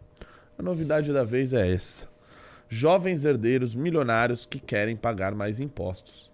A 0.62 0.64
novidade 0.64 1.12
da 1.12 1.24
vez 1.24 1.54
é 1.54 1.74
essa: 1.74 2.08
jovens 2.70 3.26
herdeiros 3.26 3.74
milionários 3.74 4.46
que 4.46 4.60
querem 4.60 4.96
pagar 4.96 5.34
mais 5.34 5.60
impostos. 5.60 6.30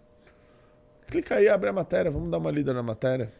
Clica 1.07 1.35
aí, 1.35 1.47
abre 1.47 1.69
a 1.69 1.73
matéria, 1.73 2.11
vamos 2.11 2.29
dar 2.29 2.37
uma 2.37 2.51
lida 2.51 2.73
na 2.73 2.83
matéria. 2.83 3.31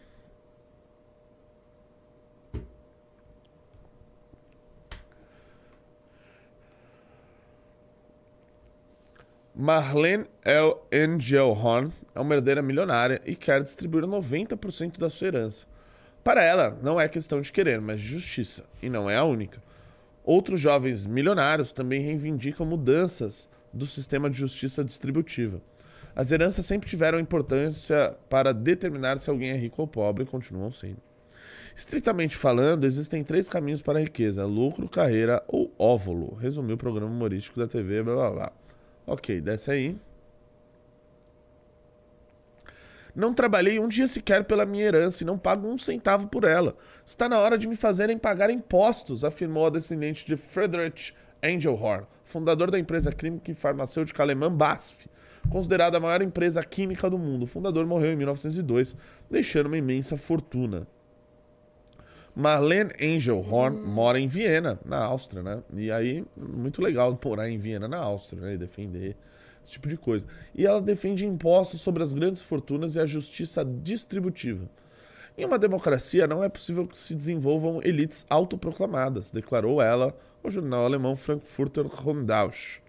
Marlene 9.54 10.26
El 10.46 10.88
Angelhorn 10.94 11.92
é 12.16 12.20
uma 12.22 12.34
herdeira 12.34 12.62
milionária 12.62 13.22
e 13.26 13.36
quer 13.36 13.62
distribuir 13.62 14.06
90% 14.06 14.98
da 14.98 15.10
sua 15.10 15.28
herança. 15.28 15.68
Para 16.24 16.42
ela, 16.42 16.80
não 16.82 16.98
é 16.98 17.10
questão 17.10 17.42
de 17.42 17.52
querer, 17.52 17.82
mas 17.82 18.00
de 18.00 18.08
justiça, 18.08 18.64
e 18.82 18.90
não 18.90 19.10
é 19.10 19.18
a 19.18 19.26
única. 19.26 19.67
Outros 20.28 20.60
jovens 20.60 21.06
milionários 21.06 21.72
também 21.72 22.02
reivindicam 22.02 22.66
mudanças 22.66 23.48
do 23.72 23.86
sistema 23.86 24.30
de 24.30 24.38
justiça 24.38 24.84
distributiva. 24.84 25.62
As 26.14 26.32
heranças 26.32 26.66
sempre 26.66 26.90
tiveram 26.90 27.18
importância 27.18 28.14
para 28.30 28.54
determinar 28.54 29.20
se 29.20 29.30
alguém 29.30 29.52
é 29.52 29.56
rico 29.56 29.82
ou 29.82 29.88
pobre 29.88 30.26
e 30.26 30.28
continuam 30.28 30.70
sendo. 30.70 30.98
Estritamente 31.74 32.36
falando, 32.36 32.84
existem 32.84 33.24
três 33.24 33.48
caminhos 33.48 33.82
para 33.82 34.00
a 34.00 34.02
riqueza: 34.02 34.46
lucro, 34.46 34.90
carreira 34.90 35.42
ou 35.48 35.74
óvulo. 35.80 36.36
Resumiu 36.36 36.76
o 36.76 36.78
programa 36.78 37.10
humorístico 37.10 37.58
da 37.58 37.66
TV, 37.66 38.04
blá 38.04 38.16
blá 38.16 38.32
blá. 38.32 38.52
Ok, 39.06 39.40
desce 39.40 39.72
aí. 39.72 39.96
Não 43.18 43.34
trabalhei 43.34 43.80
um 43.80 43.88
dia 43.88 44.08
sequer 44.08 44.44
pela 44.44 44.64
minha 44.64 44.86
herança 44.86 45.24
e 45.24 45.26
não 45.26 45.40
pago 45.40 45.68
um 45.68 45.76
centavo 45.76 46.28
por 46.28 46.44
ela. 46.44 46.78
Está 47.04 47.28
na 47.28 47.40
hora 47.40 47.58
de 47.58 47.68
me 47.68 47.76
fazerem 47.76 48.16
pagar 48.16 48.52
impostos, 48.52 49.24
afirmou 49.24 49.66
a 49.66 49.72
descendente 49.72 50.24
de 50.24 50.38
Friedrich 50.38 51.16
Engelhorn, 51.42 52.06
fundador 52.24 52.70
da 52.70 52.78
empresa 52.78 53.12
química 53.12 53.50
e 53.50 53.56
farmacêutica 53.56 54.22
alemã 54.22 54.54
BASF, 54.54 55.10
considerada 55.50 55.98
a 55.98 56.00
maior 56.00 56.22
empresa 56.22 56.64
química 56.64 57.10
do 57.10 57.18
mundo. 57.18 57.42
O 57.42 57.48
fundador 57.48 57.88
morreu 57.88 58.14
em 58.14 58.16
1902, 58.16 58.96
deixando 59.32 59.66
uma 59.66 59.78
imensa 59.78 60.16
fortuna. 60.16 60.86
Marlene 62.36 62.92
Engelhorn 63.02 63.82
mora 63.82 64.20
em 64.20 64.28
Viena, 64.28 64.80
na 64.86 65.04
Áustria, 65.04 65.42
né? 65.42 65.64
E 65.74 65.92
aí, 65.92 66.24
muito 66.40 66.84
legal 66.84 67.20
morar 67.26 67.50
em 67.50 67.58
Viena, 67.58 67.88
na 67.88 67.98
Áustria, 67.98 68.44
né? 68.44 68.54
E 68.54 68.58
defender 68.60 69.18
esse 69.68 69.74
tipo 69.74 69.88
de 69.88 69.98
coisa. 69.98 70.26
E 70.56 70.66
ela 70.66 70.82
defende 70.82 71.26
impostos 71.26 71.82
sobre 71.82 72.02
as 72.02 72.14
grandes 72.14 72.42
fortunas 72.42 72.96
e 72.96 73.00
a 73.00 73.06
justiça 73.06 73.64
distributiva. 73.64 74.68
Em 75.38 75.46
uma 75.46 75.60
democracia, 75.60 76.26
não 76.26 76.44
é 76.44 76.50
possível 76.50 76.88
que 76.88 76.98
se 76.98 77.14
desenvolvam 77.14 77.80
elites 77.84 78.26
autoproclamadas, 78.30 79.30
declarou 79.30 79.82
ela 79.82 80.18
ao 80.44 80.50
jornal 80.50 80.86
alemão 80.86 81.16
Frankfurter 81.16 81.86
Rundausch. 81.86 82.82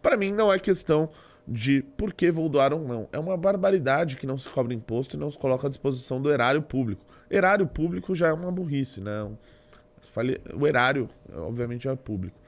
Para 0.00 0.16
mim, 0.16 0.30
não 0.30 0.52
é 0.52 0.58
questão 0.58 1.10
de 1.48 1.82
por 1.96 2.12
que 2.12 2.30
vou 2.30 2.48
doar 2.48 2.72
ou 2.72 2.80
não. 2.80 3.08
É 3.12 3.18
uma 3.18 3.36
barbaridade 3.36 4.16
que 4.16 4.26
não 4.26 4.38
se 4.38 4.48
cobra 4.48 4.74
imposto 4.74 5.16
e 5.16 5.18
não 5.18 5.30
se 5.30 5.38
coloca 5.38 5.66
à 5.66 5.70
disposição 5.70 6.20
do 6.20 6.30
erário 6.30 6.62
público. 6.62 7.04
Erário 7.30 7.66
público 7.66 8.14
já 8.14 8.28
é 8.28 8.32
uma 8.32 8.52
burrice, 8.52 9.00
né? 9.00 9.28
O 10.54 10.66
erário, 10.66 11.08
obviamente, 11.32 11.88
é 11.88 11.96
público. 11.96 12.38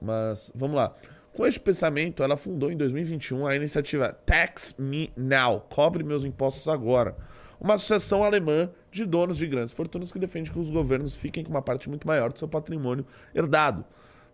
Mas, 0.00 0.52
vamos 0.54 0.76
lá. 0.76 0.94
Com 1.34 1.46
este 1.46 1.58
pensamento, 1.58 2.22
ela 2.22 2.36
fundou 2.36 2.70
em 2.70 2.76
2021 2.76 3.46
a 3.46 3.56
iniciativa 3.56 4.12
Tax 4.26 4.74
Me 4.78 5.10
Now, 5.16 5.60
Cobre 5.60 6.04
Meus 6.04 6.24
Impostos 6.24 6.68
Agora, 6.68 7.16
uma 7.58 7.74
associação 7.74 8.22
alemã 8.22 8.70
de 8.90 9.06
donos 9.06 9.38
de 9.38 9.46
grandes 9.46 9.72
fortunas 9.72 10.12
que 10.12 10.18
defende 10.18 10.52
que 10.52 10.58
os 10.58 10.68
governos 10.68 11.16
fiquem 11.16 11.42
com 11.42 11.50
uma 11.50 11.62
parte 11.62 11.88
muito 11.88 12.06
maior 12.06 12.30
do 12.30 12.38
seu 12.38 12.46
patrimônio 12.46 13.06
herdado. 13.34 13.82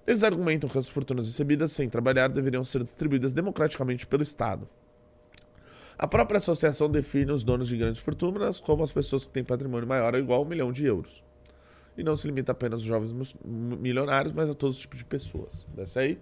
Eles 0.04 0.24
argumentam 0.24 0.68
que 0.68 0.76
as 0.76 0.88
fortunas 0.88 1.28
recebidas 1.28 1.70
sem 1.70 1.88
trabalhar 1.88 2.30
deveriam 2.30 2.64
ser 2.64 2.82
distribuídas 2.82 3.32
democraticamente 3.32 4.04
pelo 4.04 4.24
Estado. 4.24 4.68
A 5.96 6.08
própria 6.08 6.38
associação 6.38 6.90
define 6.90 7.30
os 7.30 7.44
donos 7.44 7.68
de 7.68 7.76
grandes 7.76 8.02
fortunas 8.02 8.58
como 8.58 8.82
as 8.82 8.90
pessoas 8.90 9.24
que 9.24 9.32
têm 9.32 9.44
patrimônio 9.44 9.86
maior 9.86 10.14
ou 10.14 10.20
igual 10.20 10.40
a 10.40 10.44
um 10.44 10.48
milhão 10.48 10.72
de 10.72 10.84
euros. 10.84 11.22
E 11.96 12.02
não 12.02 12.16
se 12.16 12.26
limita 12.26 12.52
apenas 12.52 12.80
aos 12.80 12.84
jovens 12.84 13.36
milionários, 13.44 14.32
mas 14.32 14.50
a 14.50 14.54
todos 14.54 14.76
os 14.76 14.82
tipos 14.82 14.98
de 14.98 15.04
pessoas. 15.04 15.66
Desce 15.76 15.98
aí. 15.98 16.18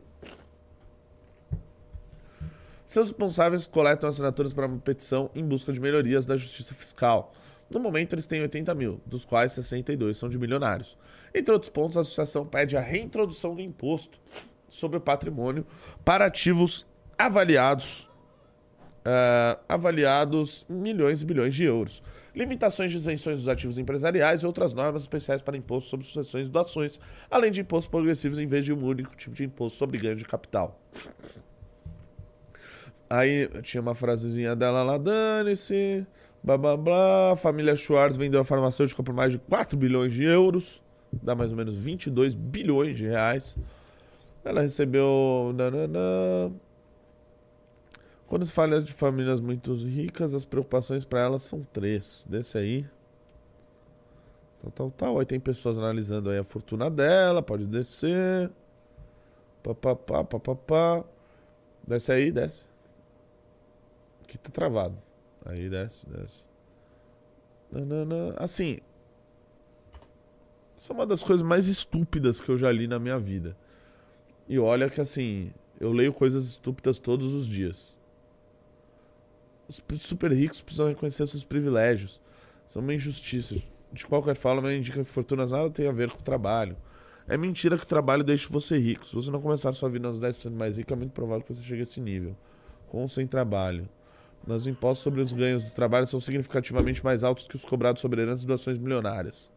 Seus 2.87 3.11
responsáveis 3.11 3.67
coletam 3.67 4.09
assinaturas 4.09 4.53
para 4.53 4.67
uma 4.67 4.79
petição 4.79 5.29
em 5.35 5.45
busca 5.45 5.73
de 5.73 5.81
melhorias 5.81 6.25
da 6.25 6.37
justiça 6.37 6.73
fiscal. 6.73 7.33
No 7.69 7.81
momento, 7.81 8.15
eles 8.15 8.27
têm 8.27 8.41
80 8.43 8.75
mil, 8.77 9.01
dos 9.05 9.25
quais 9.25 9.53
62 9.53 10.17
são 10.17 10.29
de 10.29 10.39
milionários. 10.39 10.97
Entre 11.35 11.53
outros 11.53 11.71
pontos, 11.71 11.97
a 11.97 12.03
associação 12.03 12.47
pede 12.47 12.77
a 12.77 12.81
reintrodução 12.81 13.57
do 13.57 13.61
imposto 13.61 14.21
sobre 14.69 14.99
o 14.99 15.01
patrimônio 15.01 15.67
para 16.05 16.27
ativos 16.27 16.87
avaliados 17.19 18.09
eh, 19.09 19.59
avaliados 19.69 20.67
milhões 20.69 21.23
e 21.23 21.25
bilhões 21.25 21.55
de 21.55 21.63
euros. 21.63 22.03
Limitações 22.35 22.91
de 22.91 22.99
isenções 22.99 23.39
dos 23.39 23.49
ativos 23.49 23.79
empresariais 23.79 24.43
e 24.43 24.47
outras 24.47 24.75
normas 24.75 25.03
especiais 25.03 25.41
para 25.41 25.57
imposto 25.57 25.89
sobre 25.91 26.05
sucessões 26.05 26.49
e 26.49 26.51
doações, 26.51 26.99
além 27.31 27.53
de 27.53 27.61
impostos 27.61 27.89
progressivos 27.89 28.37
em 28.37 28.49
vez 28.49 28.65
de 28.65 28.73
um 28.73 28.85
único 28.85 29.17
tipo 29.17 29.35
de 29.35 29.45
imposto 29.45 29.79
sobre 29.79 29.99
ganho 29.99 30.17
de 30.17 30.25
capital. 30.25 30.81
Aí 33.09 33.49
tinha 33.63 33.81
uma 33.81 33.95
frasezinha 33.95 34.57
dela 34.57 34.83
lá, 34.83 34.99
dane-se, 34.99 36.07
blá 36.43 36.59
blá 36.59 36.77
blá. 36.77 37.37
Família 37.37 37.77
Schwartz 37.77 38.17
vendeu 38.17 38.41
a 38.41 38.45
farmacêutica 38.45 39.03
por 39.03 39.15
mais 39.15 39.33
de 39.33 39.39
4 39.39 39.77
bilhões 39.77 40.13
de 40.13 40.25
euros, 40.25 40.83
dá 41.13 41.35
mais 41.35 41.51
ou 41.51 41.57
menos 41.57 41.77
22 41.77 42.35
bilhões 42.35 42.97
de 42.97 43.07
reais. 43.07 43.57
Ela 44.45 44.61
recebeu. 44.63 45.53
nananã. 45.55 46.53
Quando 48.27 48.45
se 48.45 48.53
fala 48.53 48.83
de 48.83 48.93
famílias 48.93 49.41
muito 49.41 49.75
ricas, 49.75 50.35
as 50.35 50.45
preocupações 50.45 51.05
para 51.05 51.21
elas 51.21 51.43
são 51.43 51.65
três. 51.73 52.27
Desse 52.29 52.59
aí. 52.59 52.87
Tal, 54.63 54.71
tal, 54.73 54.91
tal. 54.91 55.19
Aí 55.21 55.27
tem 55.27 55.39
pessoas 55.39 55.79
analisando 55.79 56.31
aí 56.31 56.39
a 56.39 56.45
fortuna 56.45 56.91
dela, 56.91 57.41
pode 57.43 57.67
descer. 57.67 58.51
Papapá, 59.63 60.25
papapá. 60.25 61.05
Desce 61.87 62.11
aí, 62.11 62.33
desce. 62.33 62.66
Aqui 64.37 64.39
tá 64.39 64.51
travado. 64.51 64.97
Aí 65.45 65.69
desce, 65.71 66.07
desce. 66.09 66.45
Nanana. 67.73 68.35
Assim. 68.37 68.79
Isso 70.77 70.93
é 70.93 70.95
uma 70.95 71.07
das 71.07 71.23
coisas 71.23 71.45
mais 71.45 71.69
estúpidas 71.69 72.39
que 72.39 72.51
eu 72.51 72.59
já 72.59 72.71
li 72.71 72.87
na 72.87 72.99
minha 72.99 73.19
vida. 73.19 73.57
E 74.47 74.59
olha 74.59 74.91
que 74.91 75.01
assim, 75.01 75.51
eu 75.81 75.91
leio 75.91 76.13
coisas 76.13 76.45
estúpidas 76.45 76.99
todos 76.99 77.33
os 77.33 77.47
dias. 77.47 77.97
Os 79.69 79.83
super 80.03 80.31
ricos 80.33 80.61
precisam 80.61 80.89
reconhecer 80.89 81.27
seus 81.27 81.43
privilégios. 81.43 82.21
São 82.67 82.83
uma 82.83 82.95
injustiça. 82.95 83.57
De 83.91 84.07
qualquer 84.07 84.37
forma, 84.37 84.73
indica 84.73 85.03
que 85.03 85.11
fortunas 85.11 85.51
nada 85.51 85.71
tem 85.71 85.89
a 85.89 85.93
ver 85.93 86.11
com 86.11 86.19
o 86.19 86.23
trabalho. 86.23 86.77
É 87.27 87.39
mentira 87.39 87.79
que 87.79 87.85
o 87.85 87.89
trabalho 87.89 88.23
deixa 88.23 88.49
você 88.51 88.77
rico. 88.77 89.07
Se 89.07 89.15
você 89.15 89.31
não 89.31 89.41
começar 89.41 89.73
sua 89.73 89.89
vida 89.89 90.07
nos 90.07 90.21
10% 90.21 90.51
mais 90.51 90.77
rico, 90.77 90.93
é 90.93 90.97
muito 90.97 91.13
provável 91.13 91.43
que 91.43 91.55
você 91.55 91.63
chegue 91.63 91.81
a 91.81 91.83
esse 91.85 92.01
nível. 92.01 92.37
Com 92.89 93.01
ou 93.01 93.09
sem 93.09 93.27
trabalho. 93.27 93.89
Mas 94.47 94.63
os 94.63 94.67
impostos 94.67 95.03
sobre 95.03 95.21
os 95.21 95.33
ganhos 95.33 95.65
do 95.65 95.71
trabalho 95.71 96.07
são 96.07 96.21
significativamente 96.21 97.05
mais 97.05 97.25
altos 97.25 97.49
que 97.49 97.57
os 97.57 97.65
cobrados 97.65 98.01
sobre 98.01 98.23
heranças 98.23 98.45
e 98.45 98.47
doações 98.47 98.79
milionárias. 98.79 99.51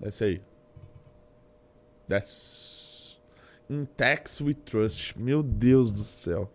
Desce 0.00 0.24
aí. 0.24 0.42
Desce. 2.06 3.18
In 3.68 3.84
tax 3.84 4.40
we 4.40 4.54
trust. 4.54 5.18
Meu 5.18 5.42
Deus 5.42 5.90
do 5.90 6.04
céu. 6.04 6.50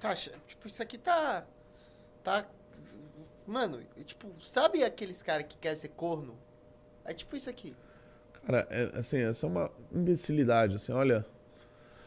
Caixa, 0.00 0.32
tipo, 0.46 0.68
isso 0.68 0.82
aqui 0.82 0.96
tá. 0.96 1.44
Tá. 2.22 2.46
Mano, 3.46 3.80
tipo, 4.04 4.28
sabe 4.40 4.84
aqueles 4.84 5.22
caras 5.22 5.46
que 5.48 5.56
querem 5.58 5.76
ser 5.76 5.88
corno? 5.88 6.36
É 7.04 7.12
tipo 7.12 7.36
isso 7.36 7.50
aqui. 7.50 7.74
Cara, 8.46 8.66
é, 8.70 8.98
assim, 8.98 9.18
essa 9.18 9.46
é 9.46 9.48
uma 9.48 9.70
imbecilidade, 9.92 10.76
assim, 10.76 10.92
olha. 10.92 11.26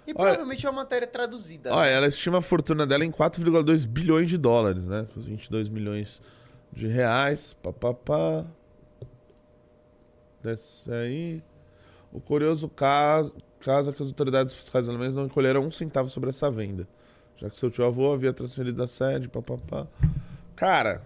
E 0.09 0.13
Olha- 0.15 0.15
provavelmente 0.31 0.65
é 0.65 0.69
uma 0.69 0.81
matéria 0.81 1.07
traduzida. 1.07 1.71
Olha, 1.71 1.91
né? 1.91 1.97
ela 1.97 2.07
estima 2.07 2.39
a 2.39 2.41
fortuna 2.41 2.87
dela 2.87 3.05
em 3.05 3.11
4,2 3.11 3.85
bilhões 3.85 4.27
de 4.27 4.37
dólares, 4.39 4.85
né? 4.85 5.05
Com 5.13 5.19
os 5.19 5.25
22 5.27 5.69
milhões 5.69 6.19
de 6.73 6.87
reais. 6.87 7.53
Pá, 7.61 7.71
pá, 7.71 7.93
pá. 7.93 8.45
Desce 10.43 10.91
aí. 10.91 11.43
O 12.11 12.19
curioso 12.19 12.67
caso, 12.69 13.33
caso 13.59 13.91
é 13.91 13.93
que 13.93 14.01
as 14.01 14.09
autoridades 14.09 14.53
fiscais 14.53 14.89
alemãs 14.89 15.15
não 15.15 15.25
encolheram 15.25 15.61
um 15.63 15.69
centavo 15.71 16.09
sobre 16.09 16.29
essa 16.29 16.49
venda. 16.49 16.87
Já 17.37 17.49
que 17.49 17.55
seu 17.57 17.69
tio 17.69 17.85
avô 17.85 18.11
havia 18.11 18.33
transferido 18.33 18.77
da 18.77 18.87
sede, 18.87 19.27
pá, 19.29 19.41
pá, 19.41 19.57
pá. 19.57 19.87
Cara, 20.55 21.03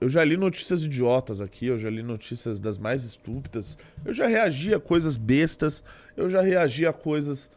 eu 0.00 0.08
já 0.08 0.24
li 0.24 0.36
notícias 0.36 0.82
idiotas 0.82 1.42
aqui, 1.42 1.66
eu 1.66 1.78
já 1.78 1.90
li 1.90 2.02
notícias 2.02 2.58
das 2.58 2.78
mais 2.78 3.04
estúpidas. 3.04 3.76
Eu 4.02 4.14
já 4.14 4.26
reagi 4.26 4.72
a 4.72 4.80
coisas 4.80 5.16
bestas, 5.16 5.84
eu 6.16 6.28
já 6.28 6.40
reagi 6.40 6.86
a 6.86 6.92
coisas. 6.92 7.50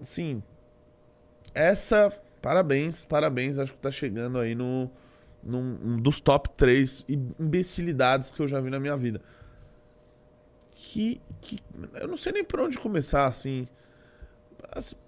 Assim. 0.00 0.42
Essa. 1.54 2.10
Parabéns, 2.42 3.04
parabéns. 3.04 3.56
Acho 3.56 3.72
que 3.72 3.78
tá 3.78 3.90
chegando 3.90 4.38
aí 4.38 4.54
no. 4.54 4.90
Num, 5.42 5.78
um 5.84 5.96
dos 6.00 6.20
top 6.20 6.48
3 6.56 7.04
imbecilidades 7.38 8.32
que 8.32 8.40
eu 8.40 8.48
já 8.48 8.60
vi 8.60 8.70
na 8.70 8.80
minha 8.80 8.96
vida. 8.96 9.20
Que, 10.72 11.20
que. 11.40 11.60
Eu 12.00 12.08
não 12.08 12.16
sei 12.16 12.32
nem 12.32 12.42
por 12.42 12.58
onde 12.60 12.78
começar, 12.78 13.26
assim. 13.26 13.68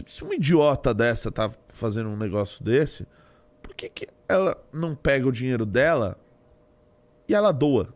Se 0.06 0.22
uma 0.22 0.34
idiota 0.34 0.94
dessa 0.94 1.32
tá 1.32 1.50
fazendo 1.70 2.10
um 2.10 2.16
negócio 2.16 2.62
desse, 2.62 3.04
por 3.60 3.74
que, 3.74 3.88
que 3.88 4.06
ela 4.28 4.56
não 4.72 4.94
pega 4.94 5.26
o 5.26 5.32
dinheiro 5.32 5.66
dela 5.66 6.16
e 7.28 7.34
ela 7.34 7.52
doa? 7.52 7.94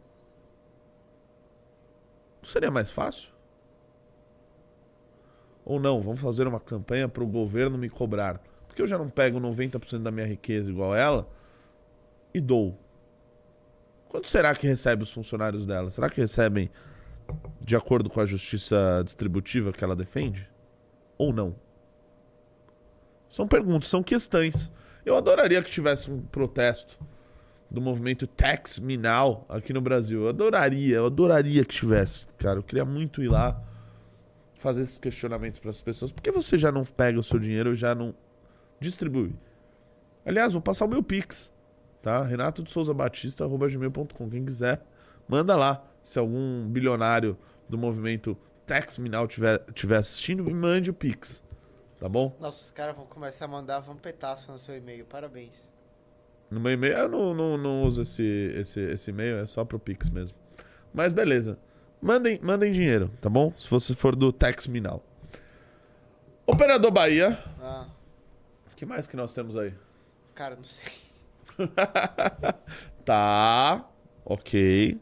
Não 2.42 2.48
seria 2.48 2.70
mais 2.70 2.90
fácil? 2.90 3.30
Ou 5.64 5.78
não, 5.78 6.00
vamos 6.00 6.20
fazer 6.20 6.46
uma 6.46 6.58
campanha 6.58 7.08
para 7.08 7.22
o 7.22 7.26
governo 7.26 7.78
me 7.78 7.88
cobrar. 7.88 8.40
Porque 8.66 8.82
eu 8.82 8.86
já 8.86 8.96
não 8.96 9.08
pego 9.08 9.38
90% 9.38 10.02
da 10.02 10.10
minha 10.10 10.26
riqueza 10.26 10.70
igual 10.70 10.94
ela 10.94 11.28
e 12.32 12.40
dou. 12.40 12.78
Quanto 14.08 14.28
será 14.28 14.54
que 14.54 14.66
recebe 14.66 15.02
os 15.02 15.12
funcionários 15.12 15.66
dela? 15.66 15.90
Será 15.90 16.10
que 16.10 16.20
recebem 16.20 16.70
de 17.60 17.76
acordo 17.76 18.10
com 18.10 18.20
a 18.20 18.26
justiça 18.26 19.02
distributiva 19.04 19.72
que 19.72 19.84
ela 19.84 19.94
defende? 19.94 20.48
Ou 21.16 21.32
não? 21.32 21.54
São 23.28 23.46
perguntas, 23.46 23.88
são 23.88 24.02
questões. 24.02 24.72
Eu 25.04 25.16
adoraria 25.16 25.62
que 25.62 25.70
tivesse 25.70 26.10
um 26.10 26.20
protesto 26.20 26.98
do 27.70 27.80
movimento 27.80 28.26
Tax 28.26 28.78
Me 28.78 28.96
Now 28.96 29.44
aqui 29.48 29.72
no 29.72 29.80
Brasil. 29.80 30.22
Eu 30.22 30.28
adoraria, 30.30 30.96
eu 30.96 31.06
adoraria 31.06 31.64
que 31.64 31.76
tivesse, 31.76 32.26
cara. 32.38 32.58
Eu 32.58 32.62
queria 32.62 32.84
muito 32.84 33.22
ir 33.22 33.28
lá 33.28 33.62
fazer 34.54 34.82
esses 34.82 34.98
questionamentos 34.98 35.60
para 35.60 35.70
as 35.70 35.80
pessoas. 35.80 36.10
Por 36.10 36.22
que 36.22 36.30
você 36.30 36.58
já 36.58 36.72
não 36.72 36.84
pega 36.84 37.18
o 37.18 37.22
seu 37.22 37.38
dinheiro 37.38 37.72
e 37.72 37.76
já 37.76 37.94
não 37.94 38.14
distribui? 38.80 39.34
Aliás, 40.26 40.52
vou 40.52 40.60
passar 40.60 40.84
o 40.84 40.88
meu 40.88 41.02
Pix, 41.02 41.52
tá? 42.02 42.22
Renato 42.22 42.62
de 42.62 42.70
Souza 42.70 42.92
Batista, 42.92 43.46
gmail.com. 43.46 44.28
Quem 44.28 44.44
quiser, 44.44 44.82
manda 45.28 45.56
lá. 45.56 45.84
Se 46.02 46.18
algum 46.18 46.68
bilionário 46.68 47.38
do 47.68 47.78
movimento 47.78 48.36
Tax 48.66 48.98
Me 48.98 49.08
Now 49.08 49.28
tiver, 49.28 49.58
tiver 49.72 49.96
assistindo, 49.96 50.42
me 50.42 50.52
mande 50.52 50.90
o 50.90 50.94
Pix, 50.94 51.42
tá 51.98 52.08
bom? 52.08 52.36
Nossa, 52.40 52.64
os 52.64 52.70
caras 52.70 52.96
vão 52.96 53.06
começar 53.06 53.44
a 53.44 53.48
mandar 53.48 53.80
vampetaço 53.80 54.50
no 54.50 54.58
seu 54.58 54.76
e-mail. 54.76 55.04
Parabéns. 55.04 55.69
No 56.50 56.58
meu 56.60 56.72
e-mail, 56.72 56.94
eu 56.96 57.08
não, 57.08 57.32
não, 57.34 57.56
não 57.56 57.82
uso 57.82 58.02
esse, 58.02 58.22
esse, 58.56 58.80
esse 58.80 59.10
e-mail, 59.10 59.38
é 59.38 59.46
só 59.46 59.64
pro 59.64 59.78
Pix 59.78 60.08
mesmo. 60.10 60.36
Mas 60.92 61.12
beleza. 61.12 61.58
Mandem, 62.02 62.40
mandem 62.42 62.72
dinheiro, 62.72 63.10
tá 63.20 63.28
bom? 63.30 63.52
Se 63.56 63.68
você 63.70 63.94
for 63.94 64.16
do 64.16 64.32
Tax 64.32 64.66
Me 64.66 64.80
Now. 64.80 65.02
Operador 66.46 66.90
Bahia. 66.90 67.38
Ah, 67.60 67.86
O 68.72 68.74
que 68.74 68.84
mais 68.84 69.06
que 69.06 69.16
nós 69.16 69.32
temos 69.32 69.56
aí? 69.56 69.72
cara, 70.34 70.56
não 70.56 70.64
sei. 70.64 70.86
Tá. 73.04 73.88
Ok. 74.24 74.98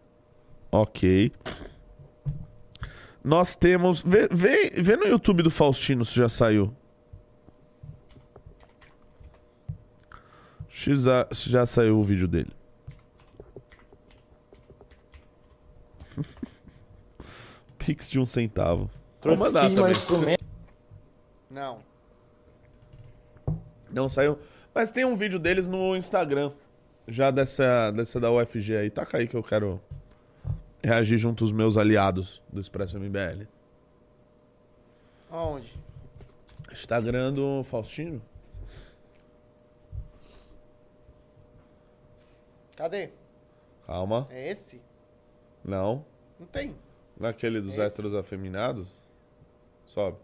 Ok. 0.70 1.32
Nós 3.22 3.54
temos. 3.56 4.00
Vê, 4.02 4.28
vê, 4.30 4.70
vê 4.70 4.96
no 4.96 5.06
YouTube 5.06 5.42
do 5.42 5.50
Faustino 5.50 6.04
se 6.04 6.14
já 6.14 6.28
saiu. 6.28 6.74
Se 10.78 10.94
já, 11.50 11.66
saiu 11.66 11.98
o 11.98 12.04
vídeo 12.04 12.28
dele. 12.28 12.52
Pix 17.76 18.08
de 18.08 18.20
um 18.20 18.24
centavo. 18.24 18.88
Mandar 19.24 19.68
também. 20.06 20.38
Não. 21.50 21.80
Não 23.90 24.08
saiu. 24.08 24.38
Mas 24.72 24.92
tem 24.92 25.04
um 25.04 25.16
vídeo 25.16 25.40
deles 25.40 25.66
no 25.66 25.96
Instagram. 25.96 26.52
Já 27.08 27.32
dessa, 27.32 27.90
dessa 27.90 28.20
da 28.20 28.30
UFG 28.30 28.76
aí. 28.76 28.88
Taca 28.88 29.18
aí 29.18 29.26
que 29.26 29.34
eu 29.34 29.42
quero 29.42 29.80
reagir 30.80 31.18
junto 31.18 31.42
aos 31.42 31.50
meus 31.50 31.76
aliados 31.76 32.40
do 32.52 32.60
Expresso 32.60 33.00
MBL. 33.00 33.48
Aonde? 35.28 35.74
Instagram 36.70 37.32
do 37.32 37.64
Faustino? 37.64 38.22
Cadê? 42.78 43.10
Calma. 43.88 44.28
É 44.30 44.52
esse? 44.52 44.80
Não. 45.64 46.06
Não 46.38 46.46
tem. 46.46 46.76
Não 47.18 47.26
é 47.26 47.32
aquele 47.32 47.60
dos 47.60 47.72
Esse? 47.72 47.80
héteros 47.80 48.14
afeminados? 48.14 48.88
Sobe. 49.84 50.16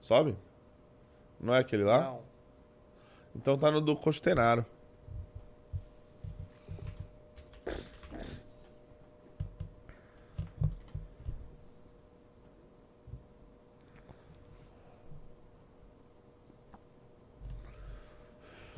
Sobe? 0.00 0.36
Não 1.38 1.54
é 1.54 1.60
aquele 1.60 1.84
lá? 1.84 2.00
Não. 2.00 2.22
Então 3.36 3.56
tá 3.56 3.70
no 3.70 3.80
do 3.80 3.94
Costenaro. 3.94 4.66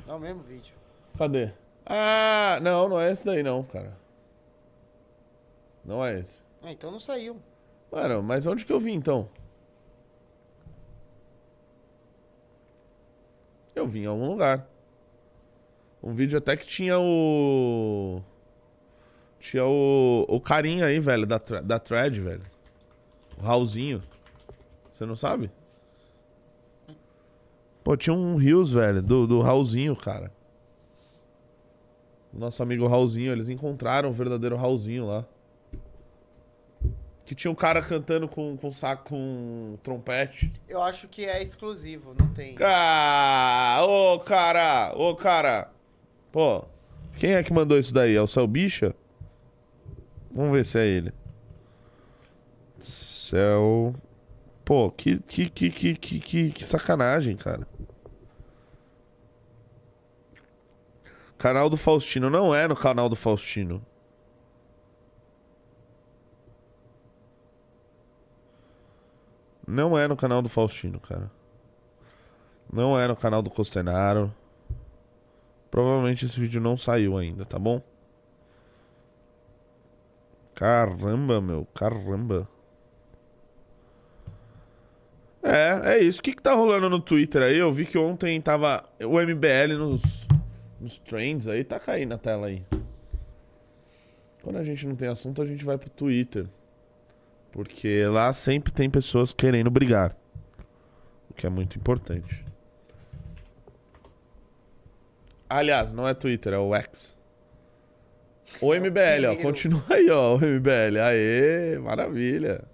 É 0.07 0.13
o 0.13 0.19
mesmo 0.19 0.43
vídeo. 0.43 0.75
Cadê? 1.17 1.55
Ah, 1.93 2.61
não, 2.63 2.89
não 2.89 3.01
é 3.01 3.11
esse 3.11 3.25
daí 3.25 3.43
não, 3.43 3.65
cara. 3.65 3.93
Não 5.85 6.07
é 6.07 6.21
esse. 6.21 6.41
Ah, 6.63 6.71
então 6.71 6.93
não 6.93 7.01
saiu. 7.01 7.37
Mano, 7.91 8.23
mas 8.23 8.47
onde 8.47 8.65
que 8.65 8.73
eu 8.73 8.79
vi 8.79 8.93
então? 8.93 9.29
Eu 13.75 13.89
vi 13.89 14.05
em 14.05 14.07
algum 14.07 14.29
lugar. 14.29 14.69
Um 16.01 16.13
vídeo 16.13 16.39
até 16.39 16.57
que 16.57 16.65
tinha 16.65 16.97
o. 16.97 18.23
Tinha 19.41 19.65
o. 19.65 20.25
O 20.29 20.41
carinha 20.41 20.87
aí, 20.87 21.01
velho, 21.01 21.27
da, 21.27 21.39
da 21.39 21.81
thread, 21.81 22.21
velho. 22.21 22.43
O 23.37 23.43
Raulzinho. 23.43 24.01
Você 24.93 25.05
não 25.05 25.17
sabe? 25.17 25.51
Pô, 27.83 27.97
tinha 27.97 28.15
um 28.15 28.37
Rios, 28.37 28.71
velho, 28.71 29.03
do, 29.03 29.27
do 29.27 29.41
Raulzinho, 29.41 29.97
cara. 29.97 30.31
O 32.33 32.39
nosso 32.39 32.63
amigo 32.63 32.87
Raulzinho, 32.87 33.33
eles 33.33 33.49
encontraram 33.49 34.09
o 34.09 34.13
verdadeiro 34.13 34.57
Raulzinho 34.57 35.07
lá. 35.07 35.27
Que 37.25 37.35
tinha 37.35 37.51
um 37.51 37.55
cara 37.55 37.81
cantando 37.81 38.29
com, 38.29 38.57
com 38.57 38.73
saco, 38.73 39.11
com 39.11 39.79
trompete. 39.83 40.53
Eu 40.69 40.83
acho 40.83 41.07
que 41.07 41.25
é 41.27 41.43
exclusivo, 41.43 42.15
não 42.19 42.29
tem. 42.29 42.57
Ah, 42.61 43.81
ô 43.83 44.19
cara, 44.19 44.93
ô 44.97 45.15
cara. 45.15 45.71
Pô, 46.33 46.65
quem 47.17 47.35
é 47.35 47.43
que 47.43 47.53
mandou 47.53 47.79
isso 47.79 47.95
daí? 47.95 48.17
É 48.17 48.23
o 48.23 48.27
Céu 48.27 48.47
Bicha? 48.47 48.95
Vamos 50.33 50.53
ver 50.53 50.65
se 50.65 50.79
é 50.79 50.87
ele. 50.87 51.13
Céu. 52.79 53.95
Pô, 54.65 54.91
que, 54.91 55.19
que, 55.21 55.51
que, 55.51 55.71
que, 55.71 55.95
que, 55.97 56.51
que 56.51 56.65
sacanagem, 56.65 57.37
cara. 57.37 57.67
Canal 61.41 61.71
do 61.71 61.77
Faustino. 61.79 62.29
Não 62.29 62.55
é 62.55 62.69
no 62.69 62.77
canal 62.77 63.09
do 63.09 63.17
Faustino. 63.17 63.83
Não 69.67 69.97
é 69.97 70.07
no 70.07 70.15
canal 70.15 70.43
do 70.43 70.51
Faustino, 70.51 71.01
cara. 71.01 71.31
Não 72.71 73.01
é 73.01 73.09
no 73.09 73.17
canal 73.17 73.41
do 73.41 73.49
Costenaro. 73.49 74.31
Provavelmente 75.71 76.27
esse 76.27 76.39
vídeo 76.39 76.61
não 76.61 76.77
saiu 76.77 77.17
ainda, 77.17 77.47
tá 77.47 77.59
bom? 77.59 77.81
Caramba, 80.55 81.41
meu, 81.41 81.67
caramba. 81.75 82.47
É, 85.43 85.95
é 85.95 85.99
isso. 86.01 86.21
O 86.21 86.23
que, 86.23 86.35
que 86.35 86.43
tá 86.43 86.53
rolando 86.53 86.91
no 86.91 87.01
Twitter 87.01 87.43
aí? 87.43 87.57
Eu 87.57 87.73
vi 87.73 87.87
que 87.87 87.97
ontem 87.97 88.39
tava 88.43 88.85
o 89.03 89.19
MBL 89.19 89.79
nos, 89.79 90.03
nos 90.81 90.99
trends 90.99 91.47
aí. 91.47 91.63
Tá 91.63 91.79
caindo 91.79 92.11
na 92.11 92.19
tela 92.19 92.47
aí. 92.47 92.65
Quando 94.43 94.57
a 94.57 94.65
gente 94.65 94.87
não 94.87 94.97
tem 94.97 95.09
assunto, 95.09 95.43
a 95.43 95.47
gente 95.47 95.65
vai 95.65 95.77
pro 95.77 95.91
Twitter. 95.91 96.47
Porque 97.53 98.07
lá 98.07 98.33
sempre 98.33 98.73
tem 98.73 98.89
pessoas 98.89 99.33
querendo 99.33 99.71
brigar. 99.71 100.17
O 101.29 101.35
que 101.35 101.47
é 101.47 101.51
muito 101.51 101.77
importante. 101.77 102.45
Aliás, 105.49 105.93
não 105.93 106.09
é 106.09 106.15
Twitter, 106.15 106.53
é 106.53 106.59
o 106.59 106.75
X. 106.75 107.19
O 108.61 108.75
MBL, 108.75 109.27
ó. 109.31 109.37
Continua 109.37 109.83
aí, 109.91 110.09
ó. 110.11 110.37
O 110.37 110.39
MBL. 110.39 110.99
Aê, 111.03 111.79
maravilha. 111.79 112.65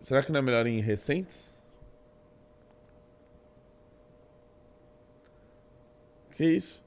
Será 0.00 0.22
que 0.22 0.32
não 0.32 0.40
é 0.40 0.42
melhor 0.42 0.66
em 0.66 0.80
recentes? 0.80 1.49
Que 6.40 6.46
isso? 6.46 6.82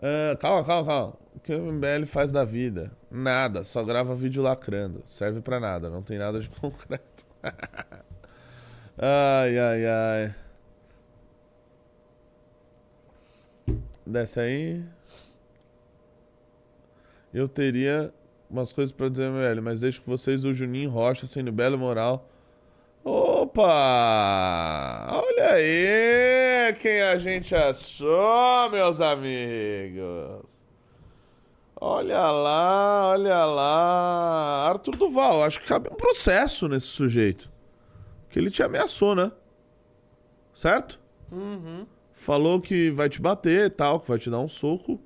Ah, 0.00 0.36
calma, 0.38 0.64
calma, 0.64 0.86
calma. 0.86 1.12
O 1.34 1.40
que 1.40 1.52
o 1.52 1.72
MBL 1.72 2.06
faz 2.06 2.30
da 2.30 2.44
vida? 2.44 2.92
Nada, 3.10 3.64
só 3.64 3.82
grava 3.82 4.14
vídeo 4.14 4.40
lacrando. 4.44 5.02
Serve 5.08 5.40
pra 5.40 5.58
nada, 5.58 5.90
não 5.90 6.00
tem 6.00 6.16
nada 6.16 6.38
de 6.38 6.48
concreto. 6.60 7.26
ai, 8.96 9.58
ai, 9.58 9.86
ai. 9.86 10.34
Desce 14.06 14.38
aí. 14.38 14.84
Eu 17.34 17.48
teria 17.48 18.14
umas 18.48 18.72
coisas 18.72 18.92
pra 18.92 19.08
dizer, 19.08 19.28
MBL, 19.32 19.60
mas 19.62 19.80
deixo 19.80 20.00
com 20.02 20.12
vocês 20.16 20.44
o 20.44 20.52
Juninho 20.52 20.90
Rocha 20.90 21.26
sendo 21.26 21.50
belo 21.50 21.76
moral. 21.76 22.30
Opa! 23.02 23.64
Olha 25.10 25.54
aí 25.54 26.49
quem 26.72 27.00
a 27.00 27.16
gente 27.18 27.54
achou, 27.54 28.70
meus 28.70 29.00
amigos. 29.00 30.64
Olha 31.80 32.30
lá, 32.30 33.08
olha 33.08 33.44
lá. 33.46 34.68
Arthur 34.68 34.96
Duval, 34.96 35.42
acho 35.44 35.60
que 35.60 35.66
cabe 35.66 35.88
um 35.90 35.96
processo 35.96 36.68
nesse 36.68 36.86
sujeito. 36.86 37.50
Que 38.28 38.38
ele 38.38 38.50
te 38.50 38.62
ameaçou, 38.62 39.14
né? 39.14 39.32
Certo? 40.52 41.00
Uhum. 41.32 41.86
Falou 42.12 42.60
que 42.60 42.90
vai 42.90 43.08
te 43.08 43.20
bater 43.20 43.64
e 43.64 43.70
tal, 43.70 43.98
que 43.98 44.08
vai 44.08 44.18
te 44.18 44.28
dar 44.28 44.40
um 44.40 44.48
soco. 44.48 45.00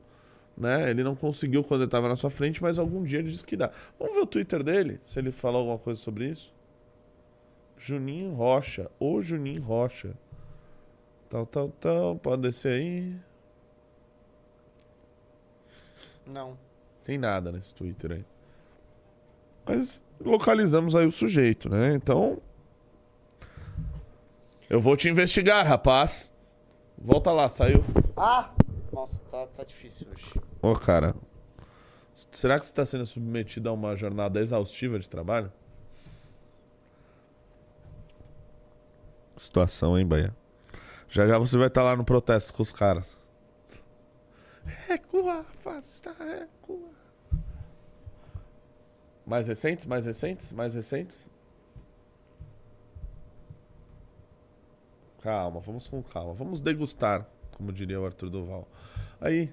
Né? 0.56 0.90
Ele 0.90 1.04
não 1.04 1.14
conseguiu 1.14 1.62
quando 1.62 1.82
ele 1.82 1.90
tava 1.90 2.08
na 2.08 2.16
sua 2.16 2.30
frente, 2.30 2.60
mas 2.60 2.78
algum 2.78 3.04
dia 3.04 3.20
ele 3.20 3.30
disse 3.30 3.44
que 3.44 3.56
dá. 3.56 3.70
Vamos 3.98 4.14
ver 4.14 4.22
o 4.22 4.26
Twitter 4.26 4.62
dele, 4.62 4.98
se 5.02 5.18
ele 5.18 5.30
falou 5.30 5.60
alguma 5.60 5.78
coisa 5.78 6.00
sobre 6.00 6.26
isso. 6.26 6.52
Juninho 7.76 8.32
Rocha, 8.32 8.90
o 8.98 9.20
Juninho 9.20 9.62
Rocha. 9.62 10.16
Tal, 11.28 11.46
tal, 11.46 11.68
tal. 11.80 12.16
Pode 12.16 12.42
descer 12.42 12.80
aí. 12.80 13.16
Não. 16.26 16.56
Tem 17.04 17.18
nada 17.18 17.52
nesse 17.52 17.74
Twitter 17.74 18.12
aí. 18.12 18.24
Mas 19.66 20.02
localizamos 20.20 20.94
aí 20.94 21.06
o 21.06 21.12
sujeito, 21.12 21.68
né? 21.68 21.94
Então. 21.94 22.40
Eu 24.68 24.80
vou 24.80 24.96
te 24.96 25.08
investigar, 25.08 25.66
rapaz. 25.66 26.32
Volta 26.96 27.30
lá, 27.30 27.48
saiu. 27.48 27.84
Ah! 28.16 28.50
Nossa, 28.92 29.20
tá, 29.30 29.46
tá 29.48 29.64
difícil 29.64 30.06
hoje. 30.10 30.32
Ô, 30.62 30.74
cara. 30.74 31.14
Será 32.30 32.58
que 32.58 32.64
você 32.64 32.72
está 32.72 32.86
sendo 32.86 33.04
submetido 33.04 33.68
a 33.68 33.72
uma 33.72 33.96
jornada 33.96 34.40
exaustiva 34.40 34.98
de 34.98 35.10
trabalho? 35.10 35.52
Situação, 39.36 39.98
hein, 39.98 40.06
Bahia? 40.06 40.34
Já 41.14 41.28
já 41.28 41.38
você 41.38 41.56
vai 41.56 41.68
estar 41.68 41.84
lá 41.84 41.94
no 41.94 42.04
protesto 42.04 42.52
com 42.52 42.60
os 42.60 42.72
caras. 42.72 43.16
Recua, 44.88 45.38
afasta, 45.42 46.10
recua. 46.10 46.90
Mais 49.24 49.46
recentes, 49.46 49.86
mais 49.86 50.04
recentes, 50.04 50.52
mais 50.52 50.74
recentes? 50.74 51.30
Calma, 55.20 55.60
vamos 55.60 55.86
com 55.86 56.02
calma. 56.02 56.34
Vamos 56.34 56.60
degustar, 56.60 57.24
como 57.52 57.72
diria 57.72 58.00
o 58.00 58.04
Arthur 58.04 58.28
Duval. 58.28 58.66
Aí. 59.20 59.52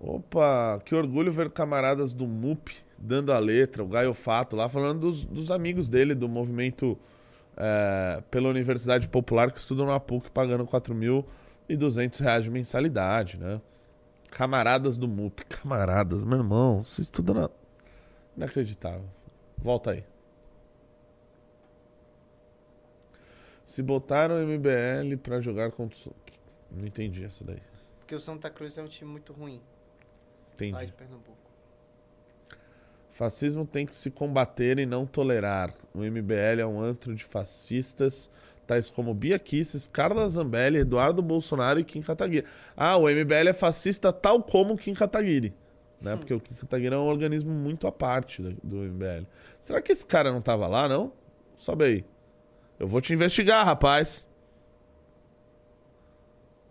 Opa, 0.00 0.80
que 0.86 0.94
orgulho 0.94 1.30
ver 1.30 1.50
camaradas 1.50 2.12
do 2.12 2.26
MUP 2.26 2.82
dando 2.96 3.30
a 3.30 3.38
letra, 3.38 3.84
o 3.84 3.88
Gaio 3.88 4.14
Fato 4.14 4.56
lá, 4.56 4.70
falando 4.70 5.00
dos, 5.00 5.26
dos 5.26 5.50
amigos 5.50 5.86
dele, 5.86 6.14
do 6.14 6.30
movimento 6.30 6.98
é, 7.62 8.22
pela 8.30 8.48
Universidade 8.48 9.06
Popular 9.06 9.52
que 9.52 9.58
estudam 9.58 9.84
na 9.84 10.00
PUC 10.00 10.30
pagando 10.30 10.66
4.200 10.66 12.20
reais 12.20 12.44
de 12.44 12.50
mensalidade, 12.50 13.36
né? 13.36 13.60
Camaradas 14.30 14.96
do 14.96 15.06
MUP. 15.06 15.44
Camaradas, 15.44 16.24
meu 16.24 16.38
irmão, 16.38 16.82
você 16.82 17.02
estuda 17.02 17.34
na... 17.34 17.50
Inacreditável. 18.34 19.04
Volta 19.58 19.90
aí. 19.90 20.04
Se 23.66 23.82
botaram 23.82 24.36
o 24.36 24.46
MBL 24.46 25.18
pra 25.22 25.40
jogar 25.40 25.70
contra 25.72 25.98
o... 26.08 26.14
Não 26.70 26.86
entendi 26.86 27.24
essa 27.24 27.44
daí. 27.44 27.62
Porque 27.98 28.14
o 28.14 28.20
Santa 28.20 28.48
Cruz 28.48 28.78
é 28.78 28.82
um 28.82 28.88
time 28.88 29.10
muito 29.10 29.32
ruim. 29.32 29.60
Entendi. 30.54 30.72
Lá 30.72 30.84
de 30.84 30.92
Pernambuco. 30.92 31.49
Fascismo 33.20 33.66
tem 33.66 33.84
que 33.84 33.94
se 33.94 34.10
combater 34.10 34.78
e 34.78 34.86
não 34.86 35.04
tolerar. 35.04 35.74
O 35.92 35.98
MBL 35.98 36.58
é 36.58 36.66
um 36.66 36.80
antro 36.80 37.14
de 37.14 37.22
fascistas, 37.22 38.30
tais 38.66 38.88
como 38.88 39.12
Bia 39.12 39.38
Kisses, 39.38 39.86
Carla 39.86 40.26
Zambelli, 40.26 40.78
Eduardo 40.78 41.20
Bolsonaro 41.20 41.78
e 41.78 41.84
Kim 41.84 42.00
Kataguiri. 42.00 42.46
Ah, 42.74 42.96
o 42.96 43.10
MBL 43.10 43.50
é 43.50 43.52
fascista 43.52 44.10
tal 44.10 44.42
como 44.42 44.74
Kim 44.74 44.94
Kataguiri. 44.94 45.52
Né? 46.00 46.16
Porque 46.16 46.32
o 46.32 46.40
Kim 46.40 46.54
Kataguiri 46.54 46.94
é 46.94 46.96
um 46.96 47.04
organismo 47.04 47.52
muito 47.52 47.86
à 47.86 47.92
parte 47.92 48.40
do, 48.40 48.52
do 48.64 48.76
MBL. 48.76 49.26
Será 49.60 49.82
que 49.82 49.92
esse 49.92 50.06
cara 50.06 50.32
não 50.32 50.40
tava 50.40 50.66
lá, 50.66 50.88
não? 50.88 51.12
Sobe 51.58 51.84
aí. 51.84 52.04
Eu 52.78 52.88
vou 52.88 53.02
te 53.02 53.12
investigar, 53.12 53.66
rapaz. 53.66 54.26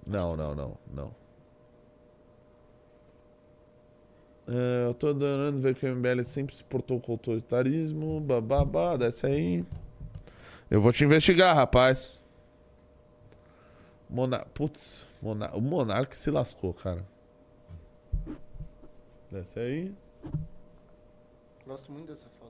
Não, 0.04 0.36
não, 0.36 0.56
não, 0.56 0.78
não. 0.92 1.19
É, 4.52 4.88
eu 4.88 4.96
tô 4.96 5.10
adorando 5.10 5.60
ver 5.60 5.76
que 5.76 5.86
o 5.86 5.96
MBL 5.96 6.24
sempre 6.24 6.56
se 6.56 6.64
portou 6.64 7.00
com 7.00 7.12
autoritarismo. 7.12 8.20
Bababá, 8.20 8.98
desce 8.98 9.28
aí. 9.28 9.64
Eu 10.72 10.82
vou 10.82 10.92
te 10.92 11.04
investigar, 11.04 11.56
rapaz. 11.56 12.26
Mona... 14.10 14.40
Putz, 14.40 15.06
Mona... 15.22 15.52
o 15.56 15.62
Monark 15.62 16.18
se 16.18 16.32
lascou, 16.32 16.74
cara. 16.74 17.06
Desce 19.32 19.60
aí. 19.60 19.96
Gosto 21.68 21.92
muito 21.92 22.08
dessa 22.08 22.28
foto. 22.30 22.50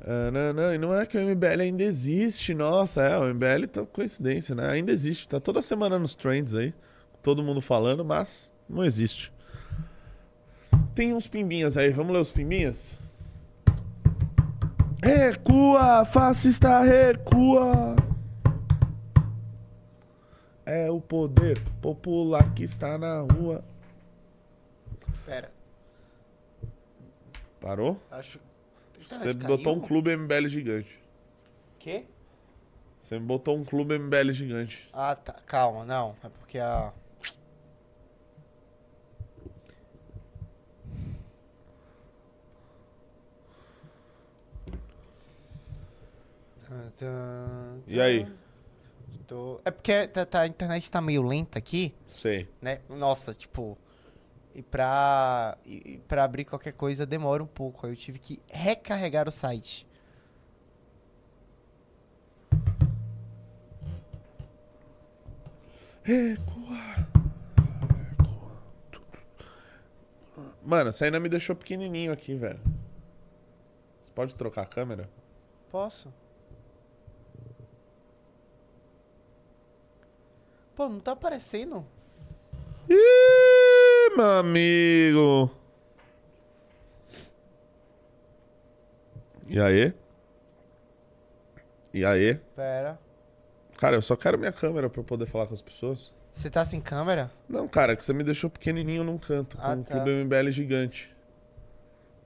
Ah, 0.00 0.30
não, 0.32 0.52
não, 0.52 0.74
e 0.74 0.78
não 0.78 0.94
é 0.94 1.04
que 1.04 1.18
o 1.18 1.20
MBL 1.20 1.62
ainda 1.62 1.82
existe, 1.82 2.54
nossa, 2.54 3.02
é, 3.02 3.18
o 3.18 3.34
MBL 3.34 3.66
tá 3.66 3.84
coincidência, 3.84 4.54
né? 4.54 4.70
Ainda 4.70 4.92
existe, 4.92 5.26
tá 5.26 5.40
toda 5.40 5.60
semana 5.60 5.98
nos 5.98 6.14
trends 6.14 6.54
aí, 6.54 6.72
todo 7.24 7.42
mundo 7.42 7.60
falando, 7.62 8.04
mas 8.04 8.52
não 8.68 8.84
existe. 8.84 9.32
Tem 10.94 11.14
uns 11.14 11.26
pimbinhas 11.26 11.76
aí, 11.76 11.90
vamos 11.90 12.12
ler 12.12 12.20
os 12.20 12.30
pimbinhas? 12.30 12.96
Recua, 15.02 16.04
fascista, 16.04 16.80
recua. 16.82 17.96
É 20.66 20.90
o 20.90 21.00
poder 21.00 21.60
popular 21.80 22.54
que 22.54 22.62
está 22.62 22.96
na 22.96 23.20
rua. 23.20 23.64
Pera, 25.26 25.50
Parou? 27.60 27.98
acho. 28.10 28.38
Você 29.00 29.30
Internet 29.30 29.46
botou 29.46 29.74
um 29.74 29.80
clube 29.80 30.14
MBL 30.14 30.48
gigante. 30.48 31.02
Quê? 31.78 32.04
Você 33.00 33.18
me 33.18 33.24
botou 33.26 33.56
um 33.56 33.64
clube 33.64 33.98
MBL 33.98 34.32
gigante. 34.32 34.88
Ah, 34.92 35.14
tá. 35.14 35.34
Calma, 35.46 35.84
não. 35.84 36.14
É 36.22 36.28
porque 36.28 36.58
a. 36.58 36.92
E 47.86 48.00
aí? 48.00 48.26
Tô... 49.26 49.60
É 49.64 49.70
porque 49.70 50.06
tá- 50.08 50.26
tá- 50.26 50.40
a 50.42 50.46
internet 50.46 50.90
tá 50.90 51.00
meio 51.00 51.22
lenta 51.22 51.58
aqui, 51.58 51.94
Sei. 52.06 52.48
né? 52.60 52.80
Nossa, 52.88 53.32
tipo. 53.34 53.78
E 54.54 54.62
pra, 54.62 55.58
e, 55.64 55.98
pra 56.06 56.22
abrir 56.24 56.44
qualquer 56.44 56.72
coisa 56.72 57.04
demora 57.04 57.42
um 57.42 57.46
pouco. 57.46 57.86
Aí 57.86 57.92
eu 57.92 57.96
tive 57.96 58.18
que 58.18 58.40
recarregar 58.48 59.26
o 59.28 59.32
site. 59.32 59.86
Recuar. 66.02 67.08
Mano, 70.62 70.92
você 70.92 71.04
ainda 71.06 71.20
me 71.20 71.28
deixou 71.28 71.54
pequenininho 71.54 72.12
aqui, 72.12 72.34
velho. 72.34 72.60
Você 74.04 74.12
pode 74.14 74.34
trocar 74.34 74.62
a 74.62 74.66
câmera? 74.66 75.08
Posso? 75.70 76.12
Pô, 80.74 80.88
não 80.88 80.98
tá 81.00 81.12
aparecendo? 81.12 81.84
Ih, 82.88 84.16
meu 84.16 84.30
amigo. 84.38 85.50
E 89.46 89.60
aí? 89.60 89.92
E 91.92 92.04
aí? 92.04 92.34
Pera. 92.56 92.98
Cara, 93.78 93.96
eu 93.96 94.02
só 94.02 94.16
quero 94.16 94.38
minha 94.38 94.52
câmera 94.52 94.88
pra 94.90 95.00
eu 95.00 95.04
poder 95.04 95.26
falar 95.26 95.46
com 95.46 95.54
as 95.54 95.62
pessoas. 95.62 96.12
Você 96.32 96.50
tá 96.50 96.64
sem 96.64 96.80
câmera? 96.80 97.30
Não, 97.48 97.68
cara, 97.68 97.92
é 97.92 97.96
que 97.96 98.04
você 98.04 98.12
me 98.12 98.24
deixou 98.24 98.50
pequenininho 98.50 99.04
num 99.04 99.18
canto, 99.18 99.56
com 99.56 99.62
Ah, 99.62 99.70
um 99.74 99.82
tá. 99.82 99.94
clube 99.94 100.10
MBL 100.10 100.50
gigante. 100.50 101.14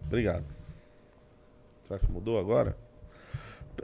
Obrigado. 0.07 0.44
Será 1.84 1.99
que 1.99 2.11
mudou 2.11 2.38
agora? 2.38 2.76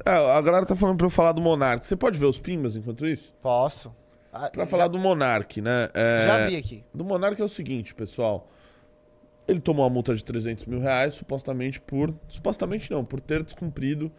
É, 0.04 0.10
a 0.10 0.40
galera 0.40 0.64
tá 0.64 0.74
falando 0.74 0.96
pra 0.96 1.06
eu 1.06 1.10
falar 1.10 1.32
do 1.32 1.40
Monark. 1.42 1.86
Você 1.86 1.96
pode 1.96 2.18
ver 2.18 2.26
os 2.26 2.38
pimbas 2.38 2.76
enquanto 2.76 3.06
isso? 3.06 3.32
Posso. 3.42 3.94
Ah, 4.36 4.50
Pra 4.50 4.64
já- 4.64 4.70
falar 4.70 4.88
do 4.88 4.98
Monark, 4.98 5.60
né? 5.60 5.88
É, 5.94 6.26
Já 6.26 6.46
vi 6.48 6.56
aqui. 6.56 6.84
Do 6.92 7.04
Monark 7.04 7.40
é 7.40 7.44
o 7.44 7.48
seguinte, 7.48 7.94
pessoal. 7.94 8.50
Ele 9.46 9.60
tomou 9.60 9.84
uma 9.84 9.90
multa 9.90 10.14
de 10.14 10.24
300 10.24 10.64
mil 10.66 10.80
reais, 10.80 11.14
supostamente 11.14 11.80
por. 11.80 12.12
Supostamente 12.28 12.90
não, 12.90 13.04
por 13.04 13.20
ter 13.20 13.42
descumprido 13.42 14.10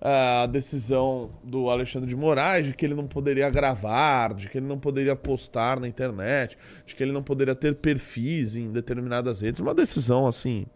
a 0.00 0.46
decisão 0.46 1.30
do 1.44 1.68
Alexandre 1.70 2.08
de 2.08 2.16
Moraes 2.16 2.66
de 2.66 2.72
que 2.74 2.84
ele 2.84 2.94
não 2.94 3.06
poderia 3.06 3.48
gravar, 3.50 4.34
de 4.34 4.48
que 4.48 4.58
ele 4.58 4.66
não 4.66 4.78
poderia 4.78 5.14
postar 5.14 5.78
na 5.78 5.86
internet, 5.86 6.56
de 6.84 6.94
que 6.96 7.02
ele 7.02 7.12
não 7.12 7.22
poderia 7.22 7.54
ter 7.54 7.74
perfis 7.76 8.56
em 8.56 8.72
determinadas 8.72 9.40
redes. 9.42 9.60
Uma 9.60 9.74
decisão 9.74 10.26
assim, 10.26 10.66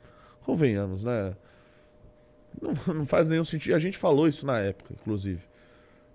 convenhamos, 0.42 1.02
né? 1.02 1.34
Não, 2.60 2.72
não 2.94 3.06
faz 3.06 3.26
nenhum 3.28 3.44
sentido. 3.44 3.74
A 3.74 3.78
gente 3.78 3.96
falou 3.98 4.28
isso 4.28 4.46
na 4.46 4.58
época, 4.60 4.92
inclusive. 4.94 5.42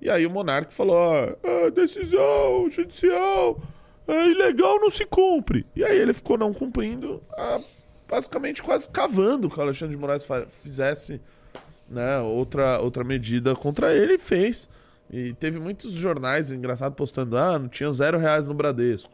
E 0.01 0.09
aí 0.09 0.25
o 0.25 0.29
Monark 0.31 0.73
falou: 0.73 0.95
ó, 0.95 1.65
a 1.65 1.69
decisão 1.69 2.67
judicial 2.69 3.61
é 4.07 4.29
ilegal, 4.29 4.79
não 4.79 4.89
se 4.89 5.05
cumpre. 5.05 5.65
E 5.75 5.83
aí 5.83 5.97
ele 5.97 6.13
ficou 6.13 6.37
não 6.37 6.51
cumprindo, 6.51 7.21
ah, 7.37 7.61
basicamente 8.09 8.63
quase 8.63 8.89
cavando 8.89 9.49
que 9.49 9.59
o 9.59 9.61
Alexandre 9.61 9.95
de 9.95 10.01
Moraes 10.01 10.25
fizesse 10.49 11.21
né, 11.87 12.19
outra, 12.19 12.81
outra 12.81 13.03
medida 13.03 13.55
contra 13.55 13.95
ele 13.95 14.15
e 14.15 14.19
fez. 14.19 14.67
E 15.09 15.33
teve 15.33 15.59
muitos 15.59 15.91
jornais, 15.91 16.51
engraçado, 16.51 16.95
postando: 16.95 17.37
ah, 17.37 17.59
não 17.59 17.67
tinha 17.67 17.91
zero 17.93 18.17
reais 18.17 18.45
no 18.45 18.55
Bradesco. 18.55 19.11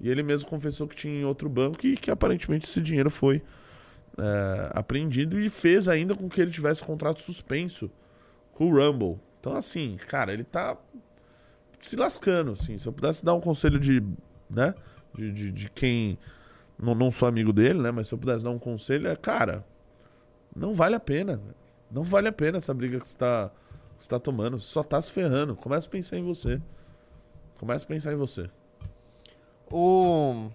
E 0.00 0.08
ele 0.08 0.22
mesmo 0.22 0.48
confessou 0.48 0.86
que 0.86 0.94
tinha 0.94 1.20
em 1.20 1.24
outro 1.24 1.48
banco 1.48 1.84
e 1.84 1.96
que 1.96 2.10
aparentemente 2.10 2.66
esse 2.66 2.80
dinheiro 2.80 3.10
foi 3.10 3.42
é, 4.16 4.70
apreendido 4.72 5.40
e 5.40 5.48
fez 5.48 5.88
ainda 5.88 6.14
com 6.14 6.28
que 6.28 6.40
ele 6.40 6.52
tivesse 6.52 6.84
contrato 6.84 7.20
suspenso 7.20 7.90
com 8.52 8.70
o 8.70 8.76
Rumble. 8.76 9.18
Então, 9.48 9.58
assim, 9.58 9.96
cara, 9.96 10.32
ele 10.32 10.44
tá 10.44 10.76
se 11.80 11.96
lascando, 11.96 12.52
assim. 12.52 12.76
Se 12.76 12.86
eu 12.86 12.92
pudesse 12.92 13.24
dar 13.24 13.34
um 13.34 13.40
conselho 13.40 13.80
de, 13.80 14.02
né, 14.50 14.74
de, 15.14 15.32
de, 15.32 15.52
de 15.52 15.70
quem... 15.70 16.18
Não, 16.78 16.94
não 16.94 17.10
sou 17.10 17.26
amigo 17.26 17.52
dele, 17.52 17.80
né, 17.80 17.90
mas 17.90 18.06
se 18.06 18.14
eu 18.14 18.18
pudesse 18.18 18.44
dar 18.44 18.50
um 18.50 18.58
conselho 18.58 19.08
é, 19.08 19.16
cara, 19.16 19.64
não 20.54 20.74
vale 20.74 20.94
a 20.94 21.00
pena. 21.00 21.40
Não 21.90 22.02
vale 22.02 22.28
a 22.28 22.32
pena 22.32 22.58
essa 22.58 22.74
briga 22.74 23.00
que 23.00 23.08
você 23.08 23.16
tá, 23.16 23.50
que 23.96 24.04
você 24.04 24.10
tá 24.10 24.18
tomando. 24.18 24.60
Você 24.60 24.66
só 24.66 24.82
tá 24.82 25.00
se 25.00 25.10
ferrando. 25.10 25.56
Começa 25.56 25.88
a 25.88 25.90
pensar 25.90 26.18
em 26.18 26.22
você. 26.22 26.60
Começa 27.58 27.84
a 27.84 27.88
pensar 27.88 28.12
em 28.12 28.16
você. 28.16 28.50
O. 29.72 30.50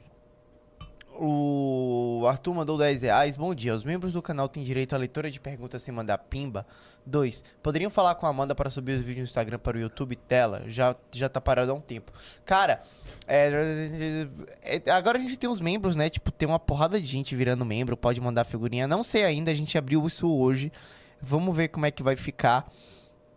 O 1.26 2.28
Arthur 2.28 2.54
mandou 2.54 2.78
10 2.78 3.02
reais. 3.02 3.38
Bom 3.38 3.56
dia. 3.56 3.74
Os 3.74 3.86
membros 3.86 4.12
do 4.12 4.22
canal 4.22 4.50
têm 4.50 4.62
direito 4.62 4.94
à 4.94 4.98
leitura 4.98 5.32
de 5.32 5.40
perguntas 5.40 5.82
sem 5.82 5.94
mandar 5.94 6.18
pimba. 6.18 6.68
2. 7.06 7.46
Poderiam 7.64 7.90
falar 7.90 8.16
com 8.16 8.26
a 8.26 8.30
Amanda 8.30 8.54
para 8.54 8.70
subir 8.70 8.98
os 8.98 9.04
vídeos 9.04 9.20
no 9.20 9.24
Instagram 9.24 9.58
para 9.58 9.78
o 9.78 9.80
YouTube 9.80 10.18
tela? 10.18 10.64
Já, 10.68 10.94
já 11.14 11.30
tá 11.30 11.40
parado 11.40 11.72
há 11.72 11.76
um 11.76 11.80
tempo. 11.80 12.12
Cara, 12.44 12.82
é, 13.26 14.28
é, 14.62 14.92
agora 14.92 15.18
a 15.18 15.22
gente 15.22 15.40
tem 15.40 15.50
os 15.50 15.62
membros, 15.62 15.96
né? 15.96 16.10
Tipo, 16.10 16.30
tem 16.30 16.46
uma 16.46 16.60
porrada 16.60 17.00
de 17.00 17.08
gente 17.08 17.34
virando 17.38 17.64
membro. 17.64 17.96
Pode 17.96 18.20
mandar 18.20 18.44
figurinha. 18.44 18.86
Não 18.86 19.02
sei 19.02 19.24
ainda, 19.24 19.50
a 19.50 19.56
gente 19.56 19.78
abriu 19.78 20.06
isso 20.06 20.30
hoje. 20.30 20.74
Vamos 21.22 21.56
ver 21.56 21.70
como 21.70 21.86
é 21.86 21.92
que 21.92 22.04
vai 22.04 22.18
ficar. 22.18 22.70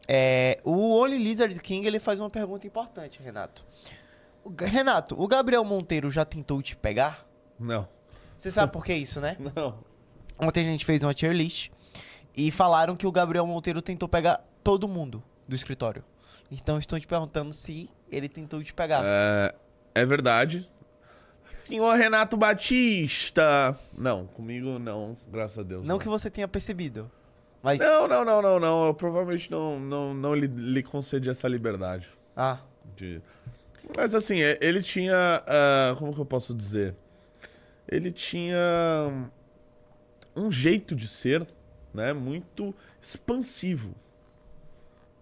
É, 0.08 0.58
o 0.64 0.92
Only 0.92 1.18
Lizard 1.18 1.56
King 1.60 1.86
ele 1.86 2.00
faz 2.00 2.18
uma 2.18 2.30
pergunta 2.30 2.66
importante, 2.66 3.22
Renato. 3.22 3.64
Renato, 4.58 5.14
o 5.16 5.28
Gabriel 5.28 5.64
Monteiro 5.64 6.10
já 6.10 6.24
tentou 6.24 6.60
te 6.60 6.74
pegar? 6.74 7.26
Não. 7.58 7.88
Você 8.36 8.50
sabe 8.50 8.70
por 8.72 8.84
que 8.84 8.94
isso, 8.94 9.20
né? 9.20 9.36
Não. 9.54 9.78
Ontem 10.38 10.60
a 10.60 10.70
gente 10.70 10.84
fez 10.84 11.02
uma 11.02 11.14
tier 11.14 11.32
list 11.32 11.70
e 12.36 12.50
falaram 12.50 12.94
que 12.94 13.06
o 13.06 13.12
Gabriel 13.12 13.46
Monteiro 13.46 13.80
tentou 13.80 14.08
pegar 14.08 14.44
todo 14.62 14.86
mundo 14.86 15.22
do 15.48 15.56
escritório. 15.56 16.04
Então 16.50 16.78
estou 16.78 17.00
te 17.00 17.06
perguntando 17.06 17.52
se 17.52 17.88
ele 18.10 18.28
tentou 18.28 18.62
te 18.62 18.72
pegar. 18.74 19.02
É, 19.04 19.54
é 19.94 20.04
verdade. 20.06 20.68
Senhor 21.48 21.96
Renato 21.96 22.36
Batista. 22.36 23.76
Não, 23.96 24.26
comigo 24.26 24.78
não, 24.78 25.16
graças 25.28 25.58
a 25.58 25.62
Deus. 25.62 25.86
Não 25.86 25.98
que 25.98 26.08
você 26.08 26.30
tenha 26.30 26.46
percebido. 26.46 27.10
Mas. 27.62 27.80
Não, 27.80 28.06
não, 28.06 28.24
não, 28.24 28.42
não, 28.42 28.60
não. 28.60 28.86
Eu 28.86 28.94
provavelmente 28.94 29.50
não, 29.50 29.80
não, 29.80 30.14
não 30.14 30.34
lhe, 30.34 30.46
lhe 30.46 30.82
concedi 30.82 31.28
essa 31.28 31.48
liberdade. 31.48 32.08
Ah. 32.36 32.58
De... 32.94 33.20
Mas 33.96 34.14
assim, 34.14 34.40
é- 34.40 34.58
ele 34.60 34.82
tinha. 34.82 35.42
ah, 35.46 35.96
como 35.98 36.14
que 36.14 36.20
eu 36.20 36.26
posso 36.26 36.54
dizer? 36.54 36.94
Ele 37.88 38.10
tinha 38.10 39.30
um 40.34 40.50
jeito 40.50 40.94
de 40.94 41.08
ser, 41.08 41.46
né? 41.94 42.12
Muito 42.12 42.74
expansivo. 43.00 43.94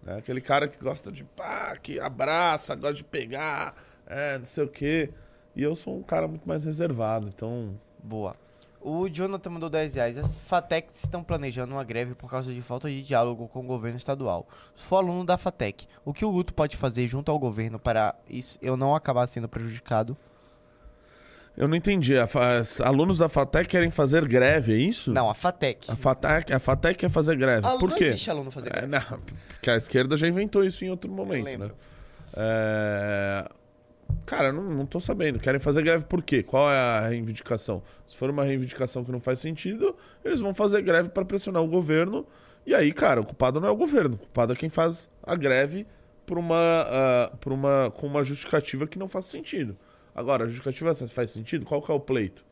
Né? 0.03 0.17
Aquele 0.17 0.41
cara 0.41 0.67
que 0.67 0.81
gosta 0.81 1.11
de 1.11 1.23
pá, 1.23 1.75
que 1.77 1.99
abraça, 1.99 2.75
gosta 2.75 2.95
de 2.95 3.03
pegar, 3.03 3.75
é, 4.05 4.37
não 4.37 4.45
sei 4.45 4.63
o 4.63 4.67
quê. 4.67 5.11
E 5.55 5.63
eu 5.63 5.73
sou 5.75 5.97
um 5.97 6.03
cara 6.03 6.27
muito 6.27 6.47
mais 6.47 6.63
reservado, 6.63 7.27
então. 7.27 7.79
Boa. 8.03 8.35
O 8.87 9.09
Jonathan 9.09 9.49
mandou 9.49 9.67
10 9.67 9.95
reais. 9.95 10.15
As 10.15 10.37
FATEC 10.37 10.89
estão 10.93 11.23
planejando 11.23 11.73
uma 11.73 11.83
greve 11.83 12.13
por 12.13 12.29
causa 12.29 12.53
de 12.53 12.61
falta 12.61 12.87
de 12.87 13.01
diálogo 13.01 13.47
com 13.47 13.61
o 13.61 13.67
governo 13.67 13.97
estadual. 13.97 14.47
Sou 14.75 14.99
aluno 14.99 15.25
da 15.25 15.39
FATEC. 15.39 15.87
O 16.03 16.13
que 16.13 16.23
o 16.23 16.31
Guto 16.31 16.53
pode 16.53 16.77
fazer 16.77 17.07
junto 17.07 17.31
ao 17.31 17.39
governo 17.39 17.79
para 17.79 18.13
isso 18.29 18.59
eu 18.61 18.77
não 18.77 18.93
acabar 18.93 19.25
sendo 19.25 19.49
prejudicado? 19.49 20.15
Eu 21.57 21.67
não 21.67 21.75
entendi. 21.75 22.17
A 22.17 22.27
Alunos 22.83 23.17
da 23.17 23.29
FATEC 23.29 23.69
querem 23.69 23.89
fazer 23.89 24.27
greve, 24.27 24.73
é 24.73 24.77
isso? 24.77 25.11
Não, 25.11 25.29
a 25.29 25.33
FATEC. 25.33 25.89
A 25.89 25.95
FATEC, 25.95 26.53
a 26.53 26.59
FATEC 26.59 26.99
quer 26.99 27.09
fazer 27.09 27.37
greve. 27.37 27.65
Ah, 27.65 27.77
Por 27.77 27.89
não 27.89 27.97
quê? 27.97 28.05
existe 28.05 28.29
aluno 28.29 28.51
fazer 28.51 28.67
É, 28.69 28.81
greve. 28.81 28.87
não, 28.87 29.19
porque 29.47 29.69
a 29.69 29.77
esquerda 29.77 30.17
já 30.17 30.27
inventou 30.27 30.63
isso 30.63 30.83
em 30.83 30.89
outro 30.89 31.09
momento, 31.09 31.57
né? 31.57 31.71
É... 32.35 33.47
Cara, 34.25 34.51
não, 34.51 34.63
não 34.63 34.85
tô 34.85 34.99
sabendo. 34.99 35.39
Querem 35.39 35.59
fazer 35.59 35.81
greve 35.81 36.03
por 36.05 36.21
quê? 36.21 36.43
Qual 36.43 36.69
é 36.71 36.75
a 36.77 37.07
reivindicação? 37.07 37.81
Se 38.07 38.15
for 38.17 38.29
uma 38.29 38.43
reivindicação 38.43 39.03
que 39.03 39.11
não 39.11 39.19
faz 39.19 39.39
sentido, 39.39 39.95
eles 40.23 40.39
vão 40.39 40.53
fazer 40.53 40.81
greve 40.81 41.09
para 41.09 41.23
pressionar 41.23 41.61
o 41.63 41.67
governo. 41.67 42.25
E 42.65 42.73
aí, 42.73 42.91
cara, 42.91 43.21
o 43.21 43.25
culpado 43.25 43.59
não 43.61 43.67
é 43.67 43.71
o 43.71 43.75
governo. 43.75 44.15
O 44.15 44.19
culpado 44.19 44.53
é 44.53 44.55
quem 44.55 44.69
faz 44.69 45.09
a 45.23 45.35
greve 45.35 45.85
por 46.25 46.37
uma, 46.37 46.55
ah, 46.57 47.31
por 47.39 47.53
uma, 47.53 47.91
com 47.95 48.07
uma 48.07 48.23
justificativa 48.23 48.87
que 48.87 48.97
não 48.97 49.07
faz 49.07 49.25
sentido. 49.25 49.75
Agora, 50.15 50.45
a 50.45 50.47
justificativa 50.47 50.95
faz 51.09 51.31
sentido? 51.31 51.65
Qual 51.65 51.81
que 51.81 51.91
é 51.91 51.93
o 51.93 51.99
pleito? 51.99 52.45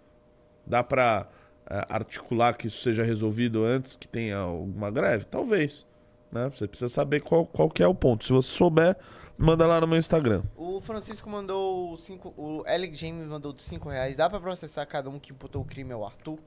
Dá 0.67 0.83
pra 0.83 1.29
eh, 1.69 1.85
articular 1.89 2.53
que 2.57 2.67
isso 2.67 2.81
seja 2.81 3.03
resolvido 3.03 3.63
antes 3.63 3.95
que 3.95 4.07
tenha 4.07 4.37
alguma 4.37 4.91
greve? 4.91 5.23
Talvez. 5.25 5.85
Né? 6.31 6.49
Você 6.53 6.67
precisa 6.67 6.89
saber 6.89 7.21
qual, 7.21 7.45
qual 7.45 7.69
que 7.69 7.81
é 7.81 7.87
o 7.87 7.95
ponto. 7.95 8.25
Se 8.25 8.33
você 8.33 8.49
souber, 8.49 8.97
manda 9.37 9.65
lá 9.65 9.79
no 9.79 9.87
meu 9.87 9.97
Instagram. 9.97 10.43
O 10.57 10.81
Francisco 10.81 11.29
mandou 11.29 11.97
5. 11.97 12.33
O 12.35 12.63
Alec 12.67 12.95
James 12.95 13.25
mandou 13.27 13.55
5 13.57 13.87
reais. 13.87 14.15
Dá 14.15 14.29
pra 14.29 14.39
processar 14.41 14.85
cada 14.85 15.09
um 15.09 15.17
que 15.17 15.31
imputou 15.31 15.61
o 15.61 15.65
crime 15.65 15.93
ao 15.93 16.03
Arthur? 16.05 16.37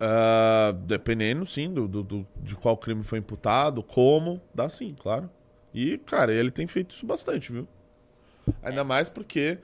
Ah, 0.00 0.72
dependendo, 0.84 1.44
sim, 1.44 1.72
do, 1.72 1.88
do- 1.88 2.02
do- 2.04 2.26
de 2.36 2.54
qual 2.54 2.76
crime 2.76 3.02
foi 3.02 3.18
imputado, 3.18 3.82
como, 3.82 4.40
dá 4.54 4.68
sim, 4.68 4.94
claro. 4.96 5.28
E, 5.74 5.98
cara, 5.98 6.32
ele 6.32 6.50
tem 6.52 6.66
feito 6.68 6.92
isso 6.92 7.04
bastante, 7.04 7.52
viu? 7.52 7.66
Ainda 8.62 8.84
mais 8.84 9.08
porque 9.08 9.58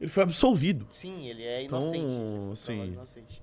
ele 0.00 0.10
foi 0.10 0.22
absolvido. 0.22 0.86
Sim, 0.90 1.26
ele 1.26 1.42
é 1.44 1.62
Então, 1.64 1.78
inocente. 1.80 1.98
ele 2.14 2.46
foi 2.46 2.56
sim. 2.56 2.66
provado 2.76 2.92
inocente. 2.92 3.42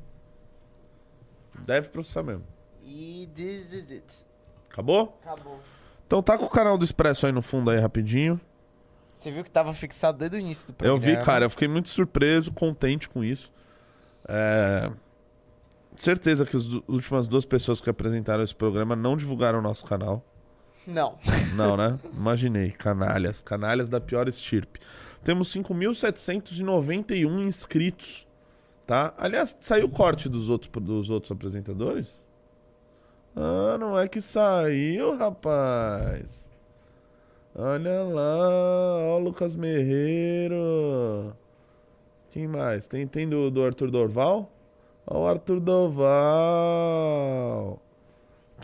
Deve 1.65 1.89
processar 1.89 2.23
mesmo. 2.23 2.43
E 2.83 3.29
this 3.33 3.71
is 3.73 3.91
it. 3.91 4.25
Acabou? 4.69 5.17
Acabou. 5.23 5.59
Então 6.05 6.21
tá 6.21 6.37
com 6.37 6.45
o 6.45 6.49
canal 6.49 6.77
do 6.77 6.83
Expresso 6.85 7.25
aí 7.25 7.31
no 7.31 7.41
fundo 7.41 7.69
aí 7.71 7.79
rapidinho. 7.79 8.39
Você 9.15 9.31
viu 9.31 9.43
que 9.43 9.49
tava 9.49 9.73
fixado 9.73 10.17
desde 10.19 10.37
o 10.37 10.39
início 10.39 10.67
do 10.67 10.71
Eu 10.71 10.75
programa. 10.75 10.99
vi, 11.19 11.25
cara, 11.25 11.45
eu 11.45 11.49
fiquei 11.49 11.67
muito 11.67 11.89
surpreso, 11.89 12.51
contente 12.51 13.09
com 13.09 13.23
isso. 13.23 13.51
É, 14.27 14.91
certeza 15.95 16.45
que 16.45 16.55
as 16.55 16.67
últimas 16.87 17.25
duas 17.25 17.45
pessoas 17.45 17.79
que 17.81 17.89
apresentaram 17.89 18.43
esse 18.43 18.53
programa 18.53 18.95
não 18.95 19.15
divulgaram 19.17 19.59
o 19.59 19.61
nosso 19.61 19.85
canal. 19.85 20.23
Não. 20.87 21.17
Não, 21.55 21.75
né? 21.77 21.99
Imaginei. 22.13 22.71
Canalhas. 22.71 23.41
Canalhas 23.41 23.89
da 23.89 23.99
pior 23.99 24.27
estirpe. 24.27 24.79
Temos 25.23 25.53
5.791 25.53 27.47
inscritos. 27.47 28.27
Tá? 28.85 29.13
Aliás, 29.17 29.57
saiu 29.59 29.87
o 29.87 29.89
corte 29.89 30.29
dos 30.29 30.49
outros, 30.49 30.71
dos 30.83 31.09
outros 31.09 31.31
apresentadores? 31.31 32.21
Ah, 33.35 33.77
não 33.79 33.99
é 33.99 34.07
que 34.07 34.21
saiu, 34.21 35.17
rapaz. 35.17 36.47
Olha 37.53 38.03
lá, 38.03 38.97
ó 39.07 39.17
o 39.17 39.19
Lucas 39.19 39.55
Merreiro. 39.55 41.35
Quem 42.31 42.47
mais? 42.47 42.85
Tem, 42.85 43.07
tem 43.07 43.27
do, 43.27 43.49
do 43.49 43.63
Arthur 43.63 43.89
Dorval? 43.89 44.51
Ó 45.07 45.23
o 45.23 45.27
Arthur 45.27 45.59
Dorval. 45.59 46.05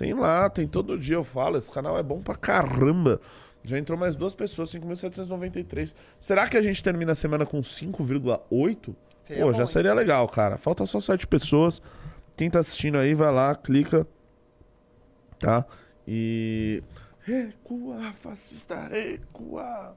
Tem 0.01 0.15
lá, 0.15 0.49
tem 0.49 0.67
todo 0.67 0.97
dia 0.97 1.13
eu 1.17 1.23
falo. 1.23 1.59
Esse 1.59 1.69
canal 1.69 1.95
é 1.95 2.01
bom 2.01 2.19
pra 2.23 2.33
caramba. 2.35 3.21
Já 3.63 3.77
entrou 3.77 3.95
mais 3.99 4.15
duas 4.15 4.33
pessoas, 4.33 4.71
5.793. 4.71 5.93
Será 6.19 6.49
que 6.49 6.57
a 6.57 6.61
gente 6.63 6.81
termina 6.81 7.11
a 7.11 7.15
semana 7.15 7.45
com 7.45 7.61
5,8? 7.61 8.95
Seria 9.23 9.43
Pô, 9.45 9.53
já 9.53 9.67
seria 9.67 9.93
legal, 9.93 10.27
cara. 10.27 10.57
Falta 10.57 10.83
só 10.87 10.99
sete 10.99 11.27
pessoas. 11.27 11.79
Quem 12.35 12.49
tá 12.49 12.57
assistindo 12.57 12.97
aí, 12.97 13.13
vai 13.13 13.31
lá, 13.31 13.53
clica. 13.53 14.07
Tá? 15.37 15.63
E. 16.07 16.81
Recua, 17.23 17.99
fascista, 18.19 18.87
recua. 18.87 19.95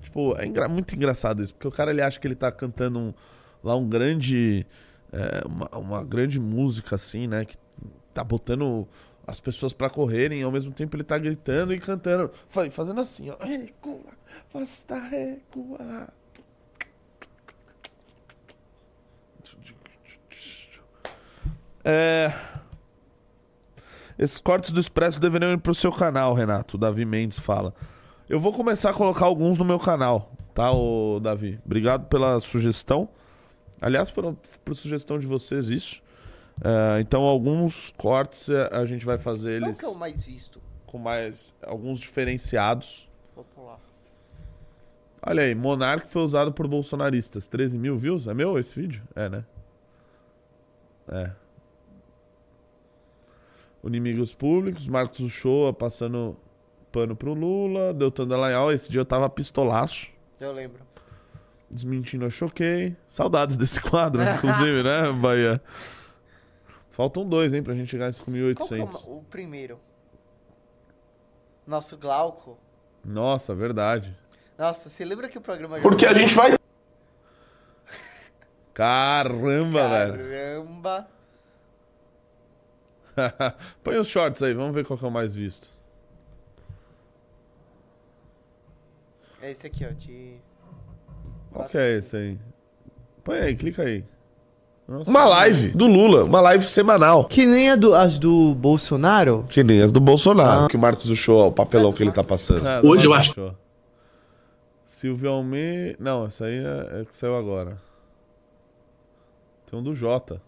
Tipo, 0.00 0.34
é 0.38 0.46
engra- 0.46 0.70
muito 0.70 0.94
engraçado 0.96 1.42
isso, 1.42 1.52
porque 1.52 1.68
o 1.68 1.70
cara 1.70 1.90
ele 1.90 2.00
acha 2.00 2.18
que 2.18 2.26
ele 2.26 2.34
tá 2.34 2.50
cantando 2.50 2.98
um- 2.98 3.14
lá 3.62 3.76
um 3.76 3.86
grande. 3.86 4.66
é, 5.12 5.44
uma, 5.46 5.68
uma 5.76 6.04
grande 6.04 6.38
música, 6.40 6.94
assim, 6.94 7.26
né? 7.26 7.44
Que 7.44 7.56
tá 8.14 8.22
botando 8.24 8.86
as 9.26 9.38
pessoas 9.40 9.72
pra 9.72 9.88
correrem 9.90 10.42
ao 10.42 10.50
mesmo 10.50 10.72
tempo 10.72 10.96
ele 10.96 11.04
tá 11.04 11.16
gritando 11.18 11.72
e 11.74 11.78
cantando. 11.80 12.30
fa- 12.48 12.70
Fazendo 12.70 13.00
assim, 13.00 13.30
ó. 13.30 13.44
Recua, 13.44 14.00
fascista, 14.52 14.98
recua. 14.98 16.08
É. 21.84 22.32
Esses 24.18 24.38
cortes 24.38 24.70
do 24.70 24.80
Expresso 24.80 25.18
deveriam 25.18 25.50
ir 25.52 25.58
pro 25.58 25.74
seu 25.74 25.90
canal, 25.90 26.34
Renato. 26.34 26.76
O 26.76 26.80
Davi 26.80 27.04
Mendes 27.04 27.38
fala. 27.38 27.74
Eu 28.28 28.38
vou 28.38 28.52
começar 28.52 28.90
a 28.90 28.94
colocar 28.94 29.24
alguns 29.24 29.58
no 29.58 29.64
meu 29.64 29.78
canal, 29.78 30.30
tá, 30.54 30.70
ô 30.70 31.18
Davi? 31.20 31.58
Obrigado 31.64 32.06
pela 32.06 32.38
sugestão. 32.38 33.08
Aliás, 33.80 34.08
foram 34.10 34.36
por 34.64 34.76
sugestão 34.76 35.18
de 35.18 35.26
vocês 35.26 35.68
isso. 35.68 36.02
É, 36.62 37.00
então, 37.00 37.22
alguns 37.22 37.90
cortes 37.96 38.48
é, 38.48 38.68
a 38.76 38.84
gente 38.84 39.04
vai 39.06 39.18
fazer 39.18 39.58
Qual 39.60 39.68
eles 39.68 39.78
que 39.80 39.84
é 39.86 39.88
o 39.88 39.98
mais 39.98 40.24
visto? 40.26 40.60
com 40.86 40.98
mais. 40.98 41.54
alguns 41.62 42.00
diferenciados. 42.00 43.08
Vou 43.34 43.44
pular. 43.44 43.78
Olha 45.22 45.42
aí, 45.44 45.54
Monark 45.54 46.08
foi 46.10 46.22
usado 46.22 46.52
por 46.52 46.66
bolsonaristas. 46.66 47.46
13 47.46 47.78
mil 47.78 47.96
views? 47.96 48.26
É 48.26 48.34
meu 48.34 48.58
esse 48.58 48.78
vídeo? 48.78 49.02
É, 49.14 49.28
né? 49.28 49.44
É. 51.08 51.30
Inimigos 53.82 54.34
públicos, 54.34 54.86
Marcos 54.86 55.20
Uchoa 55.20 55.72
passando 55.72 56.36
pano 56.92 57.16
pro 57.16 57.32
Lula, 57.32 57.94
Deltan 57.94 58.26
Dallagnol, 58.26 58.72
esse 58.72 58.90
dia 58.90 59.00
eu 59.00 59.06
tava 59.06 59.28
pistolaço, 59.30 60.08
Eu 60.38 60.52
lembro. 60.52 60.82
desmentindo 61.70 62.24
eu 62.26 62.30
choquei. 62.30 62.94
Saudades 63.08 63.56
desse 63.56 63.80
quadro, 63.80 64.20
inclusive, 64.36 64.82
né, 64.82 65.10
Bahia? 65.12 65.62
Faltam 67.00 67.26
dois, 67.26 67.54
hein, 67.54 67.62
pra 67.62 67.74
gente 67.74 67.88
chegar 67.88 68.10
em 68.10 68.12
Qual 68.12 68.26
que 68.68 68.74
é 68.74 68.84
5.800. 68.84 69.04
o, 69.06 69.16
o 69.20 69.24
primeiro? 69.24 69.80
Nosso 71.66 71.96
Glauco. 71.96 72.58
Nossa, 73.02 73.54
verdade. 73.54 74.14
Nossa, 74.58 74.90
você 74.90 75.02
lembra 75.02 75.26
que 75.26 75.38
o 75.38 75.40
programa... 75.40 75.78
já- 75.78 75.82
Porque 75.82 76.04
a 76.04 76.12
gente 76.12 76.34
vai... 76.34 76.50
Caramba, 78.74 79.88
velho. 79.88 80.12
Caramba. 80.28 81.08
Põe 83.82 83.96
os 83.96 84.08
shorts 84.08 84.42
aí, 84.42 84.52
vamos 84.52 84.74
ver 84.74 84.84
qual 84.84 84.98
que 84.98 85.04
é 85.06 85.08
o 85.08 85.10
mais 85.10 85.34
visto. 85.34 85.70
É 89.40 89.50
esse 89.50 89.66
aqui, 89.66 89.86
ó. 89.86 89.90
De... 89.90 90.36
Qual 91.50 91.66
que 91.66 91.78
é 91.78 91.96
esse 91.96 92.14
aí? 92.14 92.38
Põe 93.24 93.38
aí, 93.38 93.56
clica 93.56 93.84
aí. 93.84 94.04
Nossa. 94.90 95.08
Uma 95.08 95.24
live 95.24 95.68
do 95.68 95.86
Lula, 95.86 96.24
uma 96.24 96.40
live 96.40 96.64
semanal. 96.64 97.24
Que 97.26 97.46
nem 97.46 97.70
a 97.70 97.76
do, 97.76 97.94
as 97.94 98.18
do 98.18 98.56
Bolsonaro? 98.56 99.44
Que 99.48 99.62
nem 99.62 99.80
as 99.80 99.92
do 99.92 100.00
Bolsonaro. 100.00 100.66
Que 100.66 100.74
o 100.74 100.80
Marcos 100.80 101.06
do 101.06 101.14
Show, 101.14 101.46
o 101.46 101.52
papelão 101.52 101.92
que 101.92 102.02
ele 102.02 102.10
tá 102.10 102.24
passando. 102.24 102.66
Ah, 102.66 102.80
Hoje 102.82 103.06
eu 103.06 103.14
acho-. 103.14 103.54
Silvio 104.84 105.30
Almeida. 105.30 105.96
Não, 106.00 106.26
essa 106.26 106.46
aí 106.46 106.58
é, 106.58 107.02
é 107.02 107.04
que 107.04 107.16
saiu 107.16 107.36
agora. 107.36 107.78
Tem 109.70 109.78
um 109.78 109.82
do 109.82 109.94
Jota. 109.94 110.42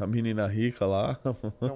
A 0.00 0.06
menina 0.06 0.46
rica 0.46 0.86
lá. 0.86 1.18
Um. 1.60 1.70